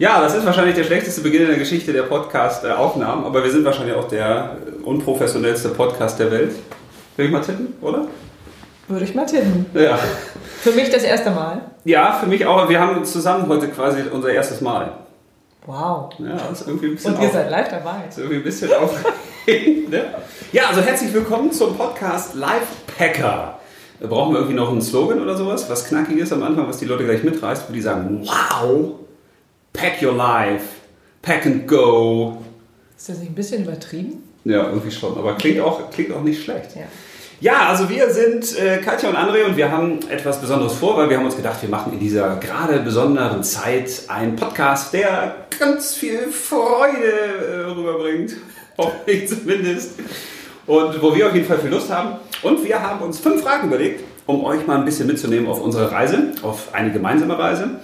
Ja, 0.00 0.18
das 0.22 0.34
ist 0.34 0.46
wahrscheinlich 0.46 0.74
der 0.76 0.84
schlechteste 0.84 1.20
Beginn 1.20 1.42
in 1.42 1.48
der 1.48 1.58
Geschichte 1.58 1.92
der 1.92 2.04
Podcast-Aufnahmen, 2.04 3.26
aber 3.26 3.44
wir 3.44 3.50
sind 3.50 3.66
wahrscheinlich 3.66 3.94
auch 3.94 4.08
der 4.08 4.56
unprofessionellste 4.82 5.68
Podcast 5.68 6.18
der 6.18 6.30
Welt. 6.30 6.52
Will 7.18 7.26
ich 7.26 7.30
mal 7.30 7.42
tippen, 7.42 7.74
oder? 7.82 8.06
Würde 8.88 9.04
ich 9.04 9.14
mal 9.14 9.26
tippen. 9.26 9.66
Ja. 9.74 9.98
Für 10.62 10.70
mich 10.72 10.88
das 10.88 11.02
erste 11.02 11.30
Mal. 11.30 11.60
Ja, 11.84 12.14
für 12.14 12.24
mich 12.26 12.46
auch. 12.46 12.66
Wir 12.70 12.80
haben 12.80 13.04
zusammen 13.04 13.46
heute 13.46 13.68
quasi 13.68 14.00
unser 14.10 14.30
erstes 14.32 14.62
Mal. 14.62 14.90
Wow. 15.66 16.10
Ja, 16.18 16.36
ist 16.50 16.66
irgendwie 16.66 16.86
ein 16.86 16.94
bisschen 16.94 17.14
Und 17.14 17.20
ihr 17.20 17.28
auf- 17.28 17.34
seid 17.34 17.50
live 17.50 17.68
dabei. 17.68 18.04
ist 18.08 18.16
irgendwie 18.16 18.36
ein 18.38 18.42
bisschen 18.44 18.70
aufregend. 18.72 19.14
Ne? 19.90 20.04
Ja, 20.52 20.68
also 20.68 20.80
herzlich 20.80 21.12
willkommen 21.12 21.50
zum 21.52 21.76
Podcast 21.76 22.34
Lifepacker. 22.36 23.58
Da 24.00 24.06
brauchen 24.06 24.32
wir 24.32 24.38
irgendwie 24.40 24.56
noch 24.56 24.70
einen 24.70 24.80
Slogan 24.80 25.20
oder 25.20 25.36
sowas, 25.36 25.68
was 25.68 25.84
knackiges 25.88 26.32
am 26.32 26.42
Anfang, 26.44 26.68
was 26.68 26.78
die 26.78 26.84
Leute 26.84 27.04
gleich 27.04 27.24
mitreißt, 27.24 27.64
wo 27.68 27.72
die 27.72 27.80
sagen, 27.80 28.22
wow, 28.24 28.92
pack 29.72 30.02
your 30.02 30.14
life, 30.14 30.64
pack 31.22 31.46
and 31.46 31.66
go. 31.66 32.42
Ist 32.96 33.08
das 33.08 33.18
nicht 33.18 33.32
ein 33.32 33.34
bisschen 33.34 33.64
übertrieben? 33.64 34.22
Ja, 34.44 34.68
irgendwie 34.68 34.90
schon, 34.90 35.16
aber 35.16 35.34
klingt 35.36 35.60
auch, 35.60 35.90
klingt 35.90 36.12
auch 36.12 36.22
nicht 36.22 36.42
schlecht. 36.42 36.76
Ja. 36.76 36.82
Ja, 37.42 37.68
also 37.70 37.88
wir 37.88 38.10
sind 38.10 38.58
äh, 38.58 38.82
Katja 38.84 39.08
und 39.08 39.16
André 39.16 39.46
und 39.46 39.56
wir 39.56 39.72
haben 39.72 40.00
etwas 40.10 40.42
Besonderes 40.42 40.74
vor, 40.74 40.98
weil 40.98 41.08
wir 41.08 41.16
haben 41.16 41.24
uns 41.24 41.36
gedacht, 41.36 41.62
wir 41.62 41.70
machen 41.70 41.94
in 41.94 41.98
dieser 41.98 42.36
gerade 42.36 42.80
besonderen 42.80 43.42
Zeit 43.42 44.02
einen 44.08 44.36
Podcast, 44.36 44.92
der 44.92 45.36
ganz 45.58 45.94
viel 45.94 46.30
Freude 46.30 46.98
äh, 47.00 47.70
rüberbringt. 47.70 48.32
Hoffentlich 48.76 49.26
zumindest. 49.26 49.98
Und 50.66 51.00
wo 51.00 51.14
wir 51.14 51.28
auf 51.28 51.34
jeden 51.34 51.46
Fall 51.46 51.58
viel 51.58 51.70
Lust 51.70 51.90
haben. 51.90 52.18
Und 52.42 52.62
wir 52.62 52.82
haben 52.82 53.00
uns 53.00 53.18
fünf 53.18 53.42
Fragen 53.42 53.68
überlegt, 53.68 54.04
um 54.26 54.44
euch 54.44 54.66
mal 54.66 54.76
ein 54.76 54.84
bisschen 54.84 55.06
mitzunehmen 55.06 55.48
auf 55.48 55.62
unsere 55.62 55.90
Reise, 55.90 56.32
auf 56.42 56.74
eine 56.74 56.92
gemeinsame 56.92 57.38
Reise, 57.38 57.80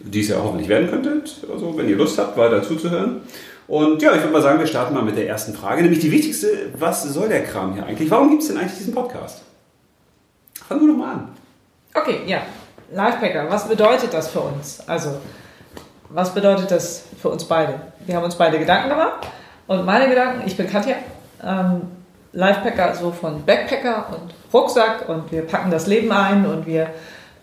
die 0.00 0.20
es 0.20 0.28
ja 0.28 0.36
hoffentlich 0.42 0.68
werden 0.68 0.90
könnte, 0.90 1.22
also 1.52 1.76
wenn 1.76 1.88
ihr 1.88 1.96
Lust 1.96 2.18
habt, 2.18 2.36
weiter 2.36 2.62
zuzuhören. 2.62 3.20
Und 3.68 4.02
ja, 4.02 4.12
ich 4.12 4.20
würde 4.20 4.32
mal 4.32 4.42
sagen, 4.42 4.58
wir 4.58 4.66
starten 4.66 4.94
mal 4.94 5.04
mit 5.04 5.16
der 5.16 5.28
ersten 5.28 5.54
Frage, 5.54 5.82
nämlich 5.82 6.00
die 6.00 6.10
wichtigste, 6.10 6.48
was 6.76 7.04
soll 7.04 7.28
der 7.28 7.44
Kram 7.44 7.74
hier 7.74 7.86
eigentlich? 7.86 8.10
Warum 8.10 8.30
gibt 8.30 8.42
es 8.42 8.48
denn 8.48 8.58
eigentlich 8.58 8.78
diesen 8.78 8.94
Podcast? 8.94 9.42
Fangen 10.66 10.80
wir 10.80 10.88
doch 10.88 10.98
mal 10.98 11.12
an. 11.12 11.28
Okay, 11.94 12.20
ja. 12.26 12.42
Lifepacker, 12.92 13.48
was 13.48 13.68
bedeutet 13.68 14.12
das 14.12 14.28
für 14.28 14.40
uns? 14.40 14.80
Also, 14.88 15.16
was 16.08 16.34
bedeutet 16.34 16.70
das 16.70 17.04
für 17.20 17.28
uns 17.28 17.44
beide? 17.44 17.80
Wir 18.06 18.16
haben 18.16 18.24
uns 18.24 18.34
beide 18.34 18.58
Gedanken 18.58 18.88
gemacht. 18.88 19.28
Und 19.68 19.86
meine 19.86 20.08
Gedanken, 20.08 20.42
ich 20.46 20.56
bin 20.56 20.68
Katja, 20.68 20.96
ähm, 21.44 21.82
Lifepacker 22.32 22.94
so 22.94 23.12
von 23.12 23.44
Backpacker 23.44 24.08
und 24.10 24.34
Rucksack 24.52 25.08
und 25.08 25.30
wir 25.30 25.42
packen 25.42 25.70
das 25.70 25.86
Leben 25.86 26.10
ein 26.10 26.46
und 26.46 26.66
wir 26.66 26.90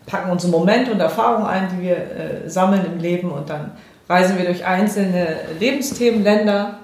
packen 0.07 0.31
unsere 0.31 0.51
Momente 0.51 0.91
und 0.91 0.99
Erfahrungen 0.99 1.45
ein, 1.45 1.69
die 1.69 1.83
wir 1.83 1.97
äh, 1.97 2.49
sammeln 2.49 2.83
im 2.85 2.99
Leben 2.99 3.29
und 3.29 3.49
dann 3.49 3.73
reisen 4.09 4.37
wir 4.37 4.45
durch 4.45 4.65
einzelne 4.65 5.37
Lebensthemen, 5.59 6.23
Länder 6.23 6.79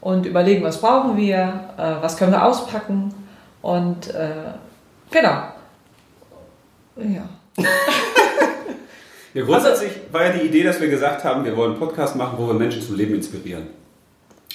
und 0.00 0.24
überlegen, 0.24 0.64
was 0.64 0.80
brauchen 0.80 1.18
wir, 1.18 1.60
äh, 1.76 2.02
was 2.02 2.16
können 2.16 2.32
wir 2.32 2.44
auspacken 2.44 3.12
und 3.60 4.08
äh, 4.14 4.30
genau. 5.10 5.42
Ja. 6.96 7.28
Ja, 9.34 9.44
grundsätzlich 9.44 9.92
war 10.10 10.24
ja 10.24 10.32
die 10.32 10.46
Idee, 10.46 10.62
dass 10.62 10.80
wir 10.80 10.88
gesagt 10.88 11.22
haben, 11.22 11.44
wir 11.44 11.56
wollen 11.56 11.72
einen 11.72 11.78
Podcast 11.78 12.16
machen, 12.16 12.38
wo 12.38 12.46
wir 12.46 12.54
Menschen 12.54 12.82
zum 12.82 12.96
Leben 12.96 13.14
inspirieren. 13.14 13.66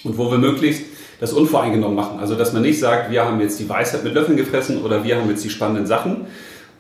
Und 0.04 0.18
wo 0.18 0.30
wir 0.32 0.38
möglichst 0.38 0.84
das 1.20 1.32
unvoreingenommen 1.32 1.96
machen. 1.96 2.20
Also, 2.20 2.36
dass 2.36 2.52
man 2.52 2.64
nicht 2.64 2.80
sagt, 2.80 3.10
wir 3.10 3.24
haben 3.24 3.40
jetzt 3.40 3.60
die 3.60 3.70
Weisheit 3.70 4.04
mit 4.04 4.14
Löffeln 4.14 4.36
gefressen 4.36 4.82
oder 4.84 5.04
wir 5.04 5.16
haben 5.16 5.30
jetzt 5.30 5.44
die 5.44 5.50
spannenden 5.50 5.86
Sachen, 5.86 6.26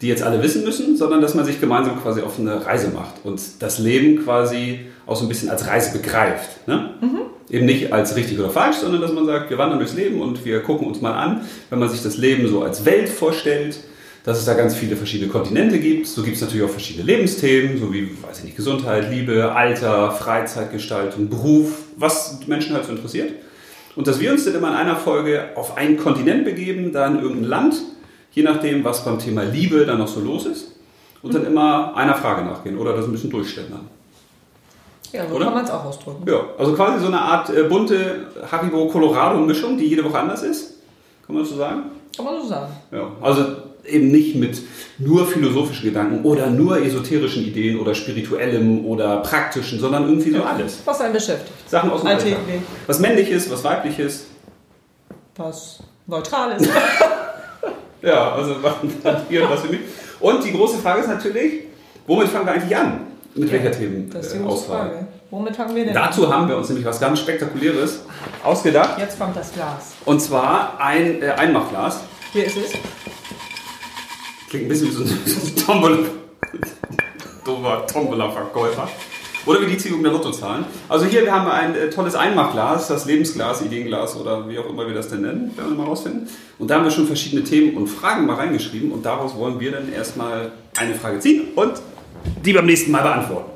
die 0.03 0.09
jetzt 0.09 0.21
alle 0.21 0.43
wissen 0.43 0.65
müssen, 0.65 0.97
sondern 0.97 1.21
dass 1.21 1.33
man 1.33 1.45
sich 1.45 1.61
gemeinsam 1.61 1.99
quasi 2.01 2.21
auf 2.21 2.37
eine 2.37 2.65
Reise 2.65 2.89
macht 2.89 3.23
und 3.23 3.41
das 3.59 3.79
Leben 3.79 4.23
quasi 4.23 4.81
auch 5.07 5.15
so 5.15 5.23
ein 5.23 5.29
bisschen 5.29 5.49
als 5.49 5.65
Reise 5.65 5.97
begreift. 5.97 6.67
Ne? 6.67 6.89
Eben 7.49 7.65
nicht 7.65 7.93
als 7.93 8.15
richtig 8.17 8.37
oder 8.37 8.49
falsch, 8.49 8.77
sondern 8.77 8.99
dass 8.99 9.13
man 9.13 9.25
sagt, 9.25 9.49
wir 9.49 9.57
wandern 9.57 9.79
durchs 9.79 9.93
Leben 9.93 10.21
und 10.21 10.43
wir 10.43 10.61
gucken 10.61 10.87
uns 10.87 10.99
mal 10.99 11.13
an, 11.13 11.41
wenn 11.69 11.79
man 11.79 11.87
sich 11.87 12.03
das 12.03 12.17
Leben 12.17 12.49
so 12.49 12.63
als 12.63 12.83
Welt 12.83 13.07
vorstellt, 13.07 13.79
dass 14.25 14.39
es 14.39 14.45
da 14.45 14.55
ganz 14.55 14.75
viele 14.75 14.97
verschiedene 14.97 15.31
Kontinente 15.31 15.79
gibt. 15.79 16.05
So 16.07 16.21
gibt 16.21 16.35
es 16.35 16.41
natürlich 16.41 16.65
auch 16.65 16.69
verschiedene 16.69 17.05
Lebensthemen, 17.05 17.79
so 17.79 17.93
wie, 17.93 18.09
weiß 18.21 18.39
ich 18.39 18.43
nicht, 18.43 18.57
Gesundheit, 18.57 19.09
Liebe, 19.09 19.53
Alter, 19.53 20.11
Freizeitgestaltung, 20.11 21.29
Beruf, 21.29 21.71
was 21.95 22.39
die 22.41 22.49
Menschen 22.49 22.75
halt 22.75 22.85
so 22.85 22.91
interessiert. 22.91 23.31
Und 23.95 24.07
dass 24.07 24.19
wir 24.19 24.31
uns 24.31 24.43
dann 24.43 24.55
immer 24.55 24.69
in 24.69 24.75
einer 24.75 24.97
Folge 24.97 25.51
auf 25.55 25.77
einen 25.77 25.95
Kontinent 25.95 26.43
begeben, 26.43 26.91
da 26.91 27.07
in 27.07 27.21
irgendein 27.21 27.45
Land, 27.45 27.75
je 28.33 28.43
nachdem, 28.43 28.83
was 28.83 29.05
beim 29.05 29.19
Thema 29.19 29.43
Liebe 29.43 29.85
dann 29.85 29.99
noch 29.99 30.07
so 30.07 30.19
los 30.19 30.45
ist. 30.45 30.71
Und 31.21 31.33
dann 31.33 31.45
immer 31.45 31.95
einer 31.95 32.15
Frage 32.15 32.43
nachgehen 32.43 32.77
oder 32.77 32.93
das 32.93 33.05
ein 33.05 33.13
bisschen 33.13 33.29
durchständern. 33.29 33.87
Ja, 35.13 35.27
so 35.29 35.35
Oder? 35.35 35.45
kann 35.45 35.53
man 35.53 35.63
es 35.63 35.71
auch 35.71 35.85
ausdrücken. 35.85 36.23
Ja, 36.27 36.41
also 36.57 36.73
quasi 36.73 36.99
so 36.99 37.07
eine 37.07 37.21
Art 37.21 37.49
äh, 37.49 37.63
bunte 37.63 38.27
Haribo-Colorado-Mischung, 38.51 39.77
die 39.77 39.85
jede 39.85 40.03
Woche 40.03 40.19
anders 40.19 40.41
ist. 40.41 40.79
Kann 41.25 41.35
man 41.35 41.43
das 41.43 41.51
so 41.51 41.57
sagen? 41.57 41.83
Kann 42.15 42.25
man 42.25 42.41
so 42.41 42.47
sagen. 42.47 42.73
Ja, 42.91 43.11
also 43.21 43.45
eben 43.85 44.11
nicht 44.11 44.35
mit 44.35 44.61
nur 44.97 45.27
philosophischen 45.27 45.85
Gedanken 45.85 46.25
oder 46.25 46.47
nur 46.49 46.77
esoterischen 46.77 47.43
Ideen 47.43 47.79
oder 47.79 47.93
spirituellem 47.93 48.85
oder 48.85 49.17
praktischen, 49.17 49.79
sondern 49.79 50.09
irgendwie 50.09 50.31
so 50.31 50.41
alles. 50.41 50.81
Was 50.83 50.99
einen 51.01 51.13
beschäftigt. 51.13 51.69
Sachen 51.69 51.91
aus 51.91 52.01
dem 52.01 52.07
Alltag. 52.07 52.37
Was 52.87 52.99
männliches, 52.99 53.51
was 53.51 53.63
weibliches. 53.63 54.25
Was 55.35 55.79
neutral 56.07 56.59
ist. 56.59 56.69
Ja, 58.03 58.33
also 58.33 58.55
was 58.61 58.73
wir 59.29 59.43
und 59.43 59.49
was 59.49 59.63
wir 59.63 59.71
nicht. 59.71 59.83
Und 60.19 60.43
die 60.43 60.51
große 60.51 60.77
Frage 60.77 61.01
ist 61.01 61.07
natürlich, 61.07 61.63
womit 62.05 62.27
fangen 62.27 62.45
wir 62.45 62.53
eigentlich 62.53 62.75
an? 62.75 63.07
Mit 63.35 63.51
welcher 63.51 63.71
die 63.71 64.09
große 64.11 64.33
Themenauswahl? 64.33 64.89
Frage. 64.89 65.07
Womit 65.31 65.55
fangen 65.55 65.75
wir 65.75 65.85
denn 65.85 65.95
Dazu 65.95 66.31
haben 66.31 66.47
wir 66.47 66.55
uns 66.57 66.69
nämlich 66.69 66.85
was 66.85 66.99
ganz 66.99 67.19
Spektakuläres 67.19 68.01
ausgedacht. 68.43 68.95
an? 68.95 68.99
Jetzt 68.99 69.19
kommt 69.19 69.35
das 69.35 69.51
Glas. 69.51 69.93
Und 70.05 70.21
zwar 70.21 70.79
ein 70.79 71.23
äh, 71.23 71.31
Einmachglas. 71.31 72.01
Hier 72.33 72.45
ist 72.45 72.57
es. 72.57 72.71
Klingt 74.49 74.65
ein 74.65 74.69
bisschen 74.69 74.89
wie 74.89 74.91
so 74.91 75.03
ein, 75.03 75.07
so 75.25 75.47
ein 75.47 75.55
Tombola, 75.55 75.97
dummer 77.45 77.87
Tombola-Verkäufer. 77.87 78.87
Oder 79.45 79.61
wie 79.61 79.65
die 79.65 79.77
Ziehung 79.77 80.01
der 80.03 80.11
Lottozahlen. 80.11 80.65
Also 80.87 81.05
hier, 81.05 81.23
wir 81.23 81.33
haben 81.33 81.49
ein 81.49 81.75
äh, 81.75 81.89
tolles 81.89 82.15
Einmachglas, 82.15 82.87
das 82.87 83.05
Lebensglas, 83.05 83.61
Ideenglas 83.61 84.15
oder 84.15 84.47
wie 84.49 84.57
auch 84.57 84.69
immer 84.69 84.87
wir 84.87 84.93
das 84.93 85.09
denn 85.09 85.21
nennen, 85.21 85.51
werden 85.57 85.71
wir 85.71 85.83
mal 85.83 85.87
rausfinden. 85.87 86.27
Und 86.59 86.69
da 86.69 86.75
haben 86.75 86.85
wir 86.85 86.91
schon 86.91 87.07
verschiedene 87.07 87.43
Themen 87.43 87.75
und 87.75 87.87
Fragen 87.87 88.25
mal 88.25 88.35
reingeschrieben 88.35 88.91
und 88.91 89.05
daraus 89.05 89.35
wollen 89.35 89.59
wir 89.59 89.71
dann 89.71 89.91
erstmal 89.91 90.51
eine 90.77 90.95
Frage 90.95 91.19
ziehen 91.19 91.49
und 91.55 91.73
die 92.45 92.53
beim 92.53 92.65
nächsten 92.65 92.91
Mal 92.91 93.01
beantworten. 93.01 93.51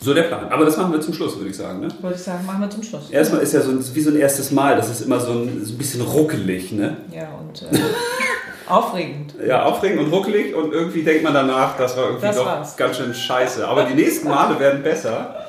So 0.00 0.14
der 0.14 0.22
Plan. 0.22 0.48
Aber 0.48 0.64
das 0.64 0.76
machen 0.76 0.92
wir 0.92 1.00
zum 1.00 1.12
Schluss, 1.12 1.36
würde 1.36 1.50
ich 1.50 1.56
sagen. 1.56 1.80
Ne? 1.80 1.88
Würde 2.00 2.14
ich 2.14 2.22
sagen, 2.22 2.46
machen 2.46 2.60
wir 2.60 2.70
zum 2.70 2.84
Schluss. 2.84 3.10
Erstmal 3.10 3.42
ist 3.42 3.52
ja 3.52 3.60
so 3.60 3.72
ein, 3.72 3.84
wie 3.94 4.00
so 4.00 4.10
ein 4.10 4.16
erstes 4.16 4.52
Mal, 4.52 4.76
das 4.76 4.88
ist 4.88 5.00
immer 5.00 5.18
so 5.18 5.32
ein, 5.32 5.64
so 5.64 5.74
ein 5.74 5.78
bisschen 5.78 6.00
ruckelig. 6.02 6.70
Ne? 6.70 6.98
Ja, 7.12 7.28
und 7.36 7.62
äh, 7.62 7.66
aufregend. 8.70 9.34
Ja, 9.46 9.64
aufregend 9.64 10.00
und 10.00 10.12
ruckelig 10.12 10.54
und 10.54 10.72
irgendwie 10.72 11.02
denkt 11.02 11.22
man 11.24 11.34
danach, 11.34 11.76
das 11.76 11.96
war 11.96 12.04
irgendwie 12.06 12.26
Das 12.26 12.36
doch 12.36 12.46
war's. 12.46 12.76
ganz 12.76 12.96
schön 12.96 13.14
scheiße. 13.14 13.66
Aber 13.66 13.84
die 13.84 13.94
nächsten 13.94 14.28
Male 14.28 14.58
werden 14.58 14.82
besser. 14.82 15.46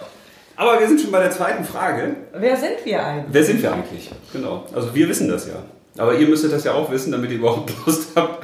Aber 0.55 0.79
wir 0.79 0.87
sind 0.87 0.99
schon 0.99 1.11
bei 1.11 1.19
der 1.21 1.31
zweiten 1.31 1.63
Frage. 1.63 2.15
Wer 2.33 2.57
sind 2.57 2.83
wir 2.83 3.05
eigentlich? 3.05 3.25
Wer 3.33 3.43
sind 3.43 3.61
wir 3.63 3.71
eigentlich? 3.73 4.09
Genau. 4.33 4.65
Also 4.75 4.93
wir 4.93 5.07
wissen 5.07 5.29
das 5.29 5.47
ja. 5.47 5.53
Aber 5.97 6.13
ihr 6.15 6.27
müsstet 6.27 6.51
das 6.53 6.63
ja 6.63 6.73
auch 6.73 6.91
wissen, 6.91 7.11
damit 7.11 7.31
ihr 7.31 7.37
überhaupt 7.37 7.71
Lust 7.85 8.09
habt 8.15 8.43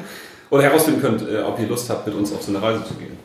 oder 0.50 0.64
herausfinden 0.64 1.02
könnt, 1.02 1.22
äh, 1.30 1.42
ob 1.42 1.60
ihr 1.60 1.68
Lust 1.68 1.90
habt, 1.90 2.06
mit 2.08 2.16
uns 2.16 2.34
auf 2.34 2.42
so 2.42 2.52
eine 2.52 2.62
Reise 2.62 2.84
zu 2.86 2.94
gehen. 2.96 3.18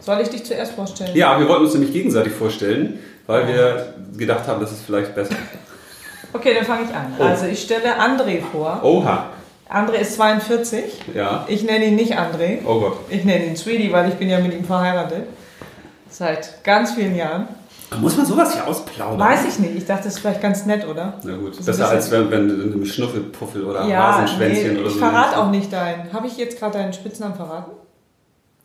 Soll 0.00 0.20
ich 0.20 0.28
dich 0.28 0.44
zuerst 0.44 0.72
vorstellen? 0.72 1.10
Ja, 1.14 1.38
wir 1.40 1.48
wollten 1.48 1.64
uns 1.64 1.74
nämlich 1.74 1.92
gegenseitig 1.92 2.32
vorstellen, 2.32 2.98
weil 3.26 3.48
wir 3.48 3.94
gedacht 4.16 4.46
haben, 4.46 4.60
das 4.60 4.70
ist 4.72 4.82
vielleicht 4.86 5.14
besser. 5.14 5.34
Okay, 6.32 6.54
dann 6.54 6.64
fange 6.64 6.84
ich 6.88 6.94
an. 6.94 7.14
Oh. 7.18 7.22
Also 7.24 7.46
ich 7.46 7.60
stelle 7.62 7.98
André 7.98 8.40
vor. 8.52 8.80
Oha. 8.82 9.30
André 9.68 9.96
ist 9.96 10.14
42. 10.14 11.02
Ja. 11.14 11.44
Ich 11.48 11.64
nenne 11.64 11.86
ihn 11.86 11.96
nicht 11.96 12.16
André. 12.18 12.58
Oh 12.64 12.80
Gott. 12.80 12.98
Ich 13.10 13.24
nenne 13.24 13.46
ihn 13.46 13.56
Sweetie, 13.56 13.92
weil 13.92 14.08
ich 14.08 14.14
bin 14.14 14.28
ja 14.28 14.38
mit 14.38 14.52
ihm 14.54 14.64
verheiratet. 14.64 15.24
Seit 16.08 16.62
ganz 16.64 16.92
vielen 16.92 17.16
Jahren. 17.16 17.48
Muss 18.00 18.16
man 18.16 18.26
sowas 18.26 18.52
hier 18.52 18.66
ausplaudern? 18.66 19.18
Weiß 19.18 19.44
ich 19.46 19.58
nicht. 19.58 19.76
Ich 19.76 19.84
dachte, 19.86 20.04
das 20.04 20.14
ist 20.14 20.18
vielleicht 20.20 20.40
ganz 20.40 20.66
nett, 20.66 20.86
oder? 20.86 21.14
Na 21.22 21.36
gut, 21.36 21.58
ein 21.58 21.64
besser 21.64 21.88
als 21.88 22.10
wenn, 22.10 22.30
wenn 22.30 22.80
ein 22.82 22.86
Schnuffelpuffel 22.86 23.64
oder 23.64 23.86
Ja, 23.86 24.14
Hasenschwänzchen 24.18 24.74
nee, 24.74 24.78
oder 24.80 24.88
ich 24.88 24.94
so. 24.94 24.98
verrate 24.98 25.38
auch 25.38 25.50
nicht 25.50 25.72
deinen. 25.72 26.12
Habe 26.12 26.26
ich 26.26 26.36
jetzt 26.36 26.58
gerade 26.58 26.78
deinen 26.78 26.92
Spitznamen 26.92 27.34
verraten? 27.36 27.72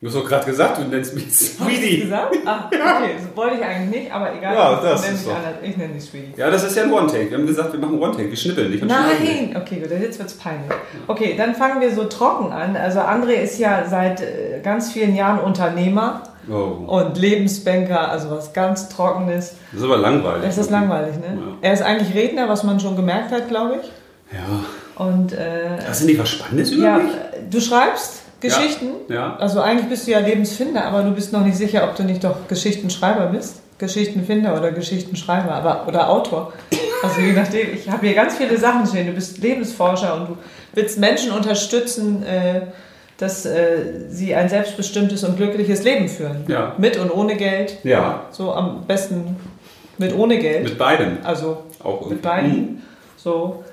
Du 0.01 0.07
hast 0.07 0.15
doch 0.15 0.25
gerade 0.27 0.45
gesagt, 0.47 0.79
du 0.79 0.83
nennst 0.85 1.13
mich 1.13 1.31
Sweetie. 1.31 2.01
gesagt? 2.01 2.35
Ah, 2.45 2.65
okay, 2.65 3.11
das 3.19 3.37
wollte 3.37 3.57
ich 3.57 3.63
eigentlich 3.63 4.01
nicht, 4.01 4.11
aber 4.11 4.33
egal. 4.35 4.55
Ja, 4.55 4.81
das 4.81 5.01
ich 5.03 5.07
nenne 5.09 5.15
ist. 5.19 5.27
Ich 5.69 5.77
nenne 5.77 5.93
dich 5.93 6.03
Sweetie. 6.03 6.33
Ja, 6.37 6.49
das 6.49 6.63
ist 6.63 6.75
ja 6.75 6.83
ein 6.83 6.91
One-Take. 6.91 7.29
Wir 7.29 7.37
haben 7.37 7.45
gesagt, 7.45 7.71
wir 7.71 7.79
machen 7.79 7.99
One-Take. 8.01 8.27
Wir 8.31 8.35
schnippeln 8.35 8.71
nicht. 8.71 8.83
Nein, 8.83 9.55
okay, 9.55 9.79
gut, 9.79 9.91
jetzt 9.91 10.17
wird's 10.17 10.33
peinlich. 10.33 10.71
Okay, 11.05 11.35
dann 11.37 11.53
fangen 11.53 11.81
wir 11.81 11.93
so 11.93 12.05
trocken 12.05 12.51
an. 12.51 12.75
Also 12.75 12.99
André 12.99 13.33
ist 13.43 13.59
ja 13.59 13.85
seit 13.87 14.21
äh, 14.21 14.59
ganz 14.63 14.91
vielen 14.91 15.15
Jahren 15.15 15.39
Unternehmer 15.39 16.23
Oh, 16.49 16.87
und 16.87 17.19
Lebensbanker, 17.19 18.09
also 18.09 18.31
was 18.31 18.51
ganz 18.53 18.89
Trockenes. 18.89 19.53
das 19.71 19.79
ist 19.81 19.85
aber 19.85 19.97
langweilig. 19.97 20.43
Es 20.49 20.57
ist 20.57 20.71
langweilig, 20.71 21.17
ne? 21.17 21.37
Ja. 21.39 21.57
Er 21.61 21.73
ist 21.73 21.83
eigentlich 21.83 22.15
Redner, 22.15 22.49
was 22.49 22.63
man 22.63 22.79
schon 22.79 22.95
gemerkt 22.95 23.31
hat, 23.31 23.47
glaube 23.47 23.75
ich. 23.83 23.91
Ja. 24.35 25.05
Und 25.05 25.33
äh, 25.33 25.77
Hast 25.87 26.01
du 26.01 26.05
nicht 26.07 26.19
was 26.19 26.29
Spannendes 26.29 26.71
über 26.71 26.83
ja, 26.83 26.97
mich? 26.97 27.11
du 27.51 27.61
schreibst 27.61 28.23
Geschichten. 28.41 28.87
Ja. 29.07 29.35
Also 29.37 29.61
eigentlich 29.61 29.87
bist 29.87 30.07
du 30.07 30.11
ja 30.11 30.19
Lebensfinder, 30.19 30.83
aber 30.83 31.03
du 31.03 31.11
bist 31.11 31.31
noch 31.31 31.45
nicht 31.45 31.55
sicher, 31.55 31.83
ob 31.83 31.95
du 31.95 32.03
nicht 32.03 32.23
doch 32.23 32.47
Geschichtenschreiber 32.47 33.27
bist. 33.27 33.61
Geschichtenfinder 33.77 34.55
oder 34.55 34.71
Geschichtenschreiber, 34.71 35.51
aber 35.51 35.87
oder 35.87 36.09
Autor. 36.09 36.53
Also 37.01 37.19
je 37.21 37.33
nachdem. 37.33 37.73
Ich 37.73 37.89
habe 37.89 38.05
hier 38.05 38.15
ganz 38.15 38.35
viele 38.35 38.57
Sachen 38.57 38.85
stehen. 38.85 39.07
Du 39.07 39.13
bist 39.13 39.39
Lebensforscher 39.39 40.13
und 40.15 40.29
du 40.29 40.37
willst 40.73 40.99
Menschen 40.99 41.31
unterstützen, 41.31 42.23
äh, 42.23 42.61
dass 43.17 43.45
äh, 43.45 44.07
sie 44.09 44.35
ein 44.35 44.49
selbstbestimmtes 44.49 45.23
und 45.23 45.37
glückliches 45.37 45.83
Leben 45.83 46.07
führen. 46.09 46.45
Ja. 46.47 46.75
Mit 46.77 46.97
und 46.97 47.11
ohne 47.11 47.35
Geld. 47.35 47.77
Ja. 47.83 48.25
So 48.31 48.53
am 48.53 48.85
besten 48.85 49.37
mit 49.97 50.15
ohne 50.15 50.37
Geld. 50.37 50.63
Mit 50.63 50.77
beidem. 50.77 51.17
also 51.23 51.63
Auch 51.83 52.07
mit 52.09 52.21
beiden. 52.21 52.81
So. 53.17 53.63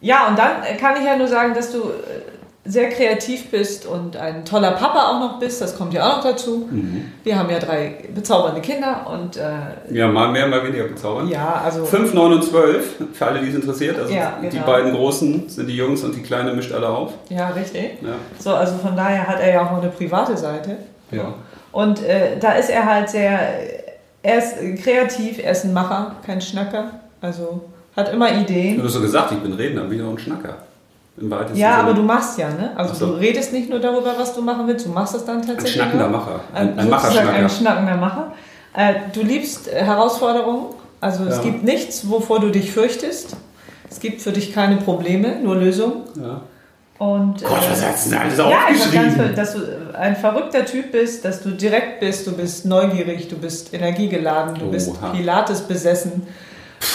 Ja, 0.00 0.28
und 0.28 0.38
dann 0.38 0.62
kann 0.78 0.96
ich 0.96 1.04
ja 1.04 1.16
nur 1.16 1.28
sagen, 1.28 1.54
dass 1.54 1.72
du 1.72 1.78
äh, 1.78 2.35
sehr 2.66 2.88
kreativ 2.90 3.50
bist 3.50 3.86
und 3.86 4.16
ein 4.16 4.44
toller 4.44 4.72
Papa 4.72 5.10
auch 5.10 5.20
noch 5.20 5.38
bist. 5.38 5.60
Das 5.60 5.76
kommt 5.76 5.94
ja 5.94 6.04
auch 6.10 6.16
noch 6.16 6.24
dazu. 6.24 6.66
Mhm. 6.70 7.12
Wir 7.24 7.38
haben 7.38 7.48
ja 7.50 7.58
drei 7.58 7.94
bezaubernde 8.14 8.60
Kinder 8.60 9.06
und 9.12 9.36
äh, 9.36 9.94
Ja, 9.94 10.08
mal 10.08 10.28
mehr, 10.32 10.46
mal 10.48 10.64
weniger 10.64 10.84
bezaubernd. 10.84 11.30
ja, 11.30 11.60
also 11.64 11.84
5, 11.84 12.12
9 12.14 12.32
und 12.32 12.42
12, 12.44 12.94
für 13.12 13.26
alle, 13.26 13.40
die 13.40 13.48
es 13.48 13.54
interessiert. 13.54 13.98
Also 13.98 14.12
Ja, 14.12 14.38
die 14.42 14.48
genau. 14.48 14.66
beiden 14.66 14.92
Großen 14.92 15.48
sind 15.48 15.66
die 15.68 15.76
Jungs 15.76 16.02
und 16.02 16.14
die 16.16 16.22
Kleine 16.22 16.52
mischt 16.54 16.72
alle 16.72 16.88
auf. 16.88 17.12
ja, 17.28 17.48
richtig. 17.50 17.98
Ja. 18.02 18.14
So, 18.38 18.54
also 18.54 18.76
von 18.78 18.96
daher 18.96 19.26
hat 19.26 19.40
er 19.40 19.52
ja 19.52 19.66
auch 19.66 19.70
noch 19.72 19.82
eine 19.82 19.90
private 19.90 20.36
Seite. 20.36 20.76
Ja. 21.10 21.34
Und 21.72 22.02
äh, 22.02 22.38
da 22.40 22.52
ist 22.52 22.70
er 22.70 22.84
halt 22.86 23.08
sehr, 23.10 23.38
er 24.22 24.38
ist 24.38 24.54
kreativ, 24.82 25.38
er 25.42 25.52
ist 25.52 25.64
ein 25.64 25.72
Macher, 25.72 26.16
kein 26.26 26.40
Schnacker. 26.40 26.90
Also 27.20 27.62
hat 27.96 28.12
immer 28.12 28.30
Ideen. 28.32 28.76
Du 28.78 28.84
hast 28.84 28.92
so 28.94 29.00
gesagt, 29.00 29.32
ich 29.32 29.38
bin 29.38 29.52
Redner, 29.52 29.84
bin 29.84 30.04
auch 30.04 30.10
ein 30.10 30.18
Schnacker. 30.18 30.56
Im 31.18 31.30
weitesten 31.30 31.56
Ja, 31.58 31.76
Sinne. 31.76 31.82
aber 31.84 31.94
du 31.94 32.02
machst 32.02 32.38
ja, 32.38 32.48
ne? 32.50 32.72
Also 32.76 32.94
so. 32.94 33.06
du 33.06 33.12
redest 33.14 33.52
nicht 33.52 33.70
nur 33.70 33.78
darüber, 33.78 34.14
was 34.18 34.34
du 34.34 34.42
machen 34.42 34.66
willst, 34.66 34.84
du 34.86 34.90
machst 34.90 35.14
es 35.14 35.24
dann 35.24 35.36
Ein 35.40 35.46
tatsächlich. 35.46 35.72
schnackender 35.74 36.06
auch. 36.06 36.10
Macher. 36.10 36.40
Ein, 36.52 36.78
Ein, 36.78 36.78
ein 36.78 36.90
sozusagen 36.90 37.18
ein 37.18 37.24
Macherschnacker. 37.24 37.48
schnackender 37.48 37.96
Macher. 37.96 38.32
Äh, 38.74 38.94
du 39.14 39.22
liebst 39.22 39.68
äh, 39.68 39.82
Herausforderungen. 39.82 40.66
Also 41.00 41.24
es 41.24 41.36
Ja. 41.36 41.42
gibt 41.42 41.62
nichts, 41.64 42.08
wovor 42.08 42.40
du 42.40 42.50
dich 42.50 42.70
fürchtest. 42.72 43.36
Es 43.90 44.00
gibt 44.00 44.20
für 44.20 44.32
dich 44.32 44.52
keine 44.52 44.76
Probleme, 44.76 45.36
nur 45.42 45.56
Lösungen. 45.56 46.02
Ja. 46.16 46.40
Und, 46.98 47.42
Gott, 47.44 47.58
äh, 47.62 47.70
was 47.70 47.84
hast 47.84 48.06
du 48.06 48.10
denn 48.10 48.18
alles 48.20 48.38
ja, 48.38 48.50
ganz, 48.50 48.80
aufgeschrieben? 48.80 49.10
ver- 49.12 49.28
dass 49.30 49.54
du 49.54 49.60
ein 49.98 50.16
verrückter 50.16 50.64
Typ 50.64 50.92
bist, 50.92 51.24
dass 51.24 51.42
du 51.42 51.50
direkt 51.50 52.00
bist, 52.00 52.26
du 52.26 52.32
bist 52.32 52.64
neugierig, 52.66 53.28
du 53.28 53.36
bist 53.36 53.72
energiegeladen, 53.74 54.54
du 54.58 54.70
bist 54.70 54.90
Oha. 54.90 55.10
Pilates 55.10 55.60
besessen. 55.62 56.26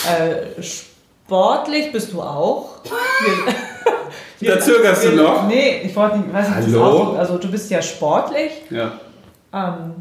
Äh, 0.08 0.62
sportlich 0.62 1.92
bist 1.92 2.14
du 2.14 2.22
auch. 2.22 2.70
Da 4.42 4.60
zögerst 4.60 5.06
du 5.06 5.12
noch? 5.12 5.48
Nee, 5.48 5.82
ich 5.84 5.96
wollte 5.96 6.18
nicht, 6.18 6.34
weiß 6.34 6.48
nicht, 6.48 6.56
Hallo? 6.56 6.66
das 6.66 6.76
Ausdruck- 6.82 7.20
also 7.20 7.38
du 7.38 7.52
bist 7.52 7.70
ja 7.70 7.82
sportlich. 7.82 8.52
ja. 8.72 8.94
Ähm, 9.54 9.96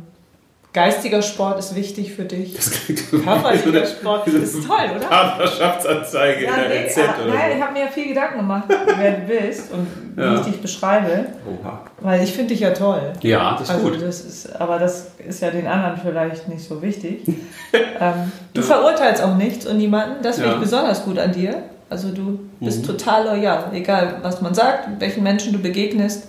geistiger 0.72 1.20
Sport 1.20 1.58
ist 1.58 1.74
wichtig 1.74 2.12
für 2.14 2.22
dich. 2.24 2.54
Das 2.54 2.70
Körperlicher 3.10 3.84
Sport 3.86 4.28
ist 4.28 4.66
toll, 4.66 4.76
oder? 4.96 5.06
Partnerschaftsanzeige 5.06 6.44
in 6.46 6.54
der 6.54 6.68
nee, 6.68 6.86
RZ 6.86 6.98
ah, 6.98 7.02
oder 7.24 7.34
nein, 7.34 7.50
so. 7.50 7.56
ich 7.56 7.62
habe 7.62 7.72
mir 7.72 7.88
viel 7.88 8.08
Gedanken 8.08 8.36
gemacht, 8.38 8.64
wer 8.96 9.10
du 9.12 9.20
bist 9.26 9.72
und 9.72 9.86
Ja. 10.16 10.32
wie 10.36 10.40
ich 10.40 10.46
dich 10.46 10.62
beschreibe, 10.62 11.26
Oha. 11.62 11.80
weil 12.00 12.22
ich 12.22 12.32
finde 12.32 12.48
dich 12.54 12.60
ja 12.60 12.70
toll. 12.70 13.12
Ja, 13.22 13.52
das 13.58 13.62
ist 13.68 13.70
Also 13.74 13.88
gut. 13.88 14.00
das 14.02 14.20
ist, 14.20 14.60
aber 14.60 14.78
das 14.78 15.08
ist 15.26 15.42
ja 15.42 15.50
den 15.50 15.66
anderen 15.66 15.98
vielleicht 16.00 16.48
nicht 16.48 16.66
so 16.66 16.80
wichtig. 16.80 17.26
ähm, 17.72 18.32
du 18.54 18.62
verurteilst 18.62 19.22
auch 19.22 19.34
nichts 19.34 19.66
und 19.66 19.76
niemanden. 19.78 20.22
Das 20.22 20.36
finde 20.36 20.50
Ja. 20.50 20.54
ich 20.56 20.60
besonders 20.62 21.04
gut 21.04 21.18
an 21.18 21.32
dir. 21.32 21.62
Also 21.90 22.10
du 22.12 22.38
bist 22.60 22.82
Mhm. 22.82 22.86
total 22.86 23.24
loyal, 23.36 23.64
egal 23.74 24.18
was 24.22 24.40
man 24.40 24.54
sagt, 24.54 24.88
welchen 25.00 25.22
Menschen 25.22 25.52
du 25.52 25.58
begegnest. 25.58 26.28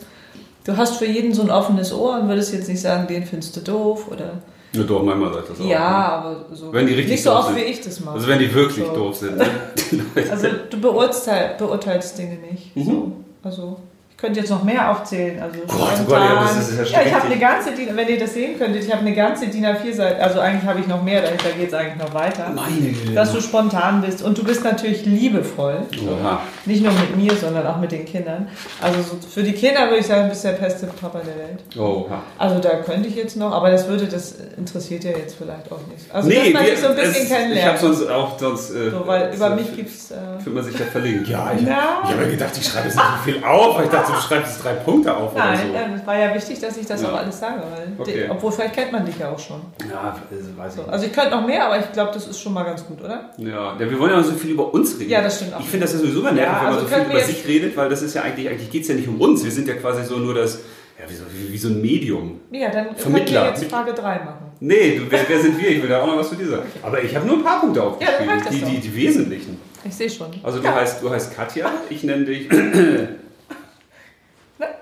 Du 0.66 0.76
hast 0.76 0.98
für 0.98 1.06
jeden 1.06 1.34
so 1.34 1.42
ein 1.44 1.50
offenes 1.52 1.94
Ohr 1.94 2.20
und 2.20 2.28
würdest 2.28 2.54
jetzt 2.54 2.68
nicht 2.68 2.82
sagen, 2.82 3.08
den 3.08 3.24
findest 3.26 3.56
du 3.56 3.62
doof 3.62 4.08
oder 4.12 4.34
Ja, 4.74 4.84
doch, 4.84 5.04
manchmal 5.04 5.34
sagt 5.34 5.50
das 5.52 5.60
auch. 5.60 5.66
ja, 5.66 5.80
ne? 5.80 5.86
aber 5.86 6.46
so 6.54 6.72
Wenn 6.74 6.88
die 6.88 6.94
richtig 6.94 7.12
nicht 7.14 7.24
so 7.24 7.32
oft 7.34 7.48
sind. 7.50 7.58
wie 7.58 7.62
ich 7.62 7.82
das 7.82 8.00
mache. 8.00 8.16
Also 8.16 8.28
wenn 8.28 8.40
die 8.40 8.54
wirklich 8.54 8.86
So. 8.86 8.94
doof 8.94 9.16
sind. 9.16 9.38
Ne? 9.92 10.24
Also 10.32 10.48
du 10.70 10.80
beurteilst, 10.80 11.58
beurteilst 11.58 12.18
Dinge 12.18 12.38
nicht. 12.50 12.76
Mhm. 12.76 12.84
So. 12.86 13.12
Also 13.44 13.78
könnte 14.22 14.40
jetzt 14.40 14.50
noch 14.50 14.64
mehr 14.64 14.92
aufzählen. 14.92 15.42
Also 15.42 15.60
Gott, 15.68 15.70
oh 15.70 15.86
spontan. 15.96 16.06
Gott, 16.08 16.20
ja, 16.20 16.44
das 16.44 16.70
ist 16.70 16.92
ja 16.92 17.02
ja, 17.02 17.08
ich 17.08 17.14
habe 17.14 17.26
eine 17.26 17.38
ganze, 17.40 17.72
DIN- 17.72 17.96
wenn 17.96 18.08
ihr 18.08 18.20
das 18.20 18.34
sehen 18.34 18.58
könntet, 18.58 18.84
ich 18.86 18.92
habe 18.92 19.02
eine 19.02 19.14
ganze 19.16 19.48
DIN 19.48 19.66
A4-Seite. 19.66 20.22
Also 20.22 20.40
eigentlich 20.40 20.70
habe 20.70 20.80
ich 20.80 20.88
noch 20.88 21.04
mehr, 21.04 21.22
dahinter 21.22 21.50
geht 21.58 21.68
es 21.70 21.74
eigentlich 21.74 21.98
noch 21.98 22.14
weiter. 22.14 22.50
Meine 22.56 22.90
Güte. 22.92 23.14
Dass 23.14 23.34
du 23.34 23.42
spontan 23.42 24.02
bist 24.02 24.22
und 24.22 24.38
du 24.38 24.44
bist 24.44 24.64
natürlich 24.64 25.06
liebevoll. 25.06 25.80
Oha. 26.08 26.42
Nicht 26.66 26.84
nur 26.84 26.94
mit 26.94 27.18
mir, 27.18 27.36
sondern 27.36 27.66
auch 27.68 27.78
mit 27.78 27.92
den 27.92 28.06
Kindern. 28.06 28.48
Also 28.82 29.02
so 29.02 29.18
für 29.28 29.44
die 29.44 29.54
Kinder 29.54 29.86
würde 29.88 29.98
ich 29.98 30.06
sagen, 30.08 30.24
du 30.24 30.30
bist 30.30 30.44
der 30.44 30.52
beste 30.52 30.86
Papa 30.88 31.20
der 31.20 31.36
Welt. 31.36 31.60
Oha. 31.78 32.22
Also 32.38 32.60
da 32.60 32.70
könnte 32.78 33.08
ich 33.10 33.16
jetzt 33.16 33.36
noch, 33.38 33.52
aber 33.52 33.72
das 33.72 33.88
würde, 33.88 34.06
das 34.06 34.36
interessiert 34.58 35.04
ja 35.04 35.12
jetzt 35.12 35.36
vielleicht 35.36 35.72
auch 35.72 35.80
nicht. 35.92 36.14
Also 36.14 36.30
nee, 36.30 36.52
dass 36.52 36.54
man 36.54 36.66
dich 36.66 36.80
so 36.80 36.88
ein 36.88 36.96
bisschen 36.96 37.12
es, 37.12 37.24
ich 37.24 37.30
kennenlernt. 37.30 37.68
habe 37.70 37.78
sonst 37.94 38.08
auch 38.10 38.38
sonst. 38.40 38.70
Äh, 38.72 38.92
so, 38.92 39.08
weil 39.08 39.32
äh, 39.32 39.36
über 39.36 39.50
so- 39.50 39.56
mich 39.56 39.76
gibt 39.76 39.90
es... 39.90 40.12
Äh, 40.12 40.16
Fühlt 40.44 40.56
man 40.56 40.64
sich 40.64 40.78
ja 40.78 40.86
verlinkt. 40.86 41.28
Ja, 41.28 41.52
ich, 41.56 41.64
ich 41.64 41.70
habe 41.70 42.24
ja 42.24 42.30
gedacht, 42.30 42.52
ich 42.60 42.66
schreibe 42.68 42.88
jetzt 42.88 42.96
nicht 42.98 43.06
so 43.26 43.32
viel 43.32 43.44
auf. 43.44 43.78
weil 43.78 43.86
Ich 43.86 43.92
dachte, 43.92 44.11
du 44.16 44.22
schreibst 44.22 44.54
jetzt 44.54 44.64
drei 44.64 44.74
Punkte 44.74 45.16
auf 45.16 45.36
Nein, 45.36 45.70
oder 45.70 45.80
äh, 45.80 45.96
es 46.00 46.06
war 46.08 46.18
ja 46.20 46.34
wichtig, 46.36 46.60
dass 46.60 46.78
ich 46.78 46.86
das 46.86 47.02
Ja. 47.02 47.10
auch 47.10 47.18
alles 47.18 47.40
sage, 47.40 47.62
weil 47.72 47.94
Okay. 47.98 48.28
obwohl 48.30 48.52
vielleicht 48.52 48.74
kennt 48.76 48.92
man 48.92 49.06
dich 49.06 49.18
ja 49.18 49.30
auch 49.32 49.40
schon. 49.40 49.62
so. 49.82 49.88
Ja, 49.90 50.16
also 50.32 50.58
weiß 50.58 50.76
So, 50.76 50.82
ich 50.84 50.88
also 50.90 51.06
ich 51.08 51.14
könnte 51.14 51.32
noch 51.32 51.46
mehr, 51.46 51.66
aber 51.66 51.80
ich 51.80 51.92
glaube, 51.92 52.12
das 52.14 52.28
ist 52.28 52.40
schon 52.40 52.54
mal 52.54 52.64
ganz 52.64 52.86
gut, 52.86 53.02
oder? 53.04 53.32
nicht. 53.38 53.48
Ja, 53.50 53.76
ja, 53.80 53.90
wir 53.90 54.00
wollen 54.00 54.12
ja 54.12 54.20
auch 54.20 54.24
so 54.24 54.34
viel 54.34 54.52
über 54.52 54.74
uns 54.74 55.00
reden. 55.00 55.10
Ja, 55.10 55.22
das 55.22 55.38
stimmt 55.38 55.54
auch. 55.56 55.60
Ich 55.60 55.68
finde 55.70 55.86
das 55.86 55.94
ja 55.94 56.00
sowieso 56.00 56.20
immer 56.20 56.32
nervig, 56.32 56.52
Ja, 56.52 56.56
wenn 56.60 56.64
man 56.64 56.74
also 56.74 56.80
so 56.82 56.88
viel 56.88 56.98
können 56.98 57.12
über 57.12 57.20
sich 57.24 57.48
redet, 57.48 57.78
weil 57.78 57.90
das 57.90 58.02
ist 58.02 58.14
ja 58.16 58.22
eigentlich, 58.24 58.48
eigentlich 58.50 58.70
geht 58.72 58.82
es 58.84 58.88
ja 58.90 58.96
nicht 58.96 59.08
um 59.08 59.20
uns. 59.20 59.44
Wir 59.44 59.52
sind 59.52 59.68
ja 59.68 59.74
quasi 59.76 60.04
so 60.06 60.18
nur 60.18 60.34
das, 60.34 60.60
ja, 61.00 61.10
wie 61.10 61.16
so, 61.16 61.24
wie, 61.34 61.52
wie 61.54 61.58
so 61.58 61.70
ein 61.70 61.82
Medium. 61.82 62.40
Ja, 62.52 62.70
dann 62.70 62.86
können 62.88 62.98
Vermittler. 62.98 63.44
wir 63.44 63.50
jetzt 63.50 63.66
Frage 63.66 63.94
3 63.94 64.16
machen. 64.20 64.46
Nee, 64.64 65.02
wer, 65.10 65.20
wer 65.28 65.40
sind 65.40 65.60
wir? 65.60 65.70
Ich 65.70 65.82
will 65.82 65.90
da 65.90 66.02
auch 66.04 66.08
noch 66.08 66.18
was 66.18 66.30
zu 66.30 66.36
dir 66.36 66.48
sagen. 66.48 66.64
Aber 66.84 67.02
ich 67.02 67.16
habe 67.16 67.26
nur 67.26 67.38
ein 67.38 67.44
paar 67.44 67.60
Punkte 67.62 67.80
Ja, 67.80 67.86
aufgeschrieben. 67.88 68.28
das 68.44 68.50
die, 68.54 68.62
die, 68.62 68.78
die 68.80 68.96
wesentlichen. 68.96 69.60
Ich 69.84 69.96
sehe 69.96 70.08
schon. 70.08 70.28
Also 70.44 70.60
du, 70.60 70.66
ja, 70.66 70.76
heißt, 70.76 71.02
du 71.02 71.10
heißt 71.10 71.36
Katja, 71.36 71.72
ich 71.90 72.04
nenne 72.04 72.26
dich. 72.26 72.48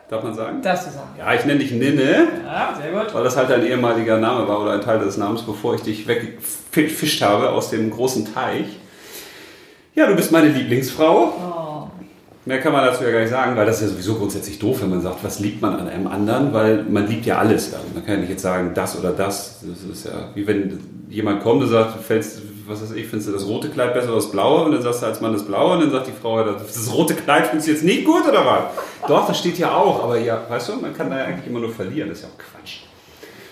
Darf 0.10 0.24
man 0.24 0.34
sagen? 0.34 0.62
darfst 0.62 0.88
du 0.88 0.92
sagen. 0.92 1.10
Ja, 1.18 1.34
ich 1.34 1.46
nenne 1.46 1.60
dich 1.60 1.72
Ninne, 1.72 2.28
Ja, 2.46 2.74
sehr 2.82 2.92
gut. 2.92 3.14
weil 3.14 3.24
das 3.24 3.38
halt 3.38 3.50
dein 3.50 3.66
ehemaliger 3.66 4.18
Name 4.18 4.48
war 4.48 4.62
oder 4.62 4.74
ein 4.74 4.82
Teil 4.82 5.00
des 5.00 5.18
Namens, 5.18 5.44
bevor 5.44 5.76
ich 5.76 5.82
dich 5.82 6.08
weggefischt 6.08 7.22
habe 7.22 7.50
aus 7.50 7.70
dem 7.70 7.90
großen 7.92 8.34
Teich. 8.34 8.66
Ja, 9.96 10.08
du 10.08 10.16
bist 10.16 10.32
meine 10.32 10.48
Lieblingsfrau. 10.50 11.34
Oh. 11.38 11.70
Mehr 12.46 12.60
kann 12.62 12.72
man 12.74 12.86
dazu 12.86 13.04
ja 13.04 13.12
gar 13.12 13.20
nicht 13.20 13.30
sagen, 13.30 13.56
weil 13.56 13.66
das 13.66 13.76
ist 13.78 13.82
ja 13.84 13.88
sowieso 13.90 14.16
grundsätzlich 14.16 14.58
doof, 14.58 14.82
wenn 14.82 14.90
man 14.90 15.02
sagt, 15.02 15.24
was 15.24 15.40
liebt 15.40 15.62
man 15.62 15.76
an 15.76 15.88
einem 15.90 16.08
anderen, 16.08 16.54
weil 16.54 16.84
man 16.84 17.06
liebt 17.08 17.26
ja 17.26 17.38
alles 17.38 17.70
dann. 17.72 17.82
Man 17.94 18.04
kann 18.06 18.16
ja 18.16 18.20
nicht 18.22 18.30
jetzt 18.30 18.42
sagen, 18.42 18.72
das 18.74 18.98
oder 18.98 19.12
das. 19.12 19.60
Das 19.62 19.84
ist 19.84 20.06
ja 20.06 20.30
wie 20.34 20.48
wenn 20.48 20.80
jemand 21.10 21.44
kommt 21.44 21.62
und 21.64 21.70
sagt, 21.70 21.96
du 21.96 22.00
fällst, 22.02 22.42
was 22.70 22.82
weiß 22.82 22.92
ich, 22.92 23.08
findest 23.08 23.30
du 23.30 23.34
das 23.34 23.46
rote 23.46 23.70
Kleid 23.70 23.94
besser 23.94 24.08
oder 24.10 24.18
das 24.18 24.32
blaue? 24.32 24.66
Und 24.66 24.72
dann 24.72 24.82
sagst 24.82 25.02
du 25.02 25.08
als 25.08 25.22
Mann 25.22 25.34
das 25.34 25.44
blaue 25.44 25.74
und 25.74 25.82
dann 25.82 25.92
sagt 25.92 26.08
die 26.08 26.12
Frau, 26.12 26.44
das, 26.44 26.94
rote 26.94 27.16
Kleid 27.16 27.48
findest 27.48 27.68
du 27.68 27.72
jetzt 27.74 27.84
nicht 27.84 28.06
gut 28.06 28.28
oder 28.28 28.46
was? 28.46 28.64
Doch, 29.08 29.28
das 29.28 29.40
steht 29.40 29.58
ja 29.58 29.74
auch, 29.76 30.04
aber 30.04 30.20
ja, 30.20 30.42
weißt 30.48 30.70
du, 30.70 30.76
man 30.78 30.96
kann 30.96 31.10
da 31.10 31.18
ja 31.18 31.26
eigentlich 31.26 31.48
immer 31.48 31.60
nur 31.60 31.72
verlieren, 31.72 32.10
das 32.10 32.20
ist 32.20 32.24
ja 32.26 32.30
auch 32.30 32.38
Quatsch. 32.38 32.82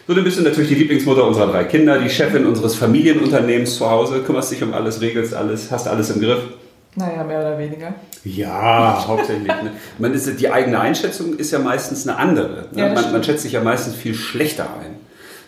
So, 0.08 0.14
dann 0.14 0.24
bist 0.24 0.40
du 0.40 0.44
natürlich 0.44 0.70
die 0.70 0.76
Lieblingsmutter 0.76 1.26
unserer 1.26 1.48
drei 1.48 1.66
Kinder, 1.66 2.00
die 2.00 2.10
Chefin 2.10 2.46
unseres 2.46 2.76
Familienunternehmens 2.76 3.76
zu 3.76 3.90
Hause, 3.90 4.22
kümmerst 4.26 4.52
dich 4.52 4.64
um 4.64 4.74
alles, 4.74 5.02
regelst 5.02 5.34
alles, 5.34 5.70
hast 5.72 5.88
alles 5.88 6.10
im 6.12 6.22
Griff. 6.22 6.44
Naja, 6.96 7.24
mehr 7.24 7.40
oder 7.40 7.60
weniger. 7.60 7.94
Ja, 8.24 9.04
hauptsächlich. 9.08 9.48
Ne? 9.48 9.72
Man 10.00 10.14
ist, 10.14 10.40
die 10.40 10.50
eigene 10.50 10.80
Einschätzung 10.80 11.38
ist 11.38 11.52
ja 11.52 11.60
meistens 11.60 12.08
eine 12.08 12.18
andere. 12.18 12.66
Ne? 12.72 12.82
Ja, 12.82 12.94
man, 12.94 13.12
man 13.12 13.24
schätzt 13.24 13.44
sich 13.44 13.52
ja 13.52 13.62
meistens 13.62 13.96
viel 13.96 14.16
schlechter 14.16 14.64
ein. 14.64 14.97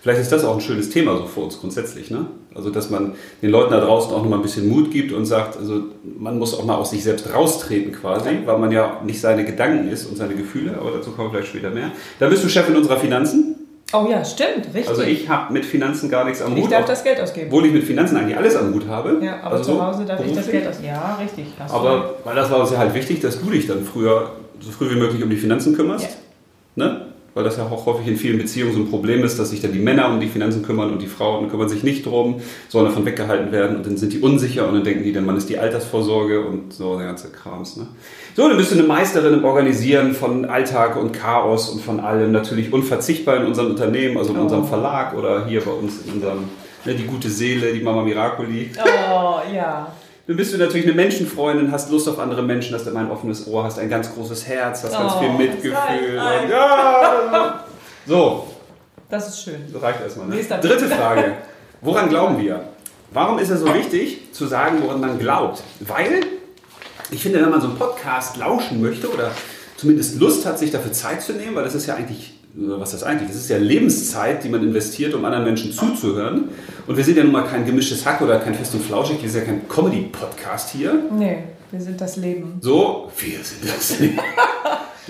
Vielleicht 0.01 0.21
ist 0.21 0.31
das 0.31 0.45
auch 0.45 0.53
ein 0.55 0.61
schönes 0.61 0.89
Thema 0.89 1.17
so 1.17 1.25
für 1.25 1.41
uns 1.41 1.59
grundsätzlich. 1.59 2.09
Ne? 2.09 2.25
Also, 2.55 2.69
dass 2.69 2.89
man 2.89 3.13
den 3.41 3.49
Leuten 3.49 3.71
da 3.71 3.79
draußen 3.81 4.13
auch 4.13 4.23
noch 4.23 4.29
mal 4.29 4.37
ein 4.37 4.41
bisschen 4.41 4.67
Mut 4.69 4.91
gibt 4.91 5.11
und 5.11 5.25
sagt, 5.25 5.57
also 5.57 5.81
man 6.17 6.37
muss 6.39 6.53
auch 6.57 6.63
mal 6.63 6.75
aus 6.75 6.91
sich 6.91 7.03
selbst 7.03 7.33
raustreten 7.33 7.91
quasi, 7.91 8.29
weil 8.45 8.57
man 8.57 8.71
ja 8.71 9.01
nicht 9.05 9.19
seine 9.19 9.43
Gedanken 9.45 9.89
ist 9.89 10.05
und 10.05 10.15
seine 10.17 10.35
Gefühle, 10.35 10.77
aber 10.79 10.91
dazu 10.91 11.11
kommen 11.11 11.27
wir 11.27 11.39
vielleicht 11.39 11.49
später 11.49 11.69
mehr. 11.69 11.91
Dann 12.19 12.29
bist 12.29 12.43
du 12.43 12.49
Chefin 12.49 12.75
unserer 12.77 12.97
Finanzen. 12.97 13.55
Oh 13.91 14.07
ja, 14.09 14.23
stimmt, 14.23 14.67
richtig. 14.67 14.87
Also 14.87 15.01
ich 15.01 15.27
habe 15.27 15.51
mit 15.51 15.65
Finanzen 15.65 16.09
gar 16.09 16.23
nichts 16.23 16.41
am 16.43 16.55
Ich 16.55 16.63
Hut. 16.63 16.71
darf 16.71 16.83
auch- 16.83 16.87
das 16.87 17.03
Geld 17.03 17.19
ausgeben. 17.19 17.47
obwohl 17.47 17.65
ich 17.65 17.73
mit 17.73 17.83
Finanzen 17.83 18.17
eigentlich 18.17 18.37
alles 18.37 18.55
am 18.55 18.71
Hut 18.73 18.87
habe. 18.87 19.17
Ja, 19.21 19.39
aber 19.43 19.55
Also 19.57 19.73
zu 19.73 19.83
Hause 19.85 20.05
darf 20.05 20.23
ich 20.23 20.31
das. 20.33 20.49
Geld 20.49 20.67
ausgeben. 20.67 20.89
Ja, 20.89 21.15
richtig. 21.19 21.45
du 21.57 21.63
recht. 21.63 21.73
Aber 21.73 22.15
weil 22.23 22.35
das 22.35 22.51
war 22.51 22.59
uns 22.61 22.71
ja 22.71 22.77
halt 22.77 22.93
wichtig, 22.93 23.19
dass 23.19 23.41
du 23.41 23.49
dich 23.49 23.65
dann 23.67 23.83
früher, 23.83 24.31
so 24.61 24.71
früh 24.71 24.91
wie 24.91 24.95
möglich 24.99 25.23
um 25.23 25.29
die 25.29 25.37
Finanzen 25.37 25.75
kümmerst. 25.75 26.05
Ja. 26.75 26.85
Ne? 26.85 27.01
Weil 27.39 27.45
das 27.45 27.55
ja 27.55 27.63
auch 27.63 27.85
häufig 27.85 28.05
in 28.05 28.17
vielen 28.17 28.37
Beziehungen 28.37 28.73
so 28.73 28.79
ein 28.79 28.89
Problem 28.89 29.23
ist, 29.23 29.39
dass 29.39 29.51
sich 29.51 29.61
dann 29.61 29.71
die 29.71 29.79
Männer 29.79 30.09
um 30.09 30.19
die 30.19 30.27
Finanzen 30.27 30.61
kümmern 30.61 30.91
und 30.91 31.01
die 31.01 31.07
Frauen 31.07 31.49
kümmern 31.49 31.69
sich 31.69 31.83
nicht 31.83 32.05
drum, 32.05 32.41
sollen 32.67 32.83
davon 32.83 33.05
weggehalten 33.05 33.53
werden 33.53 33.77
und 33.77 33.85
dann 33.85 33.95
sind 33.95 34.11
die 34.11 34.19
unsicher 34.19 34.67
und 34.67 34.73
dann 34.73 34.83
denken 34.83 35.03
die, 35.05 35.13
dann 35.13 35.25
man 35.25 35.37
ist 35.37 35.47
die 35.47 35.57
Altersvorsorge 35.57 36.41
und 36.45 36.73
so 36.73 36.97
der 36.97 37.07
ganze 37.07 37.29
Krams. 37.29 37.77
Ne? 37.77 37.87
So, 38.35 38.45
dann 38.45 38.57
bist 38.57 38.71
du 38.71 38.75
eine 38.77 38.83
Meisterin 38.85 39.35
im 39.35 39.45
Organisieren 39.45 40.15
von 40.15 40.43
Alltag 40.43 40.97
und 40.97 41.13
Chaos 41.13 41.69
und 41.69 41.81
von 41.81 42.01
allem. 42.01 42.33
Natürlich 42.33 42.73
unverzichtbar 42.73 43.37
in 43.37 43.45
unserem 43.45 43.69
Unternehmen, 43.69 44.17
also 44.17 44.33
in 44.33 44.39
Oh. 44.39 44.41
unserem 44.41 44.65
Verlag 44.65 45.17
oder 45.17 45.45
hier 45.45 45.61
bei 45.61 45.71
uns 45.71 46.01
in 46.05 46.15
unserem, 46.15 46.39
ne, 46.83 46.93
die 46.93 47.05
gute 47.05 47.29
Seele, 47.29 47.71
die 47.71 47.79
Mama 47.79 48.03
Miracoli. 48.03 48.69
Oh, 48.83 49.39
ja. 49.55 49.93
Dann 50.29 50.37
bist 50.37 50.53
du 50.53 50.59
natürlich 50.59 50.85
eine 50.85 50.93
Menschenfreundin, 50.93 51.71
hast 51.71 51.89
Lust 51.89 52.07
auf 52.07 52.19
andere 52.19 52.43
Menschen, 52.43 52.75
hast 52.75 52.85
immer 52.85 52.99
ein 52.99 53.09
offenes 53.09 53.47
Ohr, 53.47 53.63
hast 53.63 53.79
ein 53.79 53.89
ganz 53.89 54.13
großes 54.13 54.45
Herz, 54.47 54.83
hast 54.83 54.91
ganz 54.93 55.13
Oh, 55.15 55.19
viel 55.21 55.27
das 55.29 55.37
Mitgefühl. 55.39 55.71
Und 56.19 56.49
ja, 56.51 57.65
so, 58.05 58.47
Das 59.09 59.27
ist 59.27 59.41
schön. 59.41 59.55
das 59.73 59.81
reicht 59.81 60.01
erstmal. 60.01 60.27
Ne? 60.27 60.35
Dritte 60.61 60.87
Frage. 60.87 61.33
Woran 61.81 62.09
glauben 62.09 62.39
wir? 62.39 62.63
Warum 63.09 63.39
ist 63.39 63.49
es 63.49 63.61
so 63.61 63.73
wichtig 63.73 64.31
zu 64.31 64.45
sagen, 64.45 64.83
woran 64.83 65.01
man 65.01 65.17
glaubt? 65.17 65.63
Weil 65.79 66.21
ich 67.09 67.23
finde, 67.23 67.41
wenn 67.41 67.49
man 67.49 67.59
so 67.59 67.65
einen 67.69 67.77
Podcast 67.79 68.37
lauschen 68.37 68.83
möchte 68.83 69.11
oder 69.11 69.31
zumindest 69.77 70.19
Lust 70.19 70.45
hat, 70.45 70.59
sich 70.59 70.69
dafür 70.69 70.91
Zeit 70.91 71.23
zu 71.23 71.33
nehmen, 71.33 71.55
weil 71.55 71.63
das 71.63 71.73
ist 71.73 71.87
ja 71.87 71.95
eigentlich, 71.95 72.38
was 72.53 72.93
ist 72.93 73.01
das 73.01 73.03
eigentlich? 73.07 73.29
Das 73.29 73.37
ist 73.37 73.49
ja 73.49 73.57
Lebenszeit, 73.57 74.43
die 74.43 74.49
man 74.49 74.63
investiert, 74.63 75.13
um 75.13 75.23
anderen 75.25 75.45
Menschen 75.45 75.71
zuzuhören. 75.71 76.49
Und 76.87 76.97
wir 76.97 77.03
sind 77.03 77.17
ja 77.17 77.23
nun 77.23 77.31
mal 77.31 77.43
kein 77.43 77.65
gemischtes 77.65 78.05
Hack 78.05 78.21
oder 78.21 78.39
kein 78.39 78.55
Fest 78.55 78.73
und 78.73 78.83
Flauschig, 78.83 79.21
wir 79.21 79.29
sind 79.29 79.41
ja 79.41 79.45
kein 79.47 79.67
Comedy-Podcast 79.67 80.71
hier. 80.71 80.95
Nee, 81.17 81.43
wir 81.71 81.81
sind 81.81 82.01
das 82.01 82.15
Leben. 82.17 82.57
So, 82.61 83.11
wir 83.17 83.39
sind 83.43 83.69
das 83.69 83.99
Leben. 83.99 84.19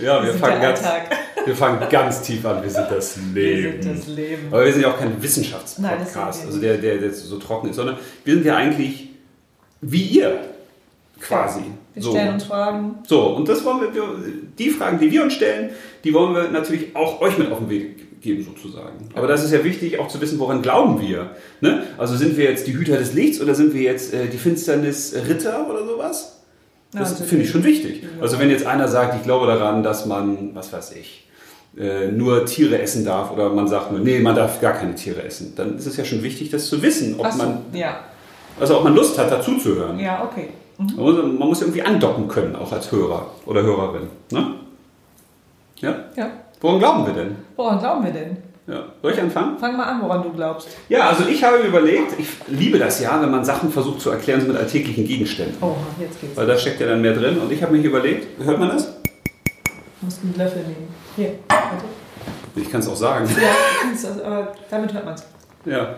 Ja, 0.01 0.23
wir 0.23 0.31
sind 0.31 0.39
fangen, 0.39 0.61
ganz, 0.61 0.81
Alltag. 0.81 1.17
wir 1.43 1.55
fangen 1.55 1.89
ganz 1.89 2.21
tief 2.21 2.45
an, 2.45 2.63
wir 2.63 2.69
sind 2.69 2.87
das 2.89 3.17
Wir 3.33 3.43
Leben. 3.43 3.81
sind 3.83 3.97
das 3.99 4.07
Leben. 4.07 4.47
Aber 4.49 4.63
wir 4.63 4.71
sind 4.71 4.81
ja 4.81 4.91
auch 4.93 4.97
kein 4.97 5.21
Wissenschaftspodcast, 5.21 6.41
wir 6.41 6.47
also 6.47 6.59
der, 6.61 6.77
der, 6.77 6.99
der 6.99 7.11
so 7.11 7.37
trocken 7.37 7.69
ist, 7.69 7.75
sondern 7.75 7.97
wir 8.23 8.33
sind 8.33 8.45
ja 8.45 8.55
eigentlich 8.55 9.09
wie 9.81 10.03
ihr 10.03 10.39
quasi. 11.19 11.63
Wir 11.99 12.03
so. 12.03 12.11
stellen 12.11 12.33
uns 12.33 12.43
Fragen. 12.43 12.95
so, 13.07 13.27
und 13.35 13.47
das 13.47 13.63
wollen 13.63 13.81
wir, 13.81 13.89
die 14.57 14.69
Fragen, 14.69 14.99
die 14.99 15.11
wir 15.11 15.23
uns 15.23 15.33
stellen, 15.33 15.71
die 16.03 16.13
wollen 16.13 16.33
wir 16.33 16.49
natürlich 16.49 16.95
auch 16.95 17.21
euch 17.21 17.37
mit 17.37 17.51
auf 17.51 17.59
den 17.59 17.69
Weg 17.69 18.21
geben, 18.21 18.43
sozusagen. 18.43 19.09
Aber 19.13 19.27
das 19.27 19.43
ist 19.43 19.51
ja 19.51 19.63
wichtig, 19.63 19.99
auch 19.99 20.07
zu 20.07 20.19
wissen, 20.21 20.39
woran 20.39 20.61
glauben 20.61 21.01
wir. 21.01 21.31
Ne? 21.61 21.83
Also 21.97 22.15
sind 22.15 22.37
wir 22.37 22.45
jetzt 22.45 22.67
die 22.67 22.73
Hüter 22.73 22.97
des 22.97 23.13
Lichts 23.13 23.41
oder 23.41 23.55
sind 23.55 23.73
wir 23.73 23.81
jetzt 23.81 24.13
äh, 24.13 24.27
die 24.27 24.37
Finsternis-Ritter 24.37 25.69
oder 25.69 25.85
sowas? 25.85 26.41
Das 26.91 27.19
Ja, 27.19 27.25
finde 27.25 27.45
ich 27.45 27.51
schon 27.51 27.63
wichtig. 27.63 28.03
Ja. 28.03 28.21
Also 28.21 28.39
wenn 28.39 28.49
jetzt 28.49 28.65
einer 28.65 28.87
sagt, 28.87 29.15
ich 29.15 29.23
glaube 29.23 29.47
daran, 29.47 29.83
dass 29.83 30.05
man, 30.05 30.55
was 30.55 30.73
weiß 30.73 30.93
ich, 30.93 31.27
äh, 31.77 32.07
nur 32.11 32.45
Tiere 32.45 32.81
essen 32.81 33.05
darf 33.05 33.31
oder 33.31 33.49
man 33.49 33.67
sagt 33.67 33.91
nur, 33.91 34.01
nee, 34.01 34.19
man 34.19 34.35
darf 34.35 34.59
gar 34.59 34.73
keine 34.73 34.95
Tiere 34.95 35.23
essen, 35.23 35.53
dann 35.55 35.77
ist 35.77 35.85
es 35.85 35.97
ja 35.97 36.03
schon 36.03 36.23
wichtig, 36.23 36.49
das 36.49 36.67
zu 36.67 36.81
wissen, 36.81 37.19
ob 37.19 37.31
so, 37.31 37.37
man, 37.37 37.59
ja. 37.73 37.99
also 38.59 38.77
ob 38.77 38.83
man 38.83 38.95
Lust 38.95 39.17
hat, 39.19 39.31
dazu 39.31 39.57
zu 39.57 39.75
hören. 39.75 39.99
Ja, 39.99 40.23
okay. 40.23 40.49
Mhm. 40.79 40.95
Man, 40.95 41.05
muss, 41.05 41.15
man 41.39 41.47
muss 41.49 41.61
irgendwie 41.61 41.81
andocken 41.81 42.27
können, 42.27 42.55
auch 42.55 42.71
als 42.71 42.89
Hörer 42.91 43.27
oder 43.45 43.61
Hörerin. 43.61 44.07
Ne? 44.31 44.55
Ja? 45.77 45.95
Ja. 46.15 46.31
Woran 46.61 46.79
glauben 46.79 47.05
wir 47.05 47.13
denn? 47.13 47.35
Woran 47.57 47.79
glauben 47.79 48.05
wir 48.05 48.11
denn? 48.11 48.37
Ja. 48.65 48.85
Soll 49.01 49.11
ich 49.11 49.19
anfangen? 49.19 49.57
Fang 49.57 49.75
mal 49.75 49.83
an, 49.83 50.01
woran 50.01 50.23
du 50.23 50.31
glaubst. 50.31 50.69
Ja, 50.87 51.09
also 51.09 51.25
ich 51.27 51.43
habe 51.43 51.59
mir 51.59 51.65
überlegt, 51.65 52.17
ich 52.17 52.27
liebe 52.47 52.77
das 52.77 53.01
ja, 53.01 53.21
wenn 53.21 53.31
man 53.31 53.43
Sachen 53.43 53.71
versucht 53.71 53.99
zu 53.99 54.11
erklären 54.11 54.39
so 54.39 54.47
mit 54.47 54.55
alltäglichen 54.55 55.05
Gegenständen. 55.05 55.57
Oh, 55.59 55.75
jetzt 55.99 56.21
geht's. 56.21 56.37
Weil 56.37 56.47
da 56.47 56.57
steckt 56.57 56.79
ja 56.79 56.87
dann 56.87 57.01
mehr 57.01 57.13
drin. 57.13 57.39
Und 57.39 57.51
ich 57.51 57.61
habe 57.61 57.75
hier 57.75 57.89
überlegt, 57.89 58.39
hört 58.43 58.59
man 58.59 58.69
das? 58.69 58.85
Du 58.85 60.05
musst 60.05 60.21
einen 60.23 60.35
Löffel 60.37 60.61
nehmen. 60.61 60.87
Hier, 61.15 61.39
warte. 61.49 61.85
Ich 62.55 62.71
kann 62.71 62.79
es 62.79 62.87
auch 62.87 62.95
sagen. 62.95 63.27
Ja, 63.29 63.49
kannst 63.81 64.05
das, 64.05 64.21
aber 64.21 64.53
damit 64.69 64.93
hört 64.93 65.05
man's. 65.05 65.25
Ja. 65.65 65.95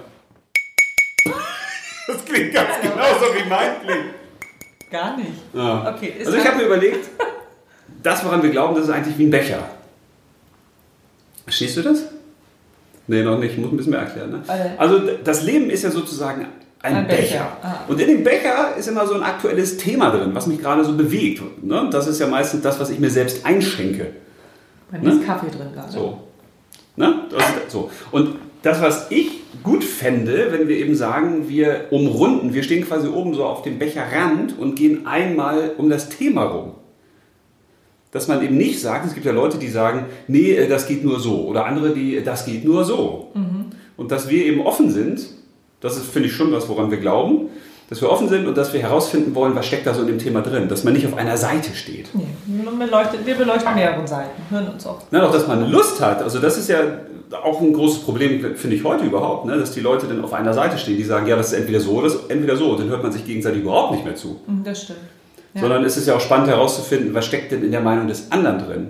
Das 2.07 2.25
klingt 2.25 2.53
ganz 2.53 2.81
genauso 2.81 3.25
wie 3.35 3.49
mein 3.49 3.81
klingt. 3.85 4.20
Gar 4.91 5.17
nicht. 5.17 5.29
Ja. 5.53 5.93
Okay, 5.95 6.13
Also 6.19 6.31
ich 6.31 6.37
halt- 6.39 6.47
habe 6.49 6.57
mir 6.57 6.65
überlegt, 6.67 7.07
das, 8.03 8.23
woran 8.25 8.43
wir 8.43 8.49
glauben, 8.49 8.75
das 8.75 8.85
ist 8.85 8.89
eigentlich 8.89 9.17
wie 9.17 9.25
ein 9.25 9.31
Becher. 9.31 9.59
Verstehst 11.45 11.77
du 11.77 11.81
das? 11.81 12.03
Nee, 13.07 13.23
noch 13.23 13.39
nicht. 13.39 13.53
Ich 13.53 13.57
muss 13.57 13.71
ein 13.71 13.77
bisschen 13.77 13.91
mehr 13.91 14.01
erklären. 14.01 14.31
Ne? 14.31 14.41
Also 14.77 14.99
das 15.23 15.43
Leben 15.43 15.69
ist 15.69 15.83
ja 15.83 15.91
sozusagen 15.91 16.45
ein, 16.81 16.95
Ein 16.95 17.07
Becher. 17.07 17.21
Becher. 17.21 17.57
Ah. 17.63 17.75
Und 17.87 17.99
in 17.99 18.07
dem 18.07 18.23
Becher 18.23 18.75
ist 18.77 18.87
immer 18.87 19.05
so 19.07 19.15
ein 19.15 19.23
aktuelles 19.23 19.77
Thema 19.77 20.11
drin, 20.11 20.31
was 20.33 20.47
mich 20.47 20.59
gerade 20.59 20.83
so 20.85 20.93
bewegt. 20.95 21.41
Ne? 21.63 21.89
Das 21.91 22.07
ist 22.07 22.19
ja 22.19 22.27
meistens 22.27 22.61
das, 22.61 22.79
was 22.79 22.89
ich 22.89 22.99
mir 22.99 23.09
selbst 23.09 23.45
einschenke. 23.45 24.07
Bei 24.91 24.99
mir 24.99 25.09
ist 25.09 25.19
Ne? 25.19 25.25
Kaffee 25.25 25.49
drin 25.49 25.69
gerade. 25.73 25.91
So. 25.91 26.23
Ne? 26.95 27.21
Das 27.31 27.43
ist 27.49 27.71
so. 27.71 27.89
Und 28.11 28.35
das, 28.61 28.81
was 28.81 29.09
ich 29.09 29.41
gut 29.63 29.83
fände, 29.83 30.51
wenn 30.51 30.67
wir 30.67 30.77
eben 30.77 30.95
sagen, 30.95 31.49
wir 31.49 31.87
umrunden, 31.89 32.53
wir 32.53 32.63
stehen 32.63 32.85
quasi 32.85 33.07
oben 33.07 33.33
so 33.33 33.45
auf 33.45 33.63
dem 33.63 33.79
Becherrand 33.79 34.57
und 34.57 34.75
gehen 34.75 35.07
einmal 35.07 35.73
um 35.77 35.89
das 35.89 36.09
Thema 36.09 36.43
rum. 36.43 36.73
Dass 38.11 38.27
man 38.27 38.43
eben 38.43 38.57
nicht 38.57 38.79
sagt, 38.81 39.05
es 39.05 39.13
gibt 39.13 39.25
ja 39.25 39.31
Leute, 39.31 39.57
die 39.57 39.69
sagen, 39.69 40.05
nee, 40.27 40.53
äh, 40.53 40.67
das 40.67 40.87
geht 40.87 41.03
nur 41.03 41.19
so. 41.19 41.47
Oder 41.47 41.65
andere, 41.65 41.93
die, 41.93 42.17
äh, 42.17 42.23
das 42.23 42.45
geht 42.45 42.65
nur 42.65 42.83
so. 42.83 43.31
Und 43.97 44.11
dass 44.11 44.29
wir 44.29 44.45
eben 44.45 44.61
offen 44.61 44.91
sind, 44.91 45.27
das 45.79 45.97
ist, 45.97 46.07
finde 46.07 46.27
ich, 46.27 46.33
schon 46.33 46.51
was, 46.51 46.67
woran 46.69 46.91
wir 46.91 46.97
glauben, 46.97 47.49
dass 47.91 48.01
wir 48.01 48.09
offen 48.09 48.29
sind 48.29 48.47
und 48.47 48.57
dass 48.57 48.71
wir 48.71 48.79
herausfinden 48.79 49.35
wollen, 49.35 49.53
was 49.53 49.65
steckt 49.65 49.85
da 49.85 49.93
so 49.93 49.99
in 50.03 50.07
dem 50.07 50.17
Thema 50.17 50.39
drin. 50.41 50.69
Dass 50.69 50.85
man 50.85 50.93
nicht 50.93 51.05
auf 51.05 51.17
einer 51.17 51.35
Seite 51.35 51.75
steht. 51.75 52.07
Nee, 52.13 52.23
wir 52.45 52.71
beleuchten, 52.71 53.19
wir 53.25 53.35
beleuchten 53.35 53.75
mehrere 53.75 54.07
Seiten. 54.07 54.29
Hören 54.49 54.69
uns 54.69 54.87
auch. 54.87 55.01
Na, 55.11 55.27
auch, 55.27 55.31
dass 55.33 55.45
man 55.45 55.69
Lust 55.69 55.99
hat. 55.99 56.23
Also 56.23 56.39
das 56.39 56.57
ist 56.57 56.69
ja 56.69 56.79
auch 57.43 57.59
ein 57.59 57.73
großes 57.73 58.03
Problem, 58.03 58.55
finde 58.55 58.77
ich, 58.77 58.85
heute 58.85 59.03
überhaupt, 59.03 59.45
ne? 59.45 59.57
dass 59.57 59.73
die 59.73 59.81
Leute 59.81 60.07
dann 60.07 60.23
auf 60.23 60.31
einer 60.31 60.53
Seite 60.53 60.77
stehen, 60.77 60.95
die 60.95 61.03
sagen, 61.03 61.27
ja, 61.27 61.35
das 61.35 61.51
ist 61.51 61.59
entweder 61.59 61.81
so 61.81 61.91
oder 61.91 62.05
das 62.05 62.15
ist 62.15 62.29
entweder 62.31 62.55
so. 62.55 62.69
Und 62.69 62.79
dann 62.79 62.87
hört 62.87 63.03
man 63.03 63.11
sich 63.11 63.25
gegenseitig 63.25 63.61
überhaupt 63.61 63.91
nicht 63.91 64.05
mehr 64.05 64.15
zu. 64.15 64.39
Mhm, 64.47 64.63
Das 64.63 64.83
stimmt. 64.83 64.99
Ja. 65.53 65.59
Sondern 65.59 65.83
es 65.83 65.97
ist 65.97 66.07
ja 66.07 66.15
auch 66.15 66.21
spannend 66.21 66.47
herauszufinden, 66.47 67.13
was 67.13 67.25
steckt 67.25 67.51
denn 67.51 67.61
in 67.61 67.71
der 67.71 67.81
Meinung 67.81 68.07
des 68.07 68.31
anderen 68.31 68.59
drin. 68.59 68.87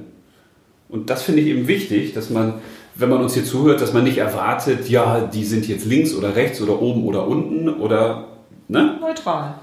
Und 0.89 1.09
das 1.09 1.23
finde 1.23 1.41
ich 1.41 1.47
eben 1.47 1.67
wichtig, 1.67 2.13
dass 2.13 2.29
man, 2.29 2.53
wenn 2.93 3.09
man 3.09 3.21
uns 3.21 3.33
hier 3.33 3.45
zuhört, 3.45 3.81
dass 3.81 3.93
man 3.93 4.03
nicht 4.03 4.19
erwartet, 4.19 4.87
ja, 4.89 5.21
die 5.21 5.43
sind 5.43 5.67
jetzt 5.67 5.85
links 5.87 6.13
oder 6.13 6.35
rechts 6.35 6.61
oder 6.61 6.79
oben 6.79 7.03
oder 7.05 7.27
unten 7.27 7.67
oder, 7.67 8.25
ne? 8.71 8.97
Neutral. 8.99 9.55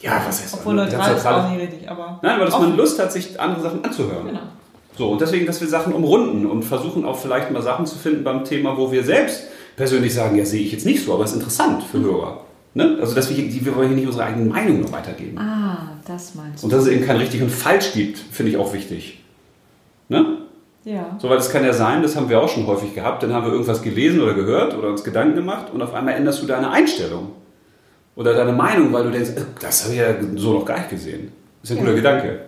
Ja, 0.00 0.22
was 0.26 0.42
heißt 0.42 0.54
Obwohl 0.54 0.76
das? 0.76 0.92
neutral 0.92 1.16
ist 1.16 1.26
auch 1.26 1.50
nie 1.50 1.56
richtig, 1.56 1.90
aber. 1.90 2.18
Nein, 2.22 2.34
aber 2.34 2.44
dass 2.44 2.54
offen. 2.54 2.68
man 2.68 2.76
Lust 2.76 2.98
hat, 2.98 3.12
sich 3.12 3.40
andere 3.40 3.62
Sachen 3.62 3.84
anzuhören. 3.84 4.26
Genau. 4.26 4.40
So, 4.98 5.10
und 5.10 5.20
deswegen, 5.20 5.46
dass 5.46 5.60
wir 5.60 5.68
Sachen 5.68 5.92
umrunden 5.92 6.46
und 6.46 6.62
versuchen 6.62 7.04
auch 7.04 7.18
vielleicht 7.18 7.50
mal 7.50 7.62
Sachen 7.62 7.86
zu 7.86 7.98
finden 7.98 8.24
beim 8.24 8.44
Thema, 8.44 8.76
wo 8.76 8.90
wir 8.90 9.04
selbst 9.04 9.44
persönlich 9.76 10.14
sagen, 10.14 10.36
ja, 10.36 10.44
sehe 10.44 10.62
ich 10.62 10.72
jetzt 10.72 10.86
nicht 10.86 11.04
so, 11.04 11.12
aber 11.12 11.24
es 11.24 11.30
ist 11.30 11.36
interessant 11.36 11.82
für 11.82 12.00
Hörer. 12.00 12.40
Ne? 12.72 12.98
Also, 13.00 13.14
dass 13.14 13.28
wir, 13.28 13.36
hier, 13.36 13.64
wir 13.64 13.76
wollen 13.76 13.88
hier 13.88 13.96
nicht 13.96 14.06
unsere 14.06 14.24
eigene 14.24 14.46
Meinung 14.46 14.80
nur 14.80 14.92
weitergeben. 14.92 15.38
Ah, 15.38 15.92
das 16.06 16.34
meinst 16.34 16.62
du. 16.62 16.66
Und 16.66 16.72
dass 16.72 16.82
es 16.82 16.88
eben 16.88 17.04
kein 17.06 17.16
richtig 17.16 17.42
und 17.42 17.50
falsch 17.50 17.92
gibt, 17.92 18.18
finde 18.18 18.52
ich 18.52 18.58
auch 18.58 18.72
wichtig. 18.72 19.22
Ne? 20.08 20.38
Ja. 20.84 21.16
So, 21.18 21.28
weil 21.28 21.38
es 21.38 21.50
kann 21.50 21.64
ja 21.64 21.72
sein, 21.72 22.02
das 22.02 22.16
haben 22.16 22.28
wir 22.28 22.40
auch 22.40 22.48
schon 22.48 22.66
häufig 22.66 22.94
gehabt, 22.94 23.22
dann 23.22 23.32
haben 23.32 23.44
wir 23.44 23.52
irgendwas 23.52 23.82
gelesen 23.82 24.20
oder 24.22 24.34
gehört 24.34 24.76
oder 24.76 24.88
uns 24.88 25.02
Gedanken 25.04 25.34
gemacht 25.34 25.66
und 25.72 25.82
auf 25.82 25.92
einmal 25.94 26.14
änderst 26.14 26.42
du 26.42 26.46
deine 26.46 26.70
Einstellung. 26.70 27.32
Oder 28.16 28.34
deine 28.34 28.52
Meinung, 28.52 28.92
weil 28.92 29.04
du 29.04 29.10
denkst, 29.10 29.30
äh, 29.36 29.42
das 29.60 29.84
habe 29.84 29.94
ich 29.94 30.00
ja 30.00 30.14
so 30.36 30.54
noch 30.54 30.64
gar 30.64 30.78
nicht 30.78 30.90
gesehen. 30.90 31.30
Das 31.62 31.70
ist 31.70 31.76
ein 31.76 31.78
Ja. 31.78 31.84
guter 31.84 31.96
Gedanke. 31.96 32.40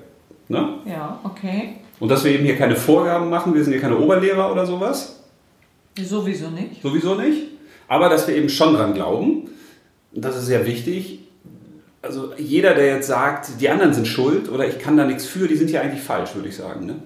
Ne? 0.49 0.69
Ja, 0.87 1.21
okay. 1.25 1.75
Und 2.01 2.09
dass 2.11 2.25
wir 2.25 2.33
eben 2.33 2.45
hier 2.45 2.57
keine 2.57 2.75
Vorgaben 2.75 3.29
machen, 3.29 3.55
wir 3.55 3.63
sind 3.63 3.73
hier 3.73 3.83
keine 3.83 3.99
Oberlehrer 3.99 4.51
oder 4.51 4.65
sowas, 4.67 5.15
Sowieso 6.01 6.49
nicht. 6.51 6.81
sowieso 6.83 7.15
nicht. 7.17 7.49
Aber 7.89 8.09
dass 8.09 8.27
wir 8.29 8.37
eben 8.37 8.49
schon 8.49 8.75
dran 8.75 8.95
glauben, 8.95 9.49
das 10.13 10.37
ist 10.37 10.47
sehr 10.47 10.65
wichtig. 10.65 11.21
Also 12.01 12.33
jeder, 12.39 12.75
der 12.75 12.87
jetzt 12.95 13.09
sagt, 13.09 13.61
die 13.61 13.69
anderen 13.69 13.93
sind 13.93 14.07
schuld 14.07 14.49
oder 14.51 14.67
ich 14.69 14.79
kann 14.79 14.97
da 14.97 15.05
nichts 15.05 15.27
für, 15.27 15.49
die 15.49 15.57
sind 15.57 15.71
ja 15.71 15.81
eigentlich 15.81 16.01
falsch, 16.03 16.35
würde 16.37 16.49
ich 16.49 16.57
sagen. 16.57 16.87
Ne? 16.87 16.97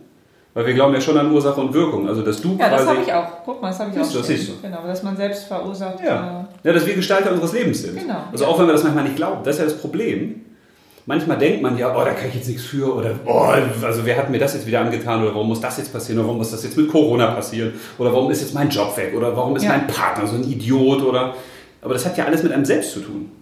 Weil 0.54 0.66
wir 0.66 0.74
glauben 0.74 0.92
ja 0.92 1.00
schon 1.00 1.16
an 1.16 1.32
Ursache 1.32 1.60
und 1.60 1.72
Wirkung. 1.72 2.06
Also 2.08 2.22
dass 2.22 2.40
du 2.40 2.56
Ja, 2.58 2.68
das 2.68 2.82
quasi. 2.82 2.86
habe 2.96 3.02
ich 3.06 3.12
auch. 3.12 3.26
Guck 3.44 3.62
mal, 3.62 3.68
das 3.68 3.78
habe 3.80 3.90
ich 3.90 3.96
Siehst 3.96 4.10
auch. 4.10 4.18
das 4.18 4.26
siehst 4.26 4.48
du. 4.50 4.52
Genau, 4.60 4.82
dass 4.86 5.02
man 5.02 5.16
selbst 5.16 5.44
verursacht. 5.44 6.00
Ja. 6.04 6.46
ja, 6.62 6.72
dass 6.72 6.84
wir 6.86 6.94
Gestalter 6.94 7.32
unseres 7.32 7.52
Lebens 7.54 7.80
sind. 7.82 7.98
Genau. 7.98 8.24
Also 8.30 8.44
auch 8.46 8.58
wenn 8.58 8.66
wir 8.66 8.72
das 8.72 8.82
manchmal 8.82 9.04
nicht 9.04 9.16
glauben, 9.16 9.42
das 9.44 9.56
ist 9.56 9.60
ja 9.60 9.64
das 9.66 9.78
Problem. 9.78 10.42
Manchmal 11.04 11.36
denkt 11.38 11.62
man 11.62 11.76
ja, 11.76 11.90
oh, 11.96 12.04
da 12.04 12.12
kann 12.12 12.28
ich 12.28 12.34
jetzt 12.36 12.46
nichts 12.48 12.62
für 12.64 12.94
oder 12.94 13.10
oh, 13.26 13.40
also 13.82 14.04
wer 14.06 14.16
hat 14.16 14.30
mir 14.30 14.38
das 14.38 14.54
jetzt 14.54 14.66
wieder 14.68 14.80
angetan 14.82 15.20
oder 15.22 15.34
warum 15.34 15.48
muss 15.48 15.60
das 15.60 15.76
jetzt 15.78 15.92
passieren 15.92 16.18
oder 16.20 16.26
warum 16.28 16.38
muss 16.38 16.52
das 16.52 16.62
jetzt 16.62 16.76
mit 16.76 16.88
Corona 16.88 17.32
passieren 17.32 17.72
oder 17.98 18.12
warum 18.12 18.30
ist 18.30 18.40
jetzt 18.40 18.54
mein 18.54 18.68
Job 18.68 18.96
weg 18.96 19.12
oder 19.16 19.36
warum 19.36 19.56
ist 19.56 19.64
Ja. 19.64 19.70
mein 19.70 19.88
Partner 19.88 20.28
so 20.28 20.36
ein 20.36 20.44
Idiot 20.44 21.02
oder 21.02 21.34
aber 21.80 21.94
das 21.94 22.06
hat 22.06 22.16
ja 22.16 22.26
alles 22.26 22.44
mit 22.44 22.52
einem 22.52 22.64
selbst 22.64 22.92
zu 22.92 23.00
tun, 23.00 23.32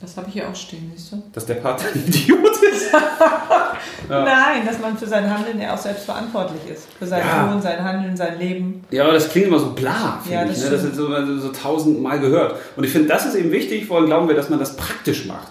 Das 0.00 0.16
habe 0.16 0.26
ich 0.26 0.32
hier 0.32 0.48
auch 0.48 0.56
stehen, 0.56 0.90
siehst 0.96 1.12
du? 1.12 1.22
dass 1.32 1.46
der 1.46 1.54
Partner 1.54 1.86
ein 1.94 2.02
Idiot 2.04 2.50
ist. 2.72 2.90
Ja. 4.08 4.24
Nein, 4.24 4.66
dass 4.66 4.78
man 4.80 4.96
für 4.96 5.06
sein 5.06 5.28
Handeln 5.32 5.60
ja 5.60 5.74
auch 5.74 5.78
selbst 5.78 6.04
verantwortlich 6.04 6.60
ist. 6.72 6.88
Für 6.98 7.06
sein 7.06 7.22
Ja. 7.26 7.46
Tun, 7.52 7.62
sein 7.62 7.82
Handeln, 7.84 8.16
sein 8.16 8.38
Leben. 8.38 8.84
Ja, 8.90 9.04
aber 9.04 9.12
das 9.14 9.28
klingt 9.30 9.46
immer 9.48 9.58
so 9.58 9.70
bla, 9.70 10.18
Ja, 10.30 10.42
ich. 10.44 10.50
das 10.50 10.64
ne? 10.64 10.70
Das 10.70 10.84
ist 10.84 10.96
so, 10.96 11.06
so, 11.08 11.38
so 11.38 11.48
tausendmal 11.50 12.18
gehört. 12.20 12.56
Und 12.76 12.84
ich 12.84 12.90
finde, 12.90 13.08
das 13.08 13.26
ist 13.26 13.34
eben 13.34 13.50
wichtig, 13.52 13.88
woran 13.88 14.06
glauben 14.06 14.28
wir, 14.28 14.34
dass 14.34 14.48
man 14.50 14.58
das 14.58 14.76
praktisch 14.76 15.26
macht. 15.26 15.48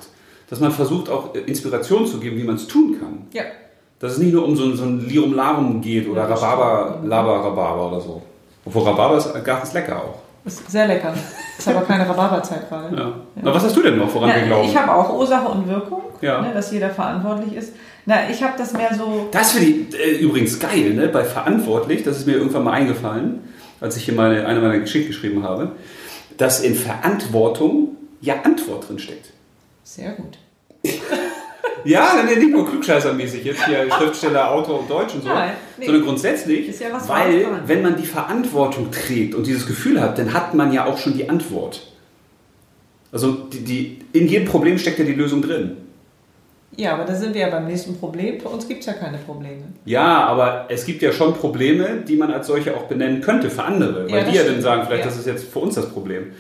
Dass 0.50 0.60
man 0.60 0.72
versucht, 0.72 1.10
auch 1.10 1.34
äh, 1.34 1.40
Inspiration 1.40 2.06
zu 2.06 2.20
geben, 2.20 2.38
wie 2.38 2.44
man 2.44 2.56
es 2.56 2.68
tun 2.68 2.98
kann. 3.00 3.28
Ja. 3.32 3.44
Dass 4.00 4.14
es 4.14 4.18
nicht 4.18 4.34
nur 4.34 4.44
um 4.46 4.56
so 4.56 4.64
ein, 4.66 4.76
so 4.76 4.84
ein 4.84 5.08
Lirum 5.08 5.34
Larum 5.34 5.80
geht 5.82 6.10
oder 6.10 6.28
Ja, 6.28 6.36
Rhabarber, 6.36 6.90
stimmt. 6.96 7.10
Laber, 7.10 7.36
Rhabarber 7.46 7.88
oder 7.88 8.02
so. 8.02 8.22
Obwohl 8.66 8.84
Rhabarber 8.84 9.18
ist 9.18 9.32
ganz 9.44 9.74
lecker 9.74 9.98
auch. 9.98 10.20
Ist 10.44 10.70
sehr 10.72 10.88
lecker. 10.88 11.14
Ist 11.58 11.68
aber 11.68 11.82
keine 11.82 12.10
Rhabarberzeit 12.10 12.68
gerade. 12.68 12.96
Ja. 12.96 13.12
Na, 13.36 13.54
was 13.54 13.64
hast 13.64 13.76
du 13.78 13.82
denn 13.84 13.98
noch, 14.00 14.12
woran 14.14 14.30
wir 14.30 14.38
Na, 14.42 14.48
glauben? 14.48 14.68
ich 14.68 14.76
habe 14.76 14.92
auch 14.92 15.14
Ursache 15.14 15.48
und 15.48 15.68
Wirkung, 15.70 16.02
Ja. 16.20 16.42
ne, 16.42 16.52
dass 16.52 16.72
jeder 16.72 16.90
verantwortlich 16.90 17.54
ist. 17.56 17.74
Na, 18.06 18.30
ich 18.30 18.42
habe 18.42 18.58
das 18.58 18.74
mehr 18.74 18.94
so. 18.96 19.28
Das 19.32 19.52
finde 19.52 19.68
ich 19.68 20.00
äh, 20.00 20.18
übrigens 20.18 20.60
geil, 20.60 20.94
ne? 20.94 21.08
bei 21.08 21.24
verantwortlich, 21.24 22.04
das 22.04 22.18
ist 22.18 22.28
mir 22.28 22.34
irgendwann 22.34 22.64
mal 22.64 22.74
eingefallen, 22.74 23.42
als 23.80 23.98
ich 23.98 24.06
hier 24.06 24.16
meine, 24.16 24.46
eine 24.46 24.60
meiner 24.60 24.80
Geschichten 24.80 25.10
geschrieben 25.10 25.44
habe, 25.44 25.74
dass 26.38 26.62
in 26.62 26.76
Verantwortung 26.76 27.96
ja 28.22 28.42
Antwort 28.44 28.90
drin 28.90 29.00
steckt. 29.00 29.28
Sehr 29.84 30.14
gut. 30.14 30.38
Ja, 31.84 32.24
nee, 32.26 32.36
nicht 32.36 32.52
nur 32.52 32.70
klugscheißermäßig 32.70 33.44
jetzt 33.44 33.66
hier 33.66 33.90
Schriftsteller, 33.92 34.52
Autor 34.52 34.82
und 34.82 34.90
Deutsch 34.90 35.16
und 35.16 35.24
so, 35.24 35.30
Nein, 35.30 35.54
nee. 35.78 35.86
sondern 35.86 36.04
grundsätzlich, 36.04 36.70
Ist 36.70 36.82
ja 36.82 36.90
was 36.92 37.08
weil 37.10 37.46
wenn 37.66 37.82
man 37.82 37.96
die 37.96 38.06
Verantwortung 38.06 38.92
trägt 38.92 39.36
und 39.36 39.48
dieses 39.48 39.66
Gefühl 39.66 40.00
hat, 40.00 40.20
dann 40.20 40.34
hat 40.34 40.54
man 40.54 40.72
ja 40.72 40.86
auch 40.86 40.98
schon 40.98 41.14
die 41.14 41.30
Antwort. 41.30 41.88
Also 43.12 43.32
die, 43.32 43.64
die, 43.64 44.00
in 44.14 44.28
jedem 44.28 44.48
Problem 44.48 44.78
steckt 44.78 45.00
ja 45.00 45.06
die 45.06 45.14
Lösung 45.14 45.42
drin. 45.42 45.78
Ja, 46.78 46.94
aber 46.94 47.04
da 47.04 47.14
sind 47.16 47.34
wir 47.34 47.42
ja 47.42 47.50
beim 47.50 47.68
nächsten 47.68 47.98
Problem. 47.98 48.40
Für 48.40 48.48
uns 48.50 48.68
gibt 48.68 48.80
es 48.80 48.86
ja 48.86 48.94
keine 48.94 49.18
Probleme. 49.18 49.64
Ja, 49.86 50.26
aber 50.26 50.66
es 50.70 50.86
gibt 50.86 51.02
ja 51.02 51.12
schon 51.12 51.34
Probleme, 51.34 52.04
die 52.08 52.16
man 52.16 52.32
als 52.32 52.48
solche 52.48 52.76
auch 52.76 52.84
benennen 52.84 53.22
könnte 53.22 53.50
für 53.50 53.64
andere, 53.64 54.08
Ja, 54.08 54.16
weil 54.16 54.22
das 54.24 54.32
die 54.32 54.38
ja 54.38 54.44
dann 54.44 54.62
sagen, 54.62 54.84
vielleicht 54.86 55.04
Ja. 55.04 55.10
das 55.10 55.20
ist 55.20 55.28
jetzt 55.28 55.52
für 55.52 55.60
uns 55.60 55.76
das 55.76 55.90
Problem. 55.90 56.32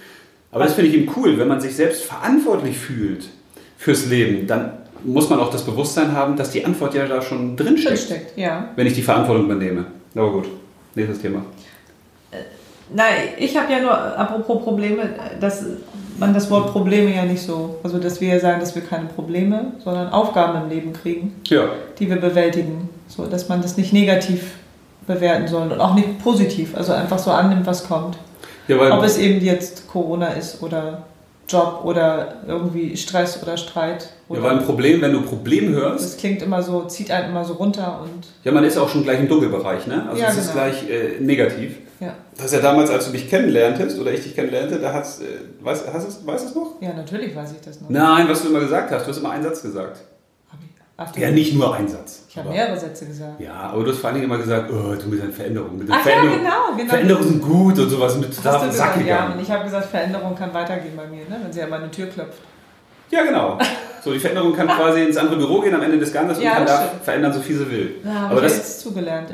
Aber 0.51 0.63
das 0.63 0.73
finde 0.73 0.89
ich 0.89 0.97
eben 0.97 1.11
cool, 1.17 1.37
wenn 1.37 1.47
man 1.47 1.59
sich 1.59 1.75
selbst 1.75 2.03
verantwortlich 2.03 2.77
fühlt 2.77 3.25
fürs 3.77 4.05
Leben, 4.07 4.47
dann 4.47 4.73
muss 5.03 5.29
man 5.29 5.39
auch 5.39 5.49
das 5.51 5.63
Bewusstsein 5.65 6.13
haben, 6.13 6.35
dass 6.35 6.51
die 6.51 6.63
Antwort 6.63 6.93
ja 6.93 7.07
da 7.07 7.21
schon 7.21 7.55
drin 7.57 7.77
steckt, 7.77 7.97
Drinsteckt, 7.97 8.37
ja. 8.37 8.69
wenn 8.75 8.87
ich 8.87 8.93
die 8.93 9.01
Verantwortung 9.01 9.45
übernehme. 9.45 9.85
Aber 10.15 10.31
gut, 10.31 10.47
nächstes 10.95 11.21
Thema. 11.21 11.43
Nein, 12.93 13.29
ich 13.37 13.57
habe 13.57 13.71
ja 13.71 13.79
nur, 13.79 13.93
apropos 13.93 14.63
Probleme, 14.63 15.09
dass 15.39 15.65
man 16.17 16.33
das 16.33 16.49
Wort 16.49 16.71
Probleme 16.71 17.15
ja 17.15 17.25
nicht 17.25 17.41
so, 17.41 17.79
also 17.83 17.97
dass 17.97 18.21
wir 18.21 18.29
ja 18.29 18.39
sagen, 18.39 18.59
dass 18.59 18.75
wir 18.75 18.81
keine 18.81 19.05
Probleme, 19.05 19.73
sondern 19.83 20.09
Aufgaben 20.09 20.61
im 20.63 20.69
Leben 20.69 20.93
kriegen, 20.93 21.33
Ja, 21.47 21.65
die 21.99 22.09
wir 22.09 22.17
bewältigen. 22.17 22.89
So, 23.07 23.25
dass 23.25 23.49
man 23.49 23.61
das 23.61 23.77
nicht 23.77 23.91
negativ 23.93 24.51
bewerten 25.07 25.47
soll 25.47 25.71
und 25.71 25.79
auch 25.81 25.95
nicht 25.95 26.23
positiv, 26.23 26.75
also 26.77 26.93
einfach 26.93 27.19
so 27.19 27.31
annimmt, 27.31 27.65
was 27.65 27.87
kommt. 27.87 28.17
ja 28.67 28.77
weil, 28.77 28.91
Ob 28.91 29.03
es 29.03 29.17
eben 29.17 29.43
jetzt 29.43 29.87
Corona 29.89 30.27
ist 30.27 30.61
oder 30.61 31.03
Job 31.49 31.81
oder 31.83 32.35
irgendwie 32.47 32.95
Stress 32.95 33.41
oder 33.43 33.57
Streit. 33.57 34.03
ja, 34.03 34.09
Oder 34.35 34.43
weil 34.43 34.51
ein 34.59 34.63
Problem, 34.63 35.01
wenn 35.01 35.11
du 35.11 35.21
Problem 35.21 35.69
hörst, 35.69 36.05
das 36.05 36.17
klingt 36.17 36.41
immer 36.41 36.61
so, 36.63 36.83
zieht 36.83 37.11
einen 37.11 37.31
immer 37.31 37.43
so 37.43 37.53
runter 37.53 37.99
und 38.03 38.27
ja, 38.45 38.51
man 38.53 38.63
ist 38.63 38.77
auch 38.77 38.87
schon 38.87 39.03
gleich 39.03 39.19
im 39.19 39.27
Dunkelbereich, 39.27 39.87
ne? 39.87 40.05
Also 40.07 40.21
Ja, 40.21 40.29
es 40.29 40.37
ist 40.37 40.53
genau. 40.53 40.65
gleich 40.65 40.89
äh, 40.89 41.19
negativ. 41.19 41.77
Ja. 42.01 42.15
Das 42.35 42.47
ist 42.47 42.53
ja 42.53 42.59
damals, 42.59 42.89
als 42.89 43.05
du 43.05 43.11
dich 43.11 43.29
kennenlerntest 43.29 43.97
oder 43.99 44.11
ich 44.11 44.23
dich 44.23 44.35
kennenlernte, 44.35 44.79
da 44.79 44.91
hast, 44.91 45.21
äh, 45.21 45.25
weißt, 45.61 45.85
hast 45.93 46.03
du 46.03 46.09
es, 46.09 46.27
weißt 46.27 46.45
du 46.45 46.49
es 46.49 46.55
noch? 46.55 46.81
Ja, 46.81 46.93
natürlich 46.93 47.35
weiß 47.35 47.53
ich 47.53 47.61
das 47.61 47.79
noch. 47.79 47.89
Nein, 47.89 48.27
was 48.27 48.41
du 48.41 48.49
immer 48.49 48.59
gesagt 48.59 48.91
hast. 48.91 49.05
Du 49.05 49.09
hast 49.09 49.17
immer 49.19 49.31
einen 49.31 49.43
Satz 49.43 49.61
gesagt. 49.61 50.01
Ja, 51.15 51.31
nicht 51.31 51.55
nur 51.55 51.73
einen 51.75 51.87
Satz. 51.87 52.25
Ich 52.29 52.37
habe 52.37 52.49
mehrere 52.49 52.79
Sätze 52.79 53.05
gesagt. 53.07 53.39
Ja, 53.39 53.53
aber 53.53 53.83
du 53.83 53.91
hast 53.91 53.99
vor 53.99 54.09
allen 54.09 54.19
Dingen 54.19 54.31
immer 54.31 54.37
gesagt, 54.37 54.69
oh, 54.71 54.93
du 54.93 55.07
mit 55.07 55.21
deinen 55.21 55.33
Veränderungen. 55.33 55.77
Mit 55.79 55.87
den 55.87 55.93
Ach 55.93 55.97
ja, 55.97 56.03
Veränderungen. 56.03 56.43
genau, 56.43 56.77
genau. 56.77 56.89
Veränderungen 56.89 57.27
sind 57.27 57.41
gut 57.41 57.79
und 57.79 57.89
sowas 57.89 58.17
mit 58.17 58.35
total 58.35 58.59
Sack 58.59 58.69
gesagt, 58.69 58.97
ja, 58.97 59.03
gegangen. 59.03 59.33
und 59.33 59.41
ich 59.41 59.49
habe 59.49 59.63
gesagt, 59.63 59.85
Veränderung 59.87 60.35
kann 60.35 60.53
weitergehen 60.53 60.95
bei 60.95 61.07
mir, 61.07 61.27
ne? 61.27 61.39
wenn 61.43 61.51
sie 61.51 61.61
an 61.63 61.69
meine 61.69 61.89
Tür 61.89 62.07
klopft. 62.07 62.39
Ja, 63.09 63.23
genau. 63.23 63.57
So, 64.03 64.11
die 64.11 64.19
Veränderung 64.19 64.53
kann 64.55 64.67
quasi 64.67 65.01
ins 65.03 65.15
andere 65.17 65.37
Büro 65.37 65.61
gehen 65.61 65.75
am 65.75 65.81
Ende 65.83 65.99
des 65.99 66.11
Ganges 66.11 66.37
und 66.37 66.43
Ja, 66.43 66.53
kann 66.53 66.65
das 66.65 66.79
da 66.79 66.91
verändern, 67.03 67.33
so 67.33 67.39
viel 67.39 67.57
sie 67.57 67.69
will. 67.69 67.95
Habe 68.03 68.31
aber, 68.31 68.41
das, 68.41 68.85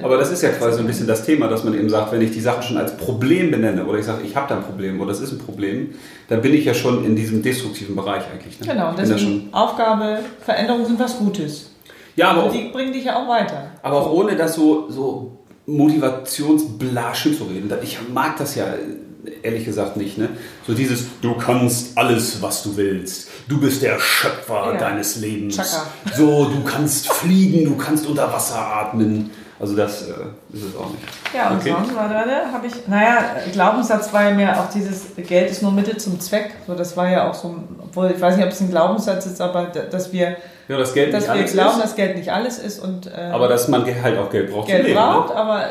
aber 0.04 0.18
das 0.18 0.32
ist 0.32 0.42
ja 0.44 0.50
quasi 0.50 0.76
so 0.78 0.80
ein 0.82 0.88
bisschen 0.88 1.08
das 1.08 1.24
Thema, 1.26 1.48
dass 1.48 1.64
man 1.64 1.74
eben 1.74 1.88
sagt, 1.90 2.12
wenn 2.12 2.22
ich 2.22 2.32
die 2.32 2.42
Sachen 2.42 2.62
schon 2.64 2.78
als 2.78 2.98
Problem 2.98 3.50
benenne 3.52 3.86
oder 3.86 3.98
ich 4.00 4.06
sage, 4.06 4.24
ich 4.26 4.36
habe 4.36 4.48
da 4.50 4.58
ein 4.58 4.64
Problem 4.64 5.00
oder 5.00 5.12
es 5.12 5.22
ist 5.22 5.32
ein 5.32 5.38
Problem, 5.38 5.92
dann 6.28 6.42
bin 6.42 6.54
ich 6.54 6.66
ja 6.66 6.74
schon 6.74 7.06
in 7.06 7.16
diesem 7.16 7.42
destruktiven 7.42 7.96
Bereich 7.96 8.24
eigentlich. 8.32 8.60
Ne? 8.60 8.68
Genau, 8.68 8.94
deswegen 8.98 9.50
Aufgabe, 9.54 10.20
Veränderungen 10.42 10.86
sind 10.86 11.00
was 11.00 11.18
Gutes. 11.18 11.72
Ja, 12.18 12.32
aber 12.32 12.44
Und 12.44 12.50
auch, 12.50 12.54
die 12.54 12.70
bringen 12.70 12.92
dich 12.92 13.06
ja 13.06 13.16
auch 13.24 13.30
weiter. 13.30 13.70
aber 13.84 13.98
auch 13.98 14.12
ohne 14.12 14.36
das 14.36 14.56
so, 14.56 14.90
so 14.90 15.38
Motivationsblaschen 15.68 17.38
zu 17.38 17.46
reden. 17.46 17.72
Ich 17.84 17.98
mag 18.14 18.38
das 18.38 18.56
ja 18.56 18.66
ehrlich 19.44 19.66
gesagt 19.66 19.98
nicht. 19.98 20.18
Ne? 20.18 20.30
So 20.66 20.74
dieses, 20.74 21.06
du 21.22 21.36
kannst 21.38 21.98
alles, 21.98 22.42
was 22.42 22.64
du 22.64 22.76
willst. 22.78 23.30
Du 23.48 23.60
bist 23.60 23.82
der 23.82 24.00
Schöpfer 24.00 24.74
Ja. 24.74 24.78
deines 24.80 25.18
Lebens. 25.18 25.56
Chaka. 25.56 25.86
So, 26.16 26.46
du 26.46 26.64
kannst 26.64 27.12
fliegen, 27.12 27.66
du 27.66 27.76
kannst 27.78 28.06
unter 28.08 28.32
Wasser 28.32 28.60
atmen. 28.60 29.30
Also 29.60 29.76
das 29.76 30.04
äh, 30.04 30.12
ist 30.54 30.66
es 30.66 30.76
auch 30.76 30.92
nicht. 30.92 31.02
Ja, 31.34 31.50
und 31.50 31.58
Okay. 31.58 31.72
sonst, 31.76 31.96
warte, 31.96 32.14
warte, 32.14 32.52
habe 32.52 32.68
ich, 32.68 32.74
naja, 32.88 33.18
Glaubenssatz 33.52 34.14
war 34.14 34.30
ja 34.30 34.36
mehr 34.36 34.60
auch 34.60 34.70
dieses, 34.70 35.16
Geld 35.16 35.50
ist 35.50 35.64
nur 35.64 35.72
Mittel 35.72 35.98
zum 35.98 36.20
Zweck. 36.20 36.52
So, 36.68 36.76
das 36.76 36.96
war 36.96 37.10
ja 37.10 37.28
auch 37.28 37.34
so, 37.34 37.56
obwohl, 37.82 38.12
ich 38.16 38.22
weiß 38.22 38.36
nicht, 38.36 38.46
ob 38.46 38.52
es 38.52 38.62
ein 38.62 38.70
Glaubenssatz 38.70 39.26
ist, 39.26 39.42
aber 39.42 39.66
dass 39.66 40.12
wir, 40.14 40.36
Ja, 40.68 40.78
das 40.78 40.94
Geld 40.94 41.12
dass 41.12 41.22
nicht 41.24 41.34
wir 41.34 41.40
alles 41.40 41.52
glauben, 41.54 41.78
ist, 41.80 41.84
dass 41.86 41.96
Geld 41.96 42.18
nicht 42.18 42.32
alles 42.32 42.60
ist 42.60 42.78
und 42.84 43.08
äh, 43.08 43.32
aber 43.32 43.48
dass 43.48 43.68
man 43.68 43.84
halt 44.04 44.20
auch 44.20 44.30
Geld 44.30 44.52
braucht 44.52 44.68
Geld 44.68 44.84
Leben. 44.86 44.96
braucht, 45.00 45.30
Ne? 45.30 45.36
aber 45.36 45.66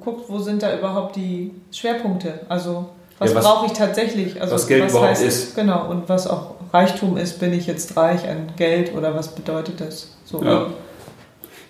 guckt, 0.00 0.28
wo 0.28 0.40
sind 0.40 0.64
da 0.64 0.76
überhaupt 0.76 1.14
die 1.14 1.52
Schwerpunkte? 1.70 2.40
Also, 2.48 2.88
was, 3.18 3.30
Ja, 3.30 3.36
was- 3.36 3.44
brauche 3.44 3.66
ich 3.66 3.72
tatsächlich? 3.72 4.40
Also, 4.40 4.54
was 4.54 4.66
Geld 4.66 4.90
überhaupt 4.90 5.20
ist. 5.20 5.54
Genau, 5.56 5.90
und 5.90 6.08
was 6.08 6.26
auch 6.26 6.54
Reichtum 6.72 7.16
ist, 7.16 7.40
bin 7.40 7.52
ich 7.52 7.66
jetzt 7.66 7.96
reich 7.96 8.28
an 8.28 8.52
Geld 8.56 8.94
oder 8.94 9.14
was 9.14 9.34
bedeutet 9.34 9.80
das? 9.80 10.16
So, 10.24 10.42
Ja. 10.42 10.66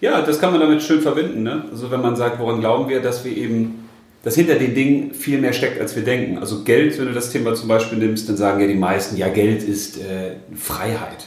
Ja, 0.01 0.23
das 0.23 0.41
kann 0.41 0.53
man 0.53 0.61
damit 0.61 0.81
schön 0.83 1.01
verbinden. 1.01 1.43
Ne? 1.43 1.65
Also 1.73 1.91
wenn 1.91 2.01
man 2.01 2.15
sagt, 2.15 2.39
woran 2.39 2.61
glauben 2.61 2.89
wir, 2.89 3.03
dass 3.03 3.25
wir 3.25 3.37
eben, 3.37 3.89
dass 4.23 4.37
hinter 4.37 4.55
den 4.55 4.73
Dingen 4.73 5.13
viel 5.13 5.39
mehr 5.41 5.53
steckt, 5.53 5.81
als 5.81 5.97
wir 5.97 6.05
denken. 6.05 6.39
Also 6.39 6.63
Geld, 6.63 6.97
wenn 7.01 7.07
du 7.07 7.13
das 7.13 7.31
Thema 7.33 7.55
zum 7.55 7.67
Beispiel 7.67 7.99
nimmst, 7.99 8.29
dann 8.29 8.37
sagen 8.37 8.61
ja 8.61 8.69
die 8.69 8.75
meisten, 8.75 9.17
ja 9.17 9.29
Geld 9.29 9.63
ist 9.65 9.99
äh, 9.99 10.37
Freiheit 10.55 11.25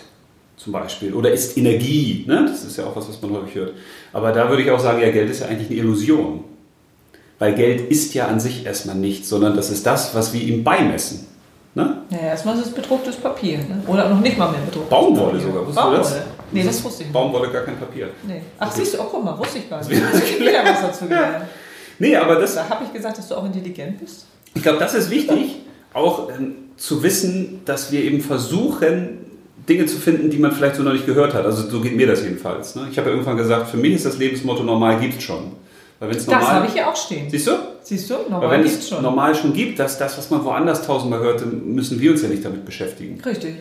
zum 0.56 0.72
Beispiel 0.72 1.14
oder 1.14 1.32
ist 1.32 1.58
Energie. 1.58 2.24
Ne? 2.28 2.46
Das 2.48 2.64
ist 2.64 2.78
ja 2.78 2.86
auch 2.86 2.96
was, 2.96 3.10
was 3.10 3.22
man 3.22 3.32
häufig 3.32 3.56
hört. 3.56 3.74
Aber 4.14 4.32
da 4.32 4.50
würde 4.50 4.64
ich 4.64 4.72
auch 4.72 4.80
sagen, 4.80 5.02
ja 5.02 5.12
Geld 5.12 5.30
ist 5.30 5.42
ja 5.42 5.48
eigentlich 5.48 5.70
eine 5.70 5.80
Illusion. 5.80 6.46
Weil 7.42 7.56
Geld 7.56 7.90
ist 7.90 8.14
ja 8.14 8.28
an 8.28 8.40
sich 8.40 8.68
erstmal 8.68 8.96
nichts, 8.96 9.28
sondern 9.28 9.56
das 9.56 9.72
ist 9.72 9.84
das, 9.84 10.14
was 10.14 10.32
wir 10.32 10.44
ihm 10.44 10.64
beimessen. 10.64 11.26
Ne? 11.74 12.04
Naja, 12.12 12.24
erstmal 12.28 12.56
ist 12.56 12.68
es 12.68 12.72
bedrucktes 12.72 13.16
Papier. 13.16 13.58
Ne? 13.58 13.82
Oder 13.88 14.10
noch 14.10 14.20
nicht 14.20 14.38
mal 14.38 14.52
mehr 14.52 14.60
bedrucktes 14.60 14.92
Baumwolle 14.92 15.32
Papier. 15.32 15.42
sogar, 15.48 15.62
wusstest 15.62 15.78
du 15.78 15.82
Baumwolle. 15.82 16.04
das? 16.04 16.22
Nee, 16.52 16.64
das 16.64 16.84
wusste 16.84 17.02
ich 17.02 17.08
nicht. 17.08 17.14
Baumwolle 17.14 17.50
gar 17.50 17.64
kein 17.64 17.80
Papier. 17.80 18.10
Nee. 18.28 18.44
Ach, 18.60 18.72
siehst 18.72 18.94
du, 18.94 19.00
oh, 19.00 19.08
guck 19.10 19.26
mal, 19.26 19.40
wusste 19.40 19.58
ich 19.58 19.68
gar 19.68 19.80
nicht. 19.80 19.90
wieder 19.90 20.06
was 20.14 20.40
Wieder 20.40 20.64
was 20.66 20.82
dazu 20.82 21.06
gelernt. 21.06 21.46
Nee, 21.98 22.16
aber 22.16 22.36
das, 22.36 22.54
Da 22.54 22.70
habe 22.70 22.84
ich 22.84 22.94
gesagt, 22.94 23.18
dass 23.18 23.28
du 23.28 23.34
auch 23.34 23.46
intelligent 23.46 24.00
bist. 24.00 24.28
Ich 24.54 24.62
glaube, 24.62 24.78
das 24.78 24.94
ist 24.94 25.10
wichtig, 25.10 25.62
auch 25.96 26.30
ähm, 26.30 26.54
zu 26.78 27.02
wissen, 27.02 27.62
dass 27.66 27.92
wir 27.92 28.04
eben 28.04 28.22
versuchen, 28.22 29.18
Dinge 29.68 29.88
zu 29.88 29.98
finden, 29.98 30.30
die 30.30 30.38
man 30.38 30.52
vielleicht 30.52 30.76
so 30.76 30.84
noch 30.84 30.94
nicht 30.94 31.08
gehört 31.08 31.34
hat. 31.34 31.46
Also 31.46 31.68
so 31.68 31.82
geht 31.82 31.96
mir 31.96 32.06
das 32.06 32.22
jedenfalls. 32.22 32.76
Ne? 32.76 32.88
Ich 32.92 33.00
habe 33.00 33.10
ja 33.10 33.16
irgendwann 33.16 33.38
gesagt, 33.38 33.68
für 33.72 33.78
mich 33.78 33.94
ist 33.94 34.06
das 34.06 34.20
Lebensmotto 34.20 34.62
normal 34.62 35.00
gibt's 35.00 35.24
schon. 35.24 35.54
Weil 36.02 36.10
wenn 36.10 36.18
es 36.18 36.26
Das 36.26 36.48
habe 36.48 36.66
ich 36.66 36.74
hier 36.74 36.90
auch 36.90 36.96
stehen. 36.96 37.30
siehst 37.30 37.46
du? 37.46 37.52
Siehst 37.84 38.10
du? 38.10 38.16
Weil 38.16 38.30
Normal 38.32 38.52
wenn 38.52 38.64
gibt's 38.64 38.80
es 38.80 38.90
schon. 38.90 39.04
normal 39.04 39.36
schon 39.36 39.54
gibt, 39.54 39.78
dass 39.78 40.00
das, 40.00 40.18
was 40.18 40.32
man 40.32 40.44
woanders 40.44 40.82
tausendmal 40.86 41.20
hört, 41.20 41.42
dann 41.42 41.74
müssen 41.76 42.02
wir 42.02 42.10
uns 42.12 42.24
ja 42.24 42.28
nicht 42.28 42.44
damit 42.44 42.66
beschäftigen. 42.66 43.22
Richtig. 43.24 43.58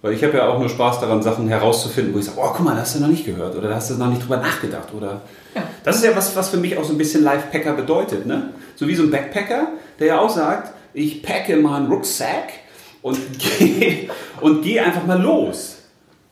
Weil 0.00 0.14
ich 0.14 0.24
habe 0.24 0.38
ja 0.38 0.48
auch 0.48 0.58
nur 0.58 0.70
Spaß 0.70 1.00
daran, 1.00 1.22
Sachen 1.22 1.48
herauszufinden, 1.48 2.14
wo 2.14 2.18
ich 2.18 2.24
sage, 2.24 2.38
oh, 2.40 2.48
guck 2.54 2.64
mal, 2.64 2.74
da 2.74 2.80
hast 2.80 2.94
du 2.96 3.00
noch 3.00 3.08
nicht 3.08 3.26
gehört 3.26 3.56
oder 3.56 3.68
da 3.68 3.74
hast 3.74 3.90
du 3.90 3.94
noch 3.94 4.08
nicht 4.08 4.22
drüber 4.22 4.38
nachgedacht 4.38 4.88
oder 4.96 5.20
Ja. 5.54 5.64
das 5.84 5.96
ist 5.96 6.04
ja 6.04 6.16
was, 6.16 6.34
was 6.34 6.48
für 6.48 6.56
mich 6.56 6.78
auch 6.78 6.84
so 6.84 6.92
ein 6.92 6.98
bisschen 6.98 7.22
Lifepacker 7.22 7.74
bedeutet. 7.74 8.24
Ne? 8.24 8.50
So 8.74 8.88
wie 8.88 8.94
so 8.94 9.02
ein 9.02 9.10
Backpacker, 9.10 9.68
der 10.00 10.06
ja 10.06 10.18
auch 10.20 10.30
sagt, 10.30 10.72
ich 10.94 11.22
packe 11.22 11.56
meinen 11.58 11.88
Rucksack 11.88 12.54
und 13.02 13.18
gehe 13.58 14.08
und 14.40 14.62
geh 14.62 14.80
einfach 14.80 15.04
mal 15.06 15.20
los. 15.20 15.76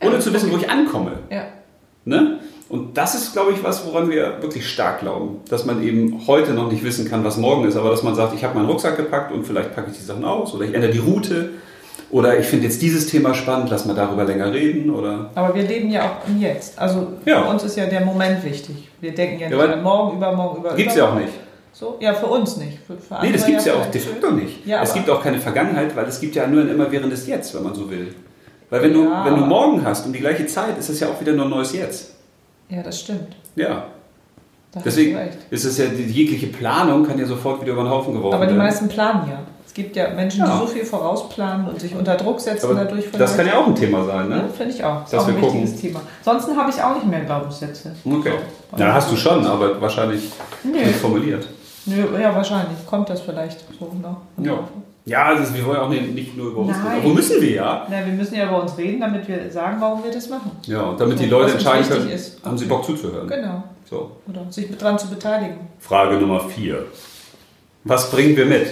Ohne 0.02 0.14
Ja, 0.14 0.20
zu 0.20 0.32
wissen, 0.32 0.50
wo 0.50 0.56
ich 0.56 0.70
ankomme. 0.70 1.18
Ja. 1.30 1.44
Ne? 2.06 2.38
Und 2.74 2.96
das 2.98 3.14
ist, 3.14 3.32
glaube 3.32 3.52
ich, 3.52 3.62
was, 3.62 3.86
woran 3.86 4.10
wir 4.10 4.42
wirklich 4.42 4.68
stark 4.68 4.98
glauben. 4.98 5.36
Dass 5.48 5.64
man 5.64 5.80
eben 5.80 6.26
heute 6.26 6.54
noch 6.54 6.68
nicht 6.72 6.82
wissen 6.82 7.08
kann, 7.08 7.22
was 7.22 7.36
morgen 7.36 7.68
ist, 7.68 7.76
aber 7.76 7.90
dass 7.90 8.02
man 8.02 8.16
sagt, 8.16 8.34
ich 8.34 8.42
habe 8.42 8.56
meinen 8.56 8.66
Rucksack 8.68 8.96
gepackt 8.96 9.32
und 9.32 9.46
vielleicht 9.46 9.76
packe 9.76 9.92
ich 9.92 9.96
die 9.98 10.02
Sachen 10.02 10.24
aus 10.24 10.52
oder 10.54 10.64
ich 10.64 10.74
ändere 10.74 10.90
die 10.90 10.98
Route. 10.98 11.50
Oder 12.10 12.36
ich 12.36 12.46
finde 12.46 12.64
jetzt 12.66 12.82
dieses 12.82 13.06
Thema 13.06 13.32
spannend, 13.32 13.68
lass 13.70 13.84
mal 13.86 13.94
darüber 13.94 14.24
länger 14.24 14.52
reden. 14.52 14.90
Oder 14.90 15.30
Aber 15.36 15.54
wir 15.54 15.62
leben 15.62 15.88
ja 15.90 16.02
auch 16.02 16.28
im 16.28 16.40
Jetzt. 16.40 16.76
Also 16.76 17.12
Ja. 17.24 17.42
für 17.44 17.48
uns 17.50 17.62
ist 17.62 17.76
ja 17.76 17.86
der 17.86 18.00
Moment 18.00 18.42
wichtig. 18.44 18.88
Wir 19.00 19.14
denken 19.14 19.38
ja 19.40 19.48
nicht 19.50 19.56
weil- 19.58 19.72
an 19.74 19.82
morgen, 19.84 20.16
übermorgen, 20.16 20.58
über 20.60 20.74
gibt's 20.74 20.96
ja 20.96 21.10
auch 21.10 21.14
nicht. 21.14 21.32
So? 21.72 21.96
Ja, 22.00 22.12
für 22.12 22.26
uns 22.26 22.56
nicht. 22.56 22.78
Für, 22.84 22.96
für 22.96 23.24
Nee, 23.24 23.32
das 23.32 23.46
gibt 23.46 23.58
es 23.60 23.66
ja 23.66 23.74
auch 23.74 23.86
de 23.86 24.00
facto 24.00 24.32
nicht. 24.32 24.66
Ja, 24.66 24.82
es 24.82 24.92
gibt 24.94 25.08
auch 25.08 25.22
keine 25.22 25.38
Vergangenheit, 25.38 25.94
weil 25.94 26.06
es 26.06 26.20
gibt 26.20 26.34
ja 26.34 26.46
nur 26.48 26.62
ein 26.62 26.68
immerwährendes 26.70 27.26
Jetzt, 27.28 27.54
wenn 27.54 27.62
man 27.62 27.74
so 27.74 27.88
will. 27.88 28.14
Weil 28.70 28.82
wenn 28.82 28.92
du, 28.92 29.04
Ja, 29.04 29.24
wenn 29.26 29.36
du 29.36 29.44
morgen 29.44 29.84
hast 29.84 30.06
um 30.06 30.12
die 30.12 30.18
gleiche 30.20 30.46
Zeit, 30.46 30.76
ist 30.78 30.88
es 30.88 30.98
ja 30.98 31.06
auch 31.08 31.20
wieder 31.20 31.32
nur 31.32 31.44
ein 31.44 31.50
neues 31.50 31.72
Jetzt. 31.72 32.13
Ja, 32.68 32.82
das 32.82 33.00
stimmt. 33.00 33.36
Ja. 33.56 33.84
Da 34.72 34.80
Deswegen 34.84 35.16
ist 35.50 35.64
es 35.64 35.78
ja, 35.78 35.86
die 35.86 36.02
jegliche 36.02 36.48
Planung 36.48 37.06
kann 37.06 37.18
ja 37.18 37.26
sofort 37.26 37.60
wieder 37.62 37.72
über 37.74 37.84
den 37.84 37.90
Haufen 37.90 38.12
geworfen 38.14 38.34
Aber 38.34 38.46
die 38.46 38.50
werden. 38.52 38.64
meisten 38.66 38.88
planen 38.88 39.28
ja. 39.30 39.38
Es 39.66 39.72
gibt 39.72 39.94
ja 39.96 40.10
Menschen, 40.10 40.40
Ja. 40.44 40.52
die 40.52 40.58
so 40.58 40.66
viel 40.66 40.84
vorausplanen 40.84 41.68
und 41.68 41.80
sich 41.80 41.94
unter 41.94 42.16
Druck 42.16 42.40
setzen 42.40 42.66
Aber 42.70 42.84
dadurch. 42.84 43.10
das 43.12 43.36
kann 43.36 43.46
ja 43.46 43.58
auch 43.58 43.66
ein 43.68 43.74
Thema 43.74 44.04
sein, 44.04 44.30
Ja, 44.30 44.36
ne? 44.36 44.44
finde 44.56 44.72
ich 44.74 44.82
auch. 44.84 45.02
Das 45.02 45.12
ist 45.12 45.18
auch 45.18 45.28
ein 45.28 45.36
wir 45.36 45.42
wichtiges 45.42 45.70
gucken. 45.72 45.80
Thema. 45.88 46.00
Ansonsten 46.24 46.56
habe 46.56 46.70
ich 46.70 46.82
auch 46.82 46.94
nicht 46.94 47.06
mehr 47.06 47.20
Glaubenssätze. 47.20 47.92
Okay. 48.04 48.32
So. 48.72 48.76
Ja, 48.82 48.92
hast 48.94 49.10
du 49.12 49.16
schon, 49.16 49.46
aber 49.46 49.80
wahrscheinlich 49.80 50.30
Nee. 50.64 50.84
nicht 50.86 50.96
formuliert. 50.96 51.46
Nö, 51.86 52.04
ja, 52.20 52.34
wahrscheinlich. 52.34 52.84
Kommt 52.86 53.10
das 53.10 53.20
vielleicht 53.20 53.60
so 53.78 53.92
noch. 54.02 54.16
Ja. 54.44 54.58
Ja, 55.06 55.34
das, 55.34 55.52
wir 55.52 55.64
wollen 55.66 55.76
auch 55.78 55.90
nicht, 55.90 56.34
nur 56.36 56.48
über 56.52 56.60
uns 56.60 56.76
Nein. 56.78 56.96
reden. 56.96 57.04
Wo 57.04 57.14
müssen 57.14 57.40
wir 57.42 57.50
ja? 57.50 57.86
Na, 57.90 58.06
wir 58.06 58.12
müssen 58.14 58.34
ja 58.36 58.46
über 58.48 58.62
uns 58.62 58.76
reden, 58.78 59.00
damit 59.00 59.28
wir 59.28 59.50
sagen, 59.50 59.76
warum 59.80 60.02
wir 60.02 60.10
das 60.10 60.30
machen. 60.30 60.52
Ja, 60.66 60.80
und 60.82 60.98
damit 61.00 61.18
die 61.20 61.26
Leute 61.26 61.52
entscheiden 61.52 61.86
können, 61.86 62.08
ist. 62.08 62.42
haben 62.44 62.56
sie 62.56 62.64
Bock 62.64 62.84
zuzuhören. 62.86 63.28
Genau. 63.28 63.64
So. 63.88 64.12
Oder 64.28 64.46
sich 64.50 64.74
dran 64.78 64.98
zu 64.98 65.08
beteiligen. 65.10 65.58
Frage 65.78 66.16
Nummer 66.16 66.40
vier. 66.48 66.86
Was 67.84 68.10
bringen 68.10 68.34
wir 68.34 68.46
mit? 68.46 68.66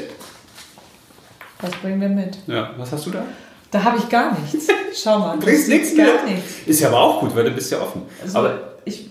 Was 1.60 1.70
bringen 1.72 2.00
wir 2.00 2.08
mit? 2.08 2.38
Ja, 2.46 2.70
was 2.78 2.90
hast 2.92 3.06
du 3.06 3.10
da? 3.10 3.24
Da 3.70 3.84
habe 3.84 3.98
ich 3.98 4.08
gar 4.08 4.32
nichts. 4.38 4.68
Schau 4.94 5.18
mal. 5.18 5.36
Du 5.38 5.44
bringst 5.44 5.68
nichts 5.68 5.94
gar 5.96 6.24
mit. 6.24 6.34
nichts. 6.36 6.54
Ist 6.66 6.80
ja 6.80 6.88
aber 6.88 7.00
auch 7.00 7.20
gut, 7.20 7.34
weil 7.36 7.44
du 7.44 7.50
bist 7.50 7.70
ja 7.70 7.80
offen. 7.80 8.02
Also, 8.22 8.38
aber 8.38 8.58
ich, 8.84 9.10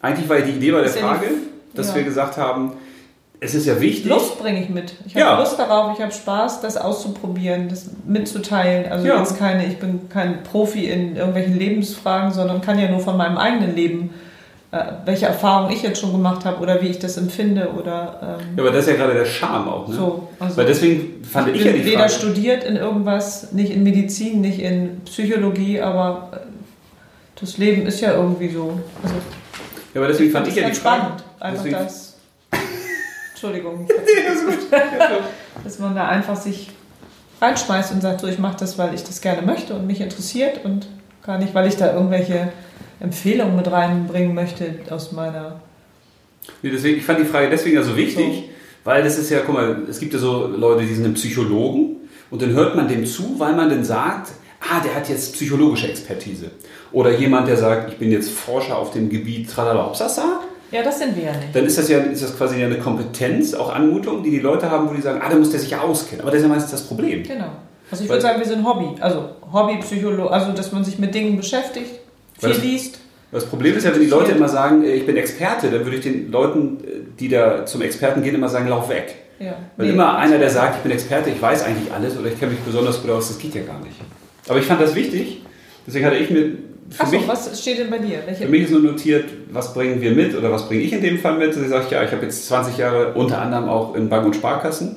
eigentlich 0.00 0.28
war 0.28 0.38
ja 0.38 0.44
die 0.46 0.52
Idee 0.52 0.70
bei 0.72 0.78
der 0.78 0.86
Ist 0.86 0.96
ja 0.96 1.02
Frage, 1.02 1.26
die- 1.28 1.76
dass 1.76 1.88
ja. 1.88 1.96
wir 1.96 2.04
gesagt 2.04 2.36
haben, 2.36 2.72
es 3.40 3.54
ist 3.54 3.66
ja 3.66 3.80
wichtig. 3.80 4.06
Lust 4.06 4.38
bringe 4.38 4.62
ich 4.62 4.68
mit. 4.68 4.94
Ich 5.06 5.14
habe 5.14 5.20
Ja. 5.20 5.38
Lust 5.38 5.58
darauf, 5.58 5.96
ich 5.96 6.02
habe 6.02 6.12
Spaß, 6.12 6.60
das 6.62 6.76
auszuprobieren, 6.76 7.68
das 7.68 7.90
mitzuteilen. 8.06 8.90
Also 8.90 9.06
Ja. 9.06 9.18
jetzt 9.18 9.38
keine, 9.38 9.66
ich 9.66 9.78
bin 9.78 10.08
kein 10.08 10.42
Profi 10.42 10.86
in 10.86 11.16
irgendwelchen 11.16 11.58
Lebensfragen, 11.58 12.32
sondern 12.32 12.60
kann 12.60 12.78
ja 12.78 12.88
nur 12.90 13.00
von 13.00 13.16
meinem 13.16 13.36
eigenen 13.36 13.74
Leben, 13.76 14.10
äh, 14.72 14.78
welche 15.04 15.26
Erfahrungen 15.26 15.70
ich 15.72 15.82
jetzt 15.82 16.00
schon 16.00 16.12
gemacht 16.12 16.44
habe 16.44 16.60
oder 16.60 16.80
wie 16.82 16.88
ich 16.88 16.98
das 16.98 17.16
empfinde 17.18 17.68
oder 17.78 18.38
ähm, 18.40 18.56
Ja, 18.56 18.62
aber 18.62 18.72
das 18.72 18.86
ist 18.86 18.90
ja 18.92 18.96
gerade 18.96 19.14
der 19.14 19.24
Charme 19.26 19.68
auch. 19.68 19.86
Ne? 19.88 19.94
so. 19.94 20.28
Also 20.40 20.56
Weil 20.56 20.66
deswegen 20.66 21.22
fand 21.24 21.48
ich, 21.48 21.56
ich 21.60 21.64
ja 21.66 21.72
die 21.72 21.84
weder 21.84 21.98
Frage. 22.08 22.12
studiert 22.12 22.64
in 22.64 22.76
irgendwas, 22.76 23.52
nicht 23.52 23.70
in 23.70 23.82
Medizin, 23.82 24.40
nicht 24.40 24.58
in 24.60 25.02
Psychologie, 25.04 25.80
aber 25.80 26.30
äh, 26.32 26.36
das 27.38 27.58
Leben 27.58 27.86
ist 27.86 28.00
ja 28.00 28.12
irgendwie 28.14 28.48
so. 28.48 28.80
Also 29.02 29.14
Ja, 29.94 30.00
aber 30.00 30.08
deswegen 30.08 30.30
fand 30.32 30.48
ich 30.48 30.56
ja 30.56 30.68
die 30.68 30.74
Frage. 30.74 30.96
spannend. 31.00 31.24
Einfach 31.38 31.62
Deswegen- 31.64 31.84
das. 31.84 32.05
Entschuldigung. 33.36 33.86
Dass 35.64 35.78
man 35.78 35.94
da 35.94 36.08
einfach 36.08 36.36
sich 36.36 36.70
reinschmeißt 37.38 37.92
und 37.92 38.00
sagt, 38.00 38.22
so 38.22 38.28
ich 38.28 38.38
mache 38.38 38.56
das, 38.58 38.78
weil 38.78 38.94
ich 38.94 39.04
das 39.04 39.20
gerne 39.20 39.42
möchte 39.42 39.74
und 39.74 39.86
mich 39.86 40.00
interessiert 40.00 40.64
und 40.64 40.86
gar 41.22 41.38
nicht, 41.38 41.54
weil 41.54 41.68
ich 41.68 41.76
da 41.76 41.92
irgendwelche 41.92 42.50
Empfehlungen 42.98 43.54
mit 43.54 43.70
reinbringen 43.70 44.34
möchte 44.34 44.76
aus 44.88 45.12
meiner. 45.12 45.60
Nee, 46.62 46.70
deswegen, 46.70 46.96
ich 46.96 47.04
fand 47.04 47.18
die 47.18 47.26
Frage 47.26 47.50
deswegen 47.50 47.76
ja 47.76 47.82
so 47.82 47.94
wichtig, 47.94 48.44
weil 48.84 49.04
das 49.04 49.18
ist 49.18 49.28
ja, 49.28 49.40
guck 49.44 49.54
mal, 49.54 49.82
es 49.90 50.00
gibt 50.00 50.14
ja 50.14 50.18
so 50.18 50.46
Leute, 50.46 50.86
die 50.86 50.94
sind 50.94 51.04
ein 51.04 51.14
Psychologen 51.14 51.96
und 52.30 52.40
dann 52.40 52.54
hört 52.54 52.74
man 52.74 52.88
dem 52.88 53.04
zu, 53.04 53.38
weil 53.38 53.54
man 53.54 53.68
dann 53.68 53.84
sagt, 53.84 54.32
ah, 54.60 54.80
der 54.82 54.94
hat 54.94 55.10
jetzt 55.10 55.34
psychologische 55.34 55.88
Expertise. 55.88 56.52
Oder 56.90 57.10
jemand, 57.10 57.48
der 57.48 57.58
sagt, 57.58 57.92
ich 57.92 57.98
bin 57.98 58.10
jetzt 58.10 58.30
Forscher 58.30 58.78
auf 58.78 58.92
dem 58.92 59.10
Gebiet 59.10 59.50
Tralalopsasa, 59.50 60.40
Ja, 60.72 60.82
das 60.82 60.98
sind 60.98 61.16
wir 61.16 61.24
ja 61.24 61.32
nicht. 61.32 61.54
dann 61.54 61.64
ist 61.64 61.78
das 61.78 61.88
ja 61.88 61.98
ist 61.98 62.22
das 62.22 62.36
quasi 62.36 62.62
eine 62.62 62.78
Kompetenz, 62.78 63.54
auch 63.54 63.72
Anmutung, 63.74 64.22
die 64.22 64.30
die 64.30 64.40
Leute 64.40 64.70
haben, 64.70 64.88
wo 64.90 64.94
die 64.94 65.00
sagen, 65.00 65.20
ah, 65.22 65.28
da 65.30 65.36
muss 65.36 65.50
der 65.50 65.60
sich 65.60 65.70
ja 65.70 65.80
auskennen. 65.80 66.22
Aber 66.22 66.30
das 66.30 66.38
ist 66.40 66.46
ja 66.46 66.48
meistens 66.52 66.72
das 66.72 66.82
Problem. 66.82 67.22
Genau. 67.22 67.50
Also 67.90 68.02
ich 68.02 68.10
Weil- 68.10 68.16
würde 68.16 68.22
sagen, 68.22 68.38
wir 68.40 68.46
sind 68.46 68.66
Hobby. 68.66 69.00
Also 69.00 69.28
Hobbypsychologe, 69.52 70.30
also 70.30 70.52
dass 70.52 70.72
man 70.72 70.84
sich 70.84 70.98
mit 70.98 71.14
Dingen 71.14 71.36
beschäftigt, 71.36 71.90
viel 72.38 72.48
das- 72.48 72.62
liest. 72.62 72.98
Das 73.32 73.44
Problem 73.44 73.76
ist 73.76 73.84
ja, 73.84 73.92
wenn 73.92 74.00
die 74.00 74.06
Leute 74.06 74.32
immer 74.32 74.48
sagen, 74.48 74.82
äh, 74.84 74.92
ich 74.94 75.04
bin 75.04 75.16
Experte, 75.16 75.68
dann 75.70 75.84
würde 75.84 75.96
ich 75.96 76.02
den 76.02 76.30
Leuten, 76.30 76.78
äh, 76.84 76.90
die 77.18 77.28
da 77.28 77.66
zum 77.66 77.82
Experten 77.82 78.22
gehen, 78.22 78.34
immer 78.34 78.48
sagen, 78.48 78.68
lauf 78.68 78.88
weg. 78.88 79.14
Ja. 79.38 79.54
Weil 79.76 79.86
Nee. 79.88 79.92
immer 79.92 80.16
einer, 80.16 80.38
der 80.38 80.48
sagt, 80.48 80.76
ich 80.76 80.82
bin 80.82 80.92
Experte, 80.92 81.30
ich 81.30 81.42
weiß 81.42 81.64
eigentlich 81.64 81.92
alles 81.92 82.16
oder 82.18 82.28
ich 82.28 82.38
kenne 82.38 82.52
mich 82.52 82.60
besonders 82.60 83.02
gut 83.02 83.10
aus, 83.10 83.28
das 83.28 83.38
geht 83.38 83.54
ja 83.54 83.62
gar 83.62 83.78
nicht. 83.80 83.96
Aber 84.48 84.58
ich 84.58 84.64
fand 84.64 84.80
das 84.80 84.94
wichtig, 84.94 85.42
deswegen 85.86 86.06
hatte 86.06 86.16
ich 86.16 86.30
mir 86.30 86.52
Achso, 86.98 87.16
mich, 87.16 87.28
was 87.28 87.60
steht 87.60 87.78
denn 87.78 87.90
bei 87.90 87.98
dir? 87.98 88.18
Welche? 88.26 88.44
für 88.44 88.50
mich 88.50 88.62
ist 88.62 88.70
nur 88.70 88.80
notiert, 88.80 89.24
was 89.50 89.74
bringen 89.74 90.00
wir 90.00 90.12
mit 90.12 90.36
oder 90.36 90.50
was 90.52 90.68
bringe 90.68 90.82
ich 90.82 90.92
in 90.92 91.02
dem 91.02 91.18
Fall 91.18 91.36
mit. 91.38 91.54
Da 91.56 91.60
sage 91.68 91.84
ich, 91.86 91.90
ja, 91.90 92.04
ich 92.04 92.12
habe 92.12 92.22
jetzt 92.24 92.46
20 92.46 92.78
Jahre 92.78 93.14
unter 93.14 93.40
anderem 93.40 93.68
auch 93.68 93.94
in 93.94 94.08
Bank- 94.08 94.26
und 94.26 94.36
Sparkassen 94.36 94.96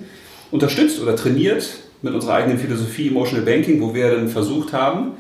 unterstützt 0.51 1.01
oder 1.01 1.15
trainiert 1.15 1.67
mit 2.01 2.13
unserer 2.13 2.35
eigenen 2.35 2.57
Philosophie 2.57 3.09
Emotional 3.09 3.43
Banking, 3.45 3.81
wo 3.81 3.93
wir 3.93 4.11
dann 4.11 4.29
versucht 4.29 4.71
haben, 4.73 5.13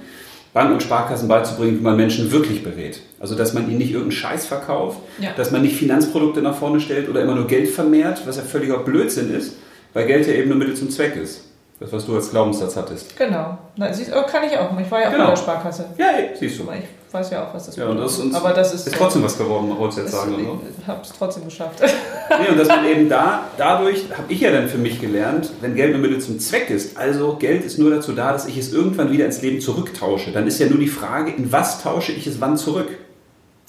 Banken 0.53 0.73
und 0.73 0.83
Sparkassen 0.83 1.27
beizubringen, 1.27 1.79
wie 1.79 1.83
man 1.83 1.95
Menschen 1.97 2.31
wirklich 2.31 2.63
berät. 2.63 3.01
Also, 3.19 3.35
dass 3.35 3.53
man 3.53 3.67
ihnen 3.67 3.77
nicht 3.77 3.91
irgendeinen 3.91 4.11
Scheiß 4.13 4.45
verkauft, 4.47 4.99
Ja. 5.19 5.31
dass 5.35 5.51
man 5.51 5.61
nicht 5.61 5.75
Finanzprodukte 5.75 6.41
nach 6.41 6.55
vorne 6.57 6.79
stellt 6.79 7.09
oder 7.09 7.21
immer 7.21 7.35
nur 7.35 7.47
Geld 7.47 7.69
vermehrt, 7.69 8.23
was 8.25 8.37
ja 8.37 8.43
völliger 8.43 8.79
Blödsinn 8.79 9.31
ist, 9.33 9.57
weil 9.93 10.07
Geld 10.07 10.25
ja 10.27 10.33
eben 10.33 10.49
nur 10.49 10.57
Mittel 10.57 10.75
zum 10.75 10.89
Zweck 10.89 11.15
ist. 11.15 11.48
Das, 11.79 11.93
was 11.93 12.05
du 12.05 12.15
als 12.15 12.29
Glaubenssatz 12.29 12.75
hattest. 12.75 13.15
Genau. 13.17 13.57
Na, 13.77 13.93
siehst, 13.93 14.11
kann 14.11 14.43
ich 14.43 14.57
auch. 14.57 14.77
Ich 14.77 14.91
war 14.91 14.99
ja 15.01 15.07
auch 15.07 15.11
Genau. 15.11 15.23
bei 15.25 15.29
der 15.31 15.37
Sparkasse. 15.37 15.85
Ja, 15.97 16.07
ey, 16.17 16.29
siehst 16.37 16.59
du. 16.59 16.63
Ich 16.63 17.13
weiß 17.13 17.31
ja 17.31 17.47
auch, 17.47 17.53
was 17.53 17.67
das 17.67 17.75
Ja, 17.77 17.87
und 17.87 17.97
das 17.97 18.13
ist 18.13 18.19
uns 18.19 18.35
Aber 18.35 18.51
das 18.51 18.73
ist, 18.73 18.85
ist 18.85 18.95
trotzdem 18.95 19.23
was 19.23 19.37
geworden, 19.37 19.73
wolltest 19.77 19.97
du 19.97 20.01
jetzt 20.03 20.11
sagen. 20.11 20.33
Oder? 20.35 20.59
Ich 20.79 20.85
habe 20.87 21.01
es 21.01 21.11
trotzdem 21.17 21.45
geschafft. 21.45 21.81
Nee, 21.81 22.49
und 22.51 22.57
dass 22.59 22.67
man 22.67 22.85
eben 22.85 23.07
da, 23.07 23.45
dadurch 23.57 24.05
habe 24.15 24.31
ich 24.31 24.41
ja 24.41 24.51
dann 24.51 24.67
für 24.67 24.77
mich 24.77 24.99
gelernt, 24.99 25.49
wenn 25.61 25.73
Geld 25.73 25.93
nur 25.93 26.01
Mittel 26.01 26.19
zum 26.19 26.37
Zweck 26.39 26.69
ist, 26.69 26.97
also 26.97 27.37
Geld 27.39 27.63
ist 27.63 27.79
nur 27.79 27.89
dazu 27.91 28.11
da, 28.11 28.33
dass 28.33 28.45
ich 28.45 28.57
es 28.57 28.73
irgendwann 28.73 29.11
wieder 29.11 29.25
ins 29.25 29.41
Leben 29.41 29.61
zurücktausche, 29.61 30.31
dann 30.31 30.45
ist 30.47 30.59
ja 30.59 30.67
nur 30.67 30.79
die 30.79 30.87
Frage, 30.87 31.31
in 31.31 31.51
was 31.51 31.81
tausche 31.81 32.11
ich 32.11 32.27
es 32.27 32.39
wann 32.41 32.57
zurück? 32.57 32.89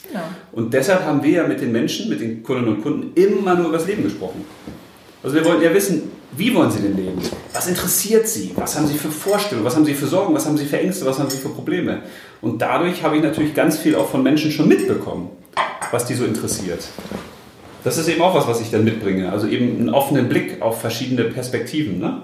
genau. 0.09 0.25
Und 0.53 0.75
deshalb 0.75 1.05
haben 1.05 1.23
wir 1.23 1.31
ja 1.31 1.47
mit 1.47 1.61
den 1.61 1.71
Menschen, 1.73 2.09
mit 2.11 2.21
den 2.21 2.43
Kundinnen 2.43 2.75
und 2.77 2.83
Kunden 2.83 3.13
immer 3.15 3.55
nur 3.55 3.69
über 3.69 3.79
das 3.79 3.87
Leben 3.87 4.03
gesprochen. 4.03 4.45
Also 5.23 5.37
wir 5.37 5.45
wollten 5.45 5.63
ja 5.63 5.73
wissen, 5.73 6.11
wie 6.37 6.55
wollen 6.55 6.71
sie 6.71 6.81
denn 6.81 6.97
leben? 6.97 7.21
Was 7.53 7.67
interessiert 7.67 8.29
sie? 8.29 8.53
Was 8.57 8.77
haben 8.77 8.87
sie 8.87 8.95
für 8.95 9.11
Vorstellungen? 9.11 9.67
Was 9.67 9.77
haben 9.77 9.85
sie 9.85 9.95
für 9.95 10.07
Sorgen? 10.07 10.35
Was 10.35 10.47
haben 10.47 10.57
sie 10.57 10.67
für 10.67 10.79
Ängste? 10.79 11.05
Was 11.07 11.19
haben 11.19 11.29
sie 11.29 11.39
für 11.39 11.49
Probleme? 11.49 12.03
Und 12.41 12.63
dadurch 12.63 13.03
habe 13.03 13.17
ich 13.17 13.23
natürlich 13.23 13.55
ganz 13.55 13.79
viel 13.79 13.97
auch 13.97 14.09
von 14.09 14.23
Menschen 14.23 14.51
schon 14.51 14.69
mitbekommen, 14.69 15.31
was 15.91 16.07
die 16.07 16.15
so 16.15 16.25
interessiert. 16.25 16.85
Das 17.83 17.99
ist 17.99 18.09
eben 18.09 18.21
auch 18.23 18.35
was, 18.35 18.47
was 18.47 18.61
ich 18.61 18.71
dann 18.71 18.85
mitbringe. 18.85 19.33
Also 19.33 19.47
eben 19.49 19.79
einen 19.79 19.91
offenen 19.91 20.29
Blick 20.29 20.61
auf 20.61 20.81
verschiedene 20.81 21.25
Perspektiven. 21.25 21.99
Ne? 21.99 22.23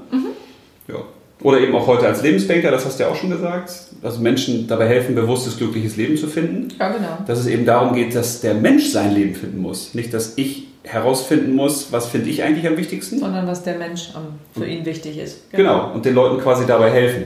Ja. 0.89 0.97
Oder 1.43 1.61
eben 1.61 1.75
auch 1.75 1.87
heute 1.87 2.07
als 2.07 2.23
Lebensbanker, 2.23 2.71
das 2.71 2.87
hast 2.87 2.99
du 2.99 3.05
ja 3.05 3.11
auch 3.11 3.17
schon 3.17 3.31
gesagt. 3.31 3.71
Also 4.03 4.21
Menschen 4.21 4.67
dabei 4.69 4.89
helfen, 4.89 5.15
bewusstes, 5.15 5.59
glückliches 5.59 5.97
Leben 5.97 6.17
zu 6.17 6.29
finden 6.29 6.69
Ja, 6.79 6.91
genau. 6.91 7.19
dass 7.27 7.39
es 7.39 7.47
eben 7.47 7.67
darum 7.67 7.95
geht, 7.95 8.15
dass 8.15 8.41
der 8.41 8.55
Mensch 8.55 8.89
sein 8.89 9.15
Leben 9.15 9.35
finden 9.35 9.61
muss. 9.61 9.95
Nicht, 9.95 10.15
dass 10.15 10.35
ich 10.37 10.69
herausfinden 10.87 11.55
muss, 11.55 11.93
was 11.93 12.07
finde 12.07 12.31
ich 12.31 12.43
eigentlich 12.43 12.67
am 12.67 12.77
wichtigsten. 12.77 13.19
Sondern 13.19 13.47
was 13.47 13.63
der 13.65 13.77
Mensch 13.77 14.11
für 14.57 14.67
ihn 14.67 14.85
wichtig 14.87 15.19
ist. 15.19 15.51
Genau. 15.53 15.93
Und 15.93 16.05
den 16.05 16.15
Leuten 16.15 16.41
quasi 16.41 16.65
dabei 16.67 16.91
helfen. 16.91 17.25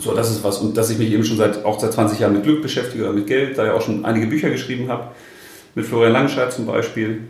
So, 0.00 0.14
das 0.14 0.30
ist 0.30 0.44
was. 0.44 0.58
Und 0.58 0.76
dass 0.76 0.90
ich 0.90 0.98
mich 0.98 1.10
eben 1.12 1.24
schon 1.24 1.36
seit, 1.38 1.64
auch 1.64 1.78
seit 1.80 1.92
20 1.92 2.18
Jahren 2.18 2.34
mit 2.34 2.42
Glück 2.42 2.60
beschäftige 2.62 3.04
oder 3.04 3.12
mit 3.12 3.26
Geld, 3.26 3.56
da 3.56 3.64
ja 3.64 3.74
auch 3.74 3.80
schon 3.80 4.04
einige 4.04 4.26
Bücher 4.26 4.50
geschrieben 4.50 4.88
habe. 4.88 5.04
Mit 5.74 5.86
Florian 5.86 6.12
Langenscheid 6.12 6.52
zum 6.52 6.66
Beispiel. 6.66 7.22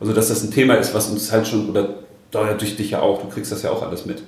Also, 0.00 0.12
dass 0.12 0.28
das 0.28 0.42
ein 0.42 0.50
Thema 0.50 0.74
ist, 0.74 0.94
was 0.94 1.08
uns 1.10 1.30
halt 1.32 1.46
schon, 1.46 1.68
oder 1.70 1.88
da 2.30 2.46
ja 2.46 2.54
durch 2.54 2.76
dich 2.76 2.90
ja 2.90 3.00
auch, 3.00 3.20
du 3.22 3.28
kriegst 3.28 3.50
das 3.52 3.62
ja 3.62 3.70
auch 3.70 3.82
alles 3.82 4.06
mit. 4.06 4.22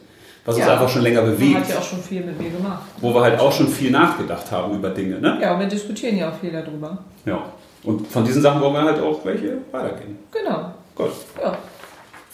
Was 0.45 0.57
uns 0.57 0.65
Ja. 0.65 0.73
einfach 0.75 0.89
schon 0.89 1.03
länger 1.03 1.23
Man 1.23 1.33
bewegt. 1.33 1.57
hat 1.61 1.69
ja 1.69 1.79
auch 1.79 1.83
schon 1.83 2.03
viel 2.03 2.25
mit 2.25 2.41
mir 2.41 2.51
gemacht. 2.51 2.83
Wo 3.01 3.13
wir 3.15 3.21
halt 3.21 3.39
auch 3.39 3.53
schon 3.53 3.69
viel 3.69 3.91
nachgedacht 3.91 4.51
haben 4.51 4.75
über 4.77 4.91
Dinge. 4.91 5.21
Ne? 5.21 5.39
Ja, 5.43 5.59
wir 5.59 5.67
diskutieren 5.67 6.17
ja 6.17 6.31
auch 6.31 6.35
viel 6.41 6.51
darüber. 6.53 6.99
Ja. 7.27 7.45
Und 7.85 8.07
von 8.09 8.25
diesen 8.25 8.43
Sachen 8.43 8.61
wollen 8.61 8.75
wir 8.75 8.83
halt 8.83 9.01
auch 9.01 9.25
welche 9.25 9.59
weitergehen. 9.73 10.19
Genau. 10.33 10.73
Gut. 10.95 11.11
Ja. 11.41 11.57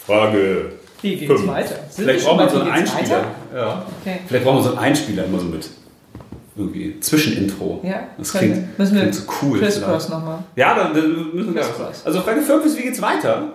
Frage 0.07 0.72
Wie 1.02 1.16
geht's 1.16 1.33
Fünf. 1.33 1.46
weiter? 1.46 1.74
Sind 1.90 2.04
Vielleicht 2.04 2.26
wir 2.26 2.35
man 2.35 2.46
bei 2.46 2.52
so 2.52 2.61
einen 2.61 2.70
Einspieler. 2.70 3.24
Ja. 3.54 3.87
Okay. 4.00 4.20
Vielleicht 4.26 4.44
brauchen 4.44 4.57
wir 4.59 4.62
so 4.62 4.68
einen 4.70 4.78
Einspieler 4.78 5.24
immer 5.26 5.38
so 5.38 5.46
mit 5.46 5.68
irgendwie 6.57 6.98
Zwischenintro. 7.00 7.80
Ja, 7.83 8.09
Das 8.16 8.33
klingt, 8.33 8.57
wir. 8.57 8.68
Müssen 8.78 8.94
wir 8.94 9.00
klingt 9.02 9.14
so 9.14 9.22
cool. 9.42 9.59
Crisscross 9.59 10.07
vielleicht. 10.07 10.11
nochmal. 10.11 10.38
Ja, 10.57 10.74
dann, 10.76 10.94
dann 10.94 11.35
müssen 11.35 11.54
wir 11.54 11.62
Crisscross. 11.62 12.02
Also 12.07 12.20
Frage 12.20 12.42
5 12.42 12.64
ist, 12.64 12.78
wie 12.78 12.83
geht's 12.83 13.02
weiter? 13.02 13.52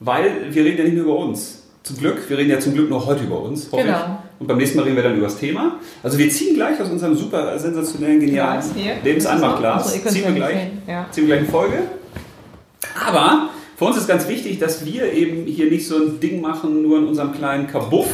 Weil 0.00 0.52
wir 0.52 0.64
reden 0.64 0.78
ja 0.78 0.84
nicht 0.84 0.94
nur 0.96 1.04
über 1.04 1.16
uns. 1.18 1.62
Zum 1.82 1.98
Glück, 1.98 2.28
wir 2.28 2.38
reden 2.38 2.50
ja 2.50 2.58
zum 2.58 2.72
Glück 2.74 2.88
nur 2.88 3.04
heute 3.04 3.24
über 3.24 3.40
uns, 3.42 3.70
Genau. 3.70 4.18
Und 4.38 4.46
beim 4.48 4.56
nächsten 4.58 4.76
Mal 4.78 4.82
reden 4.84 4.96
wir 4.96 5.02
dann 5.04 5.14
über 5.16 5.26
das 5.26 5.36
Thema. 5.38 5.76
Also 6.02 6.18
wir 6.18 6.28
ziehen 6.28 6.54
gleich 6.56 6.80
aus 6.80 6.90
unserem 6.90 7.14
super 7.16 7.58
sensationellen, 7.58 8.20
genialen 8.20 8.62
hier. 8.74 8.94
Lebensanmachglas, 9.02 9.92
Also, 9.94 10.08
ziehen 10.08 10.22
wir 10.24 10.30
ja 10.30 10.34
gleich. 10.36 10.56
Ja. 10.88 11.06
ziehen 11.10 11.26
wir 11.28 11.36
gleich 11.36 11.46
in 11.46 11.50
Folge. 11.52 11.78
Aber 13.06 13.48
für 13.76 13.84
uns 13.86 13.96
ist 13.96 14.08
ganz 14.08 14.28
wichtig, 14.28 14.58
dass 14.58 14.84
wir 14.84 15.12
eben 15.12 15.44
hier 15.46 15.70
nicht 15.70 15.86
so 15.86 15.96
ein 15.96 16.20
Ding 16.20 16.40
machen, 16.40 16.82
nur 16.82 16.98
in 16.98 17.06
unserem 17.06 17.32
kleinen 17.32 17.66
Kabuff, 17.66 18.08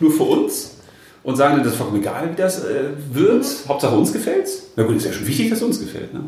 nur 0.00 0.10
für 0.10 0.24
uns 0.24 0.76
und 1.22 1.36
sagen, 1.36 1.58
das 1.58 1.68
ist 1.72 1.76
vollkommen 1.76 2.00
egal, 2.00 2.30
wie 2.32 2.36
das 2.40 2.64
äh, 2.64 2.90
wird. 3.12 3.44
Hauptsache 3.68 3.96
uns 3.96 4.12
gefällt's. 4.12 4.68
Na 4.76 4.84
gut, 4.84 4.96
ist 4.96 5.06
ja 5.06 5.12
schon 5.12 5.26
wichtig, 5.26 5.50
dass 5.50 5.58
es 5.58 5.64
uns 5.64 5.80
gefällt. 5.80 6.12
Ne? 6.14 6.20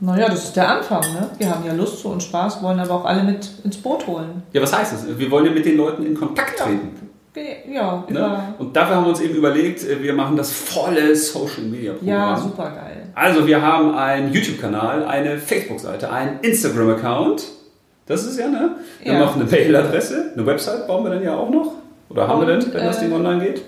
Naja, 0.00 0.28
das 0.28 0.44
ist 0.44 0.56
der 0.56 0.68
Anfang, 0.76 1.00
ne? 1.12 1.28
Wir 1.38 1.50
haben 1.50 1.66
ja 1.66 1.72
Lust 1.72 1.98
zu 2.00 2.08
und 2.08 2.22
Spaß, 2.22 2.62
wollen 2.62 2.78
aber 2.78 2.94
auch 2.94 3.04
alle 3.04 3.24
mit 3.24 3.48
ins 3.64 3.76
Boot 3.78 4.06
holen. 4.06 4.42
Ja, 4.52 4.62
was 4.62 4.72
heißt 4.76 4.92
das? 4.92 5.18
Wir 5.18 5.28
wollen 5.30 5.46
ja 5.46 5.50
mit 5.50 5.64
den 5.66 5.76
Leuten 5.76 6.06
in 6.06 6.14
Kontakt 6.14 6.58
Ja. 6.60 6.66
treten. 6.66 7.07
Ja, 7.72 8.04
Ne? 8.08 8.54
Und 8.58 8.74
dafür 8.76 8.96
haben 8.96 9.04
wir 9.04 9.10
uns 9.10 9.20
eben 9.20 9.34
überlegt, 9.34 9.82
äh, 9.84 10.02
wir 10.02 10.12
machen 10.14 10.36
das 10.36 10.52
volle 10.52 11.14
Social 11.14 11.62
Media 11.64 11.92
Programm. 11.92 12.08
ja, 12.08 12.36
super 12.36 12.64
geil. 12.70 13.06
Also 13.14 13.46
wir 13.46 13.60
haben 13.60 13.94
einen 13.94 14.32
YouTube-Kanal, 14.32 15.04
eine 15.04 15.38
Facebook-Seite, 15.38 16.10
einen 16.12 16.40
Instagram-Account. 16.40 17.44
Das 18.06 18.24
ist 18.24 18.38
ja, 18.38 18.48
ne? 18.48 18.70
Wir 19.02 19.12
Ja. 19.12 19.18
haben 19.20 19.28
auch 19.28 19.34
eine 19.36 19.44
Mail-Adresse, 19.44 20.32
eine 20.34 20.46
Website 20.46 20.86
bauen 20.86 21.04
wir 21.04 21.10
dann 21.10 21.22
ja 21.22 21.34
auch 21.36 21.50
noch. 21.50 21.72
Oder 22.08 22.26
haben 22.26 22.46
wir 22.46 22.54
Und, 22.54 22.62
denn, 22.64 22.74
wenn 22.74 22.84
das 22.86 22.98
äh, 22.98 23.00
Ding 23.04 23.12
online 23.12 23.44
geht? 23.44 23.62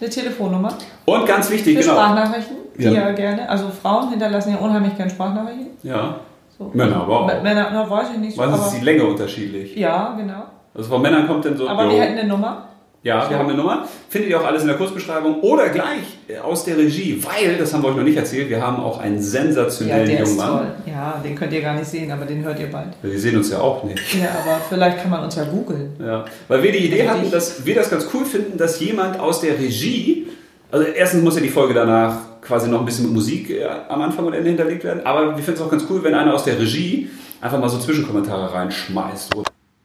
Eine 0.00 0.08
Telefonnummer 0.10 0.72
Und 1.04 1.26
ganz 1.26 1.50
wichtig, 1.50 1.76
für 1.76 1.82
genau. 1.82 1.94
Sprachnachrichten, 1.94 2.56
die 2.78 2.84
Ja. 2.84 2.90
ja. 2.92 3.12
gerne. 3.12 3.48
Also 3.48 3.68
Frauen 3.68 4.08
hinterlassen 4.10 4.52
ja 4.52 4.58
unheimlich 4.58 4.96
gerne 4.96 5.10
Sprachnachrichten. 5.10 5.66
Ja. 5.82 6.16
So. 6.58 6.70
Männer 6.72 6.96
aber 7.02 7.20
auch. 7.20 7.26
Männer, 7.42 7.68
na, 7.72 7.88
weiß 7.88 8.08
ich 8.14 8.18
nicht 8.18 8.36
so. 8.36 8.42
Was 8.42 8.66
ist 8.72 8.80
die 8.80 8.84
Länge 8.84 9.04
unterschiedlich? 9.04 9.76
ja, 9.76 10.14
genau. 10.16 10.44
Also 10.74 10.88
von 10.88 11.02
Männern 11.02 11.26
kommt 11.26 11.44
dann 11.44 11.56
so. 11.56 11.68
Aber 11.68 11.84
jo. 11.84 11.90
wir 11.90 12.00
hätten 12.02 12.18
eine 12.18 12.28
Nummer. 12.28 12.68
Ja, 13.04 13.28
wir 13.28 13.36
haben 13.36 13.48
eine 13.48 13.56
Nummer. 13.58 13.88
Findet 14.08 14.30
ihr 14.30 14.40
auch 14.40 14.44
alles 14.46 14.62
in 14.62 14.68
der 14.68 14.76
Kurzbeschreibung 14.76 15.40
oder 15.40 15.70
gleich 15.70 16.18
äh, 16.28 16.38
aus 16.38 16.64
der 16.64 16.78
Regie, 16.78 17.20
weil, 17.22 17.56
das 17.58 17.74
haben 17.74 17.82
wir 17.82 17.88
euch 17.88 17.96
noch 17.96 18.04
nicht 18.04 18.16
erzählt, 18.16 18.48
wir 18.48 18.62
haben 18.64 18.76
auch 18.76 19.00
einen 19.00 19.16
Ja, 19.16 19.22
sensationellen 19.22 20.06
der 20.06 20.18
jungen 20.20 20.30
ist 20.30 20.36
Mann. 20.36 20.48
toll. 20.58 20.66
Ja, 20.86 21.20
den 21.24 21.34
könnt 21.34 21.52
ihr 21.52 21.62
gar 21.62 21.74
nicht 21.74 21.86
sehen, 21.86 22.12
aber 22.12 22.24
den 22.26 22.44
hört 22.44 22.60
ihr 22.60 22.70
bald. 22.70 22.88
Ja, 23.02 23.08
Die 23.10 23.18
sehen 23.18 23.36
uns 23.36 23.50
ja 23.50 23.58
auch 23.60 23.82
nicht. 23.82 23.98
Ja, 24.14 24.28
aber 24.44 24.60
vielleicht 24.68 25.00
kann 25.02 25.10
man 25.10 25.24
uns 25.24 25.34
ja 25.34 25.42
googeln. 25.44 25.90
Ja, 25.98 26.24
weil 26.46 26.62
wir 26.62 26.70
die 26.70 26.86
Idee 26.86 27.02
Also 27.02 27.18
hatten, 27.20 27.30
dass 27.32 27.66
wir 27.66 27.74
das 27.74 27.90
ganz 27.90 28.06
cool 28.14 28.24
finden, 28.24 28.56
dass 28.56 28.78
jemand 28.78 29.18
aus 29.18 29.40
der 29.40 29.58
Regie 29.58 30.28
Also 30.70 30.86
erstens 30.86 31.22
muss 31.24 31.34
ja 31.34 31.42
die 31.42 31.48
Folge 31.48 31.74
danach 31.74 32.16
quasi 32.40 32.70
noch 32.70 32.78
ein 32.80 32.86
bisschen 32.86 33.06
mit 33.06 33.14
Musik 33.14 33.50
äh, 33.50 33.66
am 33.88 34.00
Anfang 34.02 34.26
und 34.26 34.32
Ende 34.32 34.48
hinterlegt 34.48 34.84
werden. 34.84 35.04
Aber 35.04 35.36
wir 35.36 35.42
finden 35.42 35.60
es 35.60 35.66
auch 35.66 35.70
ganz 35.70 35.84
cool, 35.90 36.04
wenn 36.04 36.14
einer 36.14 36.34
aus 36.34 36.44
der 36.44 36.56
Regie 36.58 37.10
einfach 37.40 37.58
mal 37.58 37.68
so 37.68 37.78
Zwischenkommentare 37.78 38.54
reinschmeißt. 38.54 39.32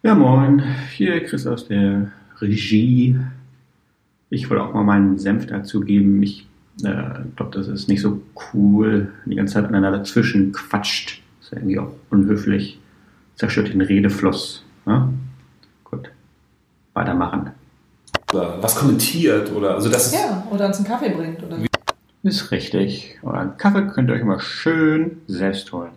Ja, 0.04 0.14
moin. 0.14 0.62
Hier 0.96 1.24
Chris 1.26 1.46
aus 1.48 1.68
der 1.68 2.12
Regie. 2.42 3.20
Ich 4.30 4.50
wollte 4.50 4.64
auch 4.64 4.74
mal 4.74 4.84
meinen 4.84 5.18
Senf 5.18 5.48
dazu 5.48 5.82
geben. 5.82 6.22
Ich 6.24 6.48
äh, 6.84 7.04
glaube, 7.36 7.52
das 7.52 7.68
ist 7.68 7.88
nicht 7.88 8.02
so 8.02 8.22
cool, 8.54 9.12
die 9.26 9.36
ganze 9.36 9.56
Zeit 9.56 9.66
aneinander 9.66 9.98
dazwischen 9.98 10.52
quatscht. 10.52 11.22
Ist 11.42 11.52
ja 11.52 11.58
irgendwie 11.58 11.80
auch 11.80 11.92
unhöflich. 12.10 12.80
Zerstört 13.36 13.70
den 13.70 13.82
Redefluss. 13.82 14.64
Ne? 14.86 15.14
Gut. 15.84 16.10
Weitermachen. 16.94 17.52
Oder 18.34 18.62
was 18.62 18.76
kommentiert 18.76 19.52
oder 19.54 19.76
also 19.76 19.90
das 19.90 20.08
ist 20.08 20.16
Ja, 20.16 20.46
oder 20.52 20.68
uns 20.68 20.78
einen 20.78 20.88
Kaffee 20.88 21.10
bringt. 21.10 21.42
Oder? 21.44 21.58
Ist 22.24 22.52
richtig. 22.52 23.18
Euren 23.24 23.56
Kaffee 23.58 23.88
könnt 23.88 24.10
ihr 24.10 24.16
euch 24.16 24.22
immer 24.22 24.40
schön 24.40 25.22
selbst 25.28 25.72
holen. 25.72 25.92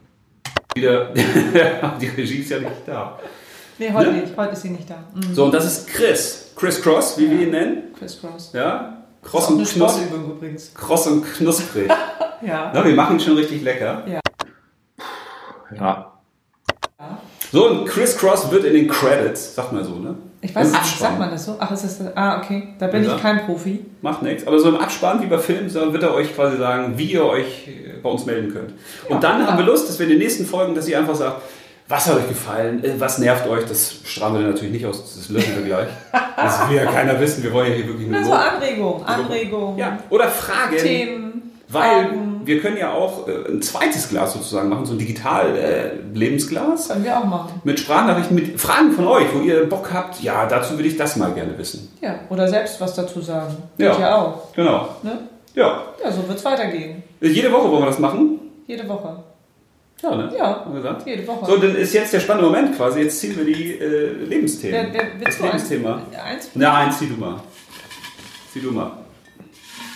wieder. 0.74 1.12
die 2.00 2.06
Regie 2.06 2.36
ist 2.36 2.50
ja 2.50 2.60
nicht 2.60 2.86
da. 2.86 3.18
Nee, 3.80 3.90
heute 3.92 4.12
Ne? 4.12 4.18
nicht. 4.20 4.36
Heute 4.36 4.52
ist 4.52 4.62
sie 4.62 4.70
nicht 4.70 4.88
da. 4.88 4.96
Mhm. 5.14 5.34
So, 5.34 5.44
und 5.46 5.54
das 5.54 5.64
ist 5.64 5.88
Chris. 5.88 6.52
Chris 6.54 6.80
Cross, 6.82 7.18
wie 7.18 7.30
wir 7.30 7.40
ihn 7.40 7.50
nennen. 7.50 7.82
Chris 7.98 8.20
Cross. 8.20 8.52
Ja? 8.52 8.98
Eine 9.22 9.46
und, 9.46 9.56
knus 9.56 9.70
Sportübung 9.72 10.30
übrigens. 10.36 10.72
Kross 10.74 11.06
und 11.08 11.24
knusprig. 11.24 11.90
Ja. 12.42 12.70
Na, 12.74 12.82
wir 12.82 12.94
machen 12.94 13.16
ihn 13.16 13.20
schon 13.20 13.36
richtig 13.36 13.60
lecker. 13.62 14.02
Ja. 15.78 16.12
So, 17.52 17.68
und 17.68 17.84
Chris 17.86 18.16
Cross 18.16 18.50
wird 18.50 18.64
in 18.64 18.72
den 18.72 18.88
Credits, 18.88 19.54
sagt 19.56 19.72
man 19.74 19.84
so, 19.84 19.96
ne? 19.96 20.14
Ich 20.40 20.54
weiß 20.54 20.70
nicht, 20.72 20.98
sagt 20.98 21.18
man 21.18 21.30
das 21.30 21.44
so? 21.44 21.56
Ach, 21.60 21.70
ist 21.70 21.84
das. 21.84 22.00
Ah, 22.16 22.38
okay. 22.38 22.68
Da 22.78 22.86
bin 22.86 23.04
Ja. 23.04 23.16
ich 23.16 23.20
kein 23.20 23.44
Profi. 23.44 23.84
Macht 24.00 24.22
nichts. 24.22 24.46
Aber 24.46 24.58
so 24.58 24.70
im 24.70 24.76
Abspann 24.76 25.20
wie 25.20 25.26
bei 25.26 25.36
Filmen 25.38 25.70
wird 25.92 26.02
er 26.02 26.14
euch 26.14 26.34
quasi 26.34 26.56
sagen, 26.56 26.94
wie 26.96 27.12
ihr 27.12 27.26
euch 27.26 27.68
äh, 27.68 27.98
bei 28.02 28.08
uns 28.08 28.24
melden 28.24 28.50
könnt. 28.54 28.70
Und 29.10 29.16
Ja, 29.16 29.18
dann 29.20 29.42
ja. 29.42 29.48
haben 29.48 29.58
wir 29.58 29.66
Lust, 29.66 29.86
dass 29.90 29.98
wir 29.98 30.06
in 30.06 30.10
den 30.12 30.18
nächsten 30.20 30.46
Folgen, 30.46 30.74
dass 30.74 30.88
ihr 30.88 30.98
einfach 30.98 31.14
sagt, 31.14 31.42
was 31.90 32.06
hat 32.06 32.16
euch 32.16 32.28
gefallen, 32.28 32.82
äh, 32.84 32.94
was 32.98 33.18
nervt 33.18 33.46
euch, 33.48 33.66
das 33.66 33.96
strahlen 34.04 34.34
wir 34.38 34.46
natürlich 34.46 34.72
nicht 34.72 34.86
aus, 34.86 35.16
das 35.16 35.28
lösen 35.28 35.56
wir 35.56 35.64
gleich. 35.64 35.88
Das 36.36 36.70
will 36.70 36.76
ja 36.78 36.86
keiner 36.86 37.20
wissen, 37.20 37.42
wir 37.42 37.52
wollen 37.52 37.68
ja 37.70 37.74
hier 37.76 37.86
wirklich 37.86 38.08
nur 38.08 38.18
Na, 38.18 38.24
so 38.24 38.30
Lob. 38.30 38.40
Anregungen. 38.40 39.04
Anregungen. 39.04 39.78
Ja, 39.78 39.98
oder 40.08 40.26
Fragen. 40.28 40.78
Themen. 40.78 41.52
Weil 41.68 42.06
Fragen. 42.06 42.40
wir 42.44 42.60
können 42.62 42.78
ja 42.78 42.94
auch 42.94 43.28
äh, 43.28 43.50
ein 43.52 43.60
zweites 43.60 44.08
Glas 44.08 44.32
sozusagen 44.32 44.70
machen, 44.70 44.86
so 44.86 44.94
ein 44.94 44.98
Digital-Lebensglas. 44.98 46.88
Können 46.88 47.04
wir 47.04 47.18
auch 47.18 47.26
machen. 47.26 47.60
mit 47.62 47.78
Sprachnachrichten, 47.78 48.34
mit 48.34 48.58
Fragen 48.58 48.92
von 48.92 49.06
euch, 49.06 49.26
wo 49.34 49.40
ihr 49.40 49.68
Bock 49.68 49.90
habt, 49.92 50.22
ja, 50.22 50.46
dazu 50.46 50.78
würde 50.78 50.88
ich 50.88 50.96
das 50.96 51.16
mal 51.16 51.32
gerne 51.32 51.58
wissen. 51.58 51.94
Ja. 52.00 52.20
Oder 52.30 52.48
selbst 52.48 52.80
was 52.80 52.94
dazu 52.94 53.20
sagen. 53.20 53.54
Ja. 53.76 53.98
Ja 53.98 54.16
auch. 54.16 54.52
Genau. 54.54 54.88
Ne? 55.02 55.18
Ja. 55.54 55.82
Ja, 56.02 56.10
so 56.10 56.26
wird 56.26 56.38
es 56.38 56.44
weitergehen. 56.44 57.02
Jede 57.20 57.52
Woche 57.52 57.70
wollen 57.70 57.82
wir 57.82 57.86
das 57.86 57.98
machen. 57.98 58.40
Jede 58.66 58.88
Woche. 58.88 59.22
Ja, 60.02 60.16
ne? 60.16 60.32
Ja. 60.36 60.60
Haben 60.64 60.72
wir 60.72 60.80
gesagt. 60.82 61.06
Jede 61.06 61.26
Woche. 61.26 61.44
So, 61.46 61.56
dann 61.58 61.74
ist 61.76 61.92
jetzt 61.92 62.12
der 62.12 62.20
spannende 62.20 62.46
Moment 62.50 62.76
quasi. 62.76 63.00
Jetzt 63.00 63.20
ziehen 63.20 63.36
wir 63.36 63.44
die 63.44 63.72
äh, 63.78 64.12
Lebensthemen. 64.24 64.92
wer, 64.92 65.02
wer, 65.02 65.02
das 65.02 65.18
willst 65.20 65.40
du 65.40 65.44
eins, 65.44 65.70
Lebensthema. 65.70 66.02
eins? 66.24 66.50
Na, 66.54 66.74
eins, 66.78 66.98
zieh 66.98 67.06
du 67.08 67.16
mal. 67.16 67.40
Zieh 68.52 68.60
du 68.60 68.70
mal. 68.72 68.90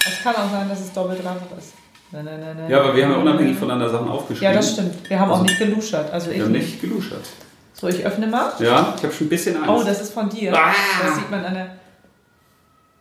Es 0.06 0.22
kann 0.22 0.34
auch 0.36 0.50
sein, 0.50 0.68
dass 0.68 0.80
es 0.80 0.92
doppelt 0.92 1.20
dreifach 1.24 1.56
ist. 1.58 1.72
Nein, 2.12 2.26
nein, 2.26 2.38
nein, 2.40 2.56
nein. 2.58 2.70
Ja, 2.70 2.80
aber 2.82 2.94
wir 2.94 3.04
haben 3.04 3.12
ja 3.12 3.18
unabhängig 3.18 3.56
voneinander 3.56 3.88
Sachen 3.88 4.08
aufgeschrieben. 4.08 4.52
Ja, 4.52 4.56
das 4.58 4.72
stimmt. 4.72 5.08
Wir 5.08 5.18
haben 5.18 5.30
auch 5.30 5.40
Also- 5.40 5.44
nicht 5.46 5.58
geluschert. 5.58 6.12
Also 6.12 6.30
ich 6.30 6.36
Wir 6.36 6.44
haben 6.44 6.52
nicht. 6.52 6.80
geluschert. 6.80 7.24
So, 7.72 7.88
ich 7.88 8.04
öffne 8.04 8.26
mal. 8.26 8.52
Ja, 8.60 8.94
ich 8.96 9.02
habe 9.02 9.12
schon 9.12 9.26
ein 9.26 9.30
bisschen 9.30 9.56
Angst. 9.56 9.68
Oh, 9.70 9.82
das 9.84 10.00
ist 10.02 10.12
von 10.12 10.28
dir. 10.28 10.54
Ah. 10.54 10.72
Das 11.04 11.16
sieht 11.16 11.30
man 11.30 11.44
an 11.44 11.54
der. 11.54 11.64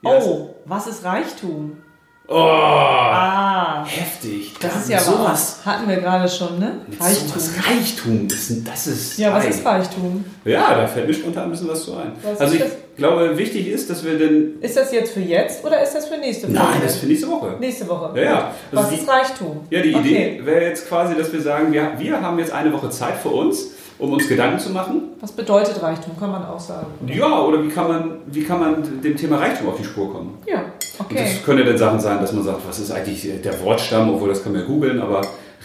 Ja, 0.02 0.20
Oh, 0.20 0.56
was 0.66 0.88
ist 0.88 1.04
Reichtum? 1.04 1.78
Oh, 2.27 2.36
Ah, 2.36 3.83
heftig. 3.86 4.53
das 4.62 4.71
Da 4.73 4.79
ist 4.79 4.89
ja 4.89 4.99
sowas. 4.99 5.59
was. 5.63 5.65
Hatten 5.65 5.89
wir 5.89 5.97
gerade 5.97 6.27
schon, 6.29 6.57
ne? 6.57 6.77
Reichtum. 6.99 7.41
Reichtum, 7.67 8.27
das 8.29 8.49
ist, 8.49 8.67
das 8.67 8.88
ist 8.88 9.17
Ja, 9.19 9.33
was 9.33 9.45
ist 9.45 9.65
Reichtum? 9.65 10.23
Ja, 10.45 10.73
da 10.73 10.88
fällt 10.88 11.07
mir 11.07 11.13
spontan 11.13 11.43
ein 11.45 11.51
bisschen 11.51 11.67
was 11.67 11.83
zu 11.83 11.93
ein. 11.97 12.13
Was 12.23 12.39
also 12.39 12.55
ich 12.55 12.62
das? 12.62 12.71
glaube, 12.95 13.38
wichtig 13.38 13.67
ist, 13.67 13.89
dass 13.89 14.05
wir 14.05 14.17
denn. 14.17 14.53
Ist 14.62 14.77
das 14.77 14.93
jetzt 14.93 15.12
für 15.13 15.19
jetzt 15.19 15.65
oder 15.65 15.83
ist 15.83 15.93
das 15.93 16.07
für 16.07 16.17
nächste 16.17 16.47
Woche? 16.47 16.53
Nein, 16.53 16.81
das 16.81 16.93
ist 16.93 16.99
für 17.01 17.05
nächste 17.07 17.27
Woche. 17.29 17.55
Nächste 17.59 17.89
Woche. 17.89 18.12
Ja, 18.17 18.23
ja. 18.23 18.36
Also 18.71 18.83
Was 18.83 18.89
die- 18.89 18.95
ist 18.95 19.09
Reichtum? 19.09 19.59
Ja, 19.69 19.81
die 19.81 19.93
Okay. 19.95 20.07
Idee 20.38 20.45
wäre 20.45 20.62
jetzt 20.63 20.88
quasi, 20.88 21.15
dass 21.15 21.31
wir 21.33 21.41
sagen, 21.41 21.73
wir, 21.73 21.91
wir 21.97 22.21
haben 22.21 22.39
jetzt 22.39 22.53
eine 22.53 22.71
Woche 22.71 22.89
Zeit 22.89 23.15
für 23.21 23.29
uns, 23.29 23.67
um 23.99 24.13
uns 24.13 24.27
Gedanken 24.29 24.59
zu 24.59 24.69
machen. 24.69 25.09
Was 25.21 25.31
bedeutet 25.33 25.81
Reichtum, 25.81 26.17
kann 26.19 26.31
man 26.31 26.45
auch 26.45 26.59
sagen. 26.59 26.88
Ja, 27.07 27.41
oder 27.41 27.62
wie 27.63 27.69
kann 27.69 27.88
man, 27.88 28.12
wie 28.27 28.43
kann 28.43 28.59
man 28.59 29.01
dem 29.01 29.15
Thema 29.17 29.38
Reichtum 29.38 29.67
auf 29.69 29.77
die 29.77 29.83
Spur 29.86 30.12
kommen? 30.12 30.38
Ja, 30.47 30.63
Und 30.99 31.06
okay. 31.06 31.15
das 31.23 31.43
können 31.43 31.60
ja 31.60 31.65
dann 31.65 31.77
Sachen 31.77 31.99
sein, 31.99 32.19
dass 32.21 32.34
man 32.34 32.43
sagt, 32.43 32.60
was 32.67 32.79
ist 32.79 32.91
eigentlich 32.91 33.27
der 33.43 33.62
Wortstamm, 33.63 34.13
obwohl 34.13 34.29
das 34.29 34.43
kann 34.43 34.51
man 34.53 34.62
ja 34.62 34.67
googeln, 34.67 35.01
aber 35.01 35.21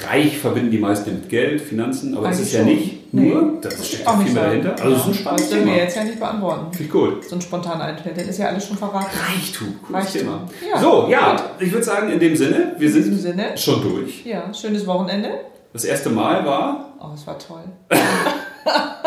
reich 0.08 0.38
verbinden 0.38 0.70
die 0.70 0.78
meisten 0.78 1.10
mit 1.12 1.28
Geld, 1.28 1.60
Finanzen, 1.60 2.16
aber 2.16 2.28
das 2.28 2.36
Eigentlich 2.38 2.46
ist 2.48 2.52
ja 2.54 2.60
schon. 2.60 2.68
nicht 2.74 2.94
Nee. 3.10 3.30
nur, 3.30 3.54
das 3.62 3.88
steckt 3.88 4.06
auch 4.06 4.12
ja 4.12 4.18
nicht 4.18 4.26
viel 4.26 4.34
mehr 4.34 4.44
dahinter. 4.48 4.70
Also 4.82 4.90
das 4.90 4.98
ist 4.98 5.04
ein 5.06 5.10
Das 5.12 5.18
spannendes 5.20 5.48
dürfen 5.48 5.64
wir 5.66 5.72
Thema. 5.72 5.84
jetzt 5.84 5.96
ja 5.96 6.04
nicht 6.04 6.20
beantworten. 6.20 6.66
Finde 6.72 6.84
ich 6.84 6.90
gut. 6.90 7.24
So 7.24 7.36
ein 7.36 7.40
spontan 7.40 7.80
einfällt, 7.80 8.18
dann 8.18 8.28
ist 8.28 8.38
ja 8.38 8.46
alles 8.48 8.66
schon 8.66 8.76
verraten. 8.76 9.06
Reichtum, 9.34 9.74
cooles 9.86 10.04
Reichtum. 10.04 10.20
Thema. 10.20 10.48
Ja, 10.74 10.80
so, 10.80 11.08
ja, 11.10 11.30
gut. 11.32 11.42
ich 11.66 11.72
würde 11.72 11.84
sagen, 11.84 12.12
in 12.12 12.20
dem 12.20 12.36
Sinne, 12.36 12.74
wir 12.78 12.90
sind 12.90 13.18
Sinne, 13.18 13.56
schon 13.56 13.82
durch. 13.82 14.24
ja, 14.26 14.52
schönes 14.52 14.86
Wochenende. 14.86 15.30
Das 15.72 15.84
erste 15.84 16.10
Mal 16.10 16.44
war 16.44 16.92
Oh, 17.00 17.14
es 17.14 17.26
war 17.26 17.38
toll. 17.38 17.62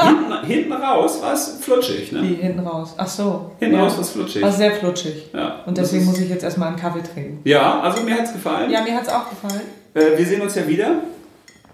hinten, 0.04 0.45
hinten 0.45 0.74
raus, 0.74 1.21
war 1.21 1.34
es 1.34 1.58
flutschig, 1.62 2.12
ne? 2.12 2.21
Wie 2.24 2.36
hinten 2.36 2.60
raus. 2.65 2.93
Ach 2.97 3.08
so. 3.08 3.52
Hinten 3.60 3.76
ja. 3.76 3.84
raus 3.84 3.93
war 3.95 4.02
es 4.02 4.10
flutschig. 4.10 4.41
War 4.41 4.52
sehr 4.52 4.71
flutschig. 4.71 5.30
ja. 5.34 5.62
Und 5.65 5.78
Das 5.78 5.86
deswegen 5.89 6.04
ist- 6.04 6.10
muss 6.10 6.19
ich 6.19 6.30
jetzt 6.30 6.43
erstmal 6.43 6.69
einen 6.69 6.78
Kaffee 6.78 7.02
trinken. 7.04 7.39
Ja, 7.43 7.80
also 7.82 8.04
mir 8.04 8.15
hat 8.15 8.26
es 8.26 8.34
gefallen. 8.34 8.69
Ja, 8.71 8.82
mir 8.82 8.95
hat 8.95 9.04
es 9.04 9.10
auch 9.10 9.30
gefallen. 9.30 9.62
Äh, 9.93 10.17
wir 10.17 10.26
sehen 10.26 10.41
uns 10.41 10.56
ja 10.56 10.67
wieder. 10.67 10.91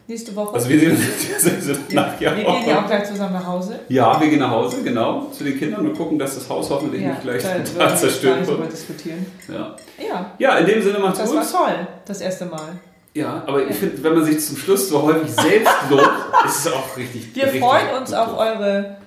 Nächste 0.09 0.33
Woche. 0.37 0.53
Also 0.55 0.69
wir 0.69 0.79
sehen 0.79 0.91
uns 0.91 1.03
nach 1.93 2.17
wir 2.17 2.31
gehen 2.31 2.45
ja 2.65 2.79
auch 2.81 2.87
gleich 2.87 3.03
zusammen 3.03 3.33
nach 3.33 3.45
Hause. 3.45 3.79
Ja, 3.89 4.19
wir 4.21 4.29
gehen 4.29 4.39
nach 4.39 4.51
Hause, 4.51 4.77
genau, 4.81 5.27
zu 5.33 5.43
den 5.43 5.59
Kindern 5.59 5.85
und 5.85 5.97
gucken, 5.97 6.17
dass 6.17 6.35
das 6.35 6.47
Haus 6.47 6.69
hoffentlich 6.69 7.01
Ja, 7.01 7.09
nicht 7.09 7.23
gleich 7.23 7.43
total 7.43 7.97
zerstört 7.97 8.47
wird. 8.47 8.71
diskutieren. 8.71 9.25
Ja. 9.49 9.75
Ja, 10.01 10.31
ja, 10.39 10.57
in 10.59 10.65
dem 10.65 10.81
Sinne 10.81 10.99
macht's 10.99 11.19
das 11.19 11.29
gut. 11.29 11.39
war 11.39 11.45
toll, 11.65 11.87
das 12.05 12.21
erste 12.21 12.45
Mal. 12.45 12.69
Ja, 13.17 13.43
aber 13.47 13.65
ich 13.67 13.75
finde, 13.75 14.03
wenn 14.03 14.13
man 14.15 14.25
sich 14.25 14.39
zum 14.39 14.57
Schluss 14.57 14.89
so 14.89 15.01
häufig 15.01 15.31
selbst 15.31 15.73
lobt, 15.89 16.03
ist 16.45 16.65
es 16.65 16.71
auch 16.71 16.95
richtig 16.97 17.35
Wir 17.35 17.43
richtig 17.45 17.61
freuen 17.61 17.89
uns 17.99 18.09
gut. 18.11 18.19
auf 18.19 18.37
eure 18.37 18.97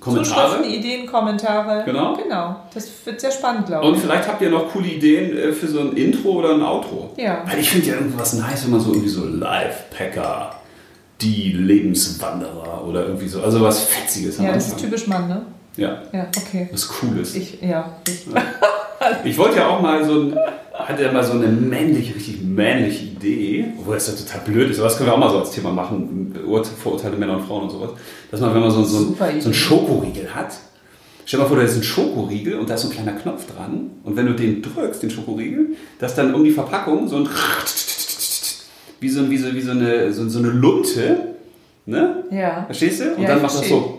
Kommentare. 0.00 0.50
Zuschriften, 0.52 0.70
Ideen, 0.72 1.06
Kommentare. 1.06 1.82
Genau. 1.84 2.14
Genau. 2.16 2.56
Das 2.72 2.88
wird 3.04 3.20
sehr 3.20 3.32
spannend, 3.32 3.66
glaube 3.66 3.86
Und 3.88 3.94
ich. 3.96 4.00
vielleicht 4.02 4.28
habt 4.28 4.40
ihr 4.40 4.50
noch 4.50 4.70
coole 4.70 4.86
Ideen 4.86 5.36
äh, 5.36 5.52
für 5.52 5.66
so 5.66 5.80
ein 5.80 5.94
Intro 5.96 6.30
oder 6.30 6.54
ein 6.54 6.62
Outro. 6.62 7.12
Ja. 7.16 7.42
Weil 7.46 7.58
ich 7.58 7.70
finde 7.70 7.88
ja 7.88 7.94
irgendwas 7.94 8.34
nice, 8.34 8.64
wenn 8.64 8.70
man 8.70 8.80
so 8.80 8.90
irgendwie 8.92 9.08
so 9.08 9.24
Live-Packer, 9.24 10.54
die 11.20 11.52
Lebenswanderer 11.52 12.84
oder 12.86 13.06
irgendwie 13.06 13.26
so, 13.26 13.42
also 13.42 13.60
was 13.60 13.80
Fetziges 13.80 14.38
Ja, 14.38 14.52
das 14.52 14.68
ist 14.68 14.78
typisch 14.78 15.08
Mann, 15.08 15.26
ne? 15.26 15.42
Ja, 15.76 16.02
Ja, 16.12 16.26
okay. 16.36 16.68
was 16.70 16.86
Cooles. 16.88 17.34
Ich, 17.34 17.60
ja, 17.60 17.90
ich. 18.06 18.26
Ich 19.24 19.36
wollte 19.38 19.56
ja 19.58 19.68
auch 19.68 19.80
mal 19.80 20.04
so 20.04 20.12
ein, 20.20 20.38
hatte 20.74 21.02
ja 21.02 21.12
mal 21.12 21.24
so 21.24 21.32
eine 21.32 21.46
männliche, 21.48 22.14
richtig 22.14 22.42
männliche 22.42 23.04
Idee, 23.04 23.64
obwohl 23.78 23.94
das 23.94 24.08
ja 24.08 24.14
total 24.14 24.40
blöd 24.52 24.70
ist, 24.70 24.78
aber 24.78 24.88
das 24.88 24.96
können 24.96 25.08
wir 25.10 25.14
auch 25.14 25.18
mal 25.18 25.30
so 25.30 25.38
als 25.38 25.50
Thema 25.52 25.70
machen, 25.72 26.34
Ur- 26.46 26.64
Vorurteile 26.64 27.16
Männer 27.16 27.36
und 27.36 27.44
Frauen 27.46 27.64
und 27.64 27.70
sowas. 27.70 27.90
Dass 28.30 28.40
man, 28.40 28.54
wenn 28.54 28.60
man 28.60 28.70
so, 28.70 28.82
so, 28.84 28.98
ein, 29.20 29.40
so 29.40 29.46
einen 29.48 29.54
Schokoriegel 29.54 30.34
hat, 30.34 30.52
stell 31.24 31.38
dir 31.38 31.42
mal 31.44 31.48
vor, 31.48 31.56
da 31.58 31.64
ist 31.64 31.76
ein 31.76 31.82
Schokoriegel 31.82 32.58
und 32.58 32.68
da 32.70 32.74
ist 32.74 32.82
so 32.82 32.88
ein 32.88 32.92
kleiner 32.92 33.12
Knopf 33.12 33.46
dran 33.54 33.90
und 34.04 34.16
wenn 34.16 34.26
du 34.26 34.34
den 34.34 34.62
drückst, 34.62 35.02
den 35.02 35.10
Schokoriegel, 35.10 35.70
dass 35.98 36.14
dann 36.14 36.34
um 36.34 36.42
die 36.44 36.50
Verpackung 36.52 37.08
so 37.08 37.16
ein 37.16 37.28
wie 39.00 39.08
so, 39.08 39.30
wie 39.30 39.38
so, 39.38 39.54
wie 39.54 39.60
so, 39.60 39.70
eine, 39.70 40.12
so, 40.12 40.28
so 40.28 40.40
eine 40.40 40.48
Lunte, 40.48 41.18
ne? 41.86 42.24
Ja. 42.32 42.64
Verstehst 42.66 43.00
du? 43.00 43.14
Und 43.14 43.22
Ja, 43.22 43.28
dann 43.28 43.36
ich 43.38 43.42
macht 43.44 43.58
das 43.58 43.68
so. 43.68 43.97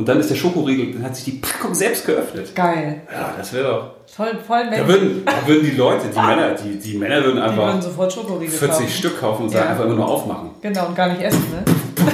Und 0.00 0.08
dann 0.08 0.18
ist 0.18 0.30
der 0.30 0.34
Schokoriegel, 0.36 0.94
dann 0.94 1.02
hat 1.04 1.14
sich 1.14 1.26
die 1.26 1.32
Packung 1.42 1.74
selbst 1.74 2.06
geöffnet. 2.06 2.54
Geil. 2.54 3.02
Ja, 3.12 3.34
das 3.36 3.52
wäre 3.52 3.64
doch. 3.64 3.90
Voll, 4.10 4.38
voll 4.46 4.64
Da 4.64 4.70
Mensch. 4.70 4.88
würden, 4.88 5.22
da 5.26 5.46
würden 5.46 5.62
die 5.64 5.76
Leute, 5.76 6.06
die 6.08 6.18
Männer, 6.26 6.54
die, 6.54 6.78
die 6.78 6.96
Männer 6.96 7.16
würden 7.16 7.36
Die 7.36 7.42
würden 7.42 7.60
einfach 7.60 7.82
sofort 7.82 8.10
Schokoriegel 8.12 8.48
40 8.56 8.78
kaufen. 8.80 8.88
Stück 8.88 9.20
kaufen 9.20 9.42
und 9.42 9.48
sagen 9.50 9.64
Ja. 9.66 9.70
einfach 9.72 9.84
immer 9.84 9.94
nur 9.96 10.08
aufmachen. 10.08 10.50
Genau, 10.62 10.86
und 10.86 10.96
gar 10.96 11.08
nicht 11.08 11.20
essen, 11.20 11.44
ne? 11.52 11.72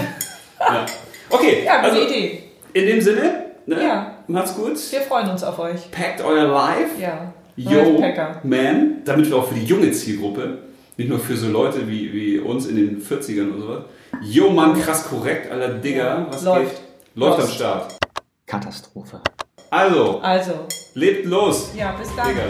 Ja. 0.59 0.85
Okay, 1.31 1.63
Ja, 1.65 1.77
gute 1.83 1.93
also 1.93 2.03
Idee. 2.09 2.43
in 2.73 2.87
dem 2.87 3.01
Sinne, 3.01 3.45
ne? 3.67 3.83
Ja. 3.83 4.15
macht's 4.27 4.55
gut. 4.57 4.73
Wir 4.91 5.01
freuen 5.03 5.31
uns 5.31 5.45
auf 5.45 5.59
euch. 5.61 5.89
Packt 5.93 6.23
euer 6.25 6.45
Life. 6.49 7.01
Ja. 7.01 7.33
Yo, 7.57 8.01
Packer. 8.01 8.41
man, 8.43 8.97
damit 9.05 9.31
wir 9.31 9.37
auch 9.37 9.47
für 9.47 9.55
die 9.55 9.65
junge 9.65 9.91
Zielgruppe, 9.93 10.59
nicht 10.97 11.09
nur 11.09 11.19
für 11.21 11.37
so 11.37 11.49
Leute 11.49 11.87
wie, 11.89 12.13
wie 12.13 12.39
uns 12.41 12.67
in 12.67 12.77
den 12.77 13.01
40ern 13.01 13.53
und 13.53 13.61
sowas. 13.61 13.83
Yo, 14.23 14.51
Mann, 14.51 14.75
krass 14.81 15.09
korrekt, 15.09 15.51
aller 15.53 15.69
Digger, 15.69 16.27
was 16.31 16.43
Läuft. 16.43 16.71
geht? 16.71 16.81
Läuft 17.19 17.41
am. 17.41 17.49
Start. 17.49 17.99
Katastrophe. 18.45 19.23
Also, 19.71 20.21
Also, 20.21 20.53
lebt 20.93 21.25
los, 21.25 21.73
ja, 21.75 21.93
bis 21.93 22.15
dann. 22.15 22.29
Digga. 22.29 22.43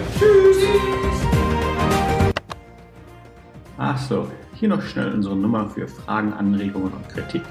Ach 3.79 3.97
so, 3.97 4.27
hier 4.55 4.69
noch 4.69 4.83
schnell 4.83 5.13
unsere 5.13 5.37
Nummer 5.37 5.71
für 5.71 5.87
Fragen, 5.87 6.33
Anregungen 6.33 6.93
und 6.93 7.09
Kritik. 7.09 7.45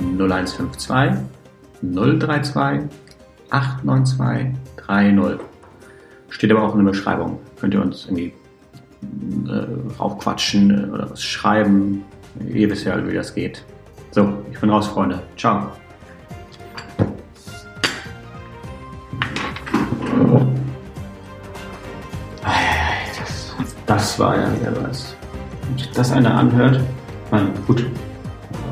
0152 0.00 1.24
032 1.82 2.88
892 3.50 4.58
30. 4.76 5.38
Steht 6.30 6.50
aber 6.50 6.64
auch 6.64 6.74
in 6.74 6.84
der 6.84 6.90
Beschreibung. 6.90 7.38
Könnt 7.60 7.74
ihr 7.74 7.80
uns 7.80 8.06
irgendwie 8.06 8.32
äh, 9.48 10.00
raufquatschen 10.00 10.88
äh, 10.88 10.92
oder 10.92 11.08
was 11.12 11.22
schreiben. 11.22 12.04
Ihr 12.52 12.68
wisst 12.68 12.86
ja, 12.86 13.06
wie 13.06 13.14
das 13.14 13.32
geht. 13.32 13.64
So, 14.10 14.32
ich 14.50 14.58
bin 14.58 14.70
raus, 14.70 14.88
Freunde. 14.88 15.22
Ciao. 15.36 15.70
Ja 24.18 24.52
wieder 24.60 24.72
was. 24.82 25.16
Wenn 25.62 25.94
das 25.94 26.12
einer 26.12 26.34
anhört, 26.34 26.80
man, 27.30 27.52
gut, 27.66 27.86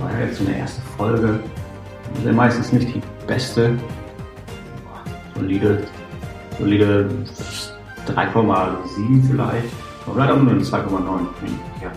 war 0.01 0.13
ja 0.13 0.27
jetzt 0.27 0.41
eine 0.41 0.59
erste 0.59 0.83
Folge. 0.97 1.41
Ist 2.15 2.27
ja 2.27 2.33
meistens 2.33 2.73
nicht 2.73 2.95
die 2.95 3.03
beste. 3.27 3.75
Solide, 5.35 5.83
solide 6.59 7.11
3,7 8.07 9.27
vielleicht. 9.31 9.69
Aber 10.07 10.33
auch 10.33 10.37
nur 10.37 10.53
eine 10.53 10.63
2,9. 10.63 10.73
Ja. 11.83 11.93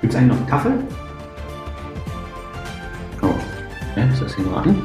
Gibt 0.00 0.12
es 0.12 0.18
eigentlich 0.18 0.38
noch 0.38 0.46
Kaffee? 0.46 0.72
Oh, 3.22 3.34
ja, 3.96 4.04
ist 4.04 4.22
das 4.22 4.34
hier 4.34 4.44
geraten? 4.44 4.82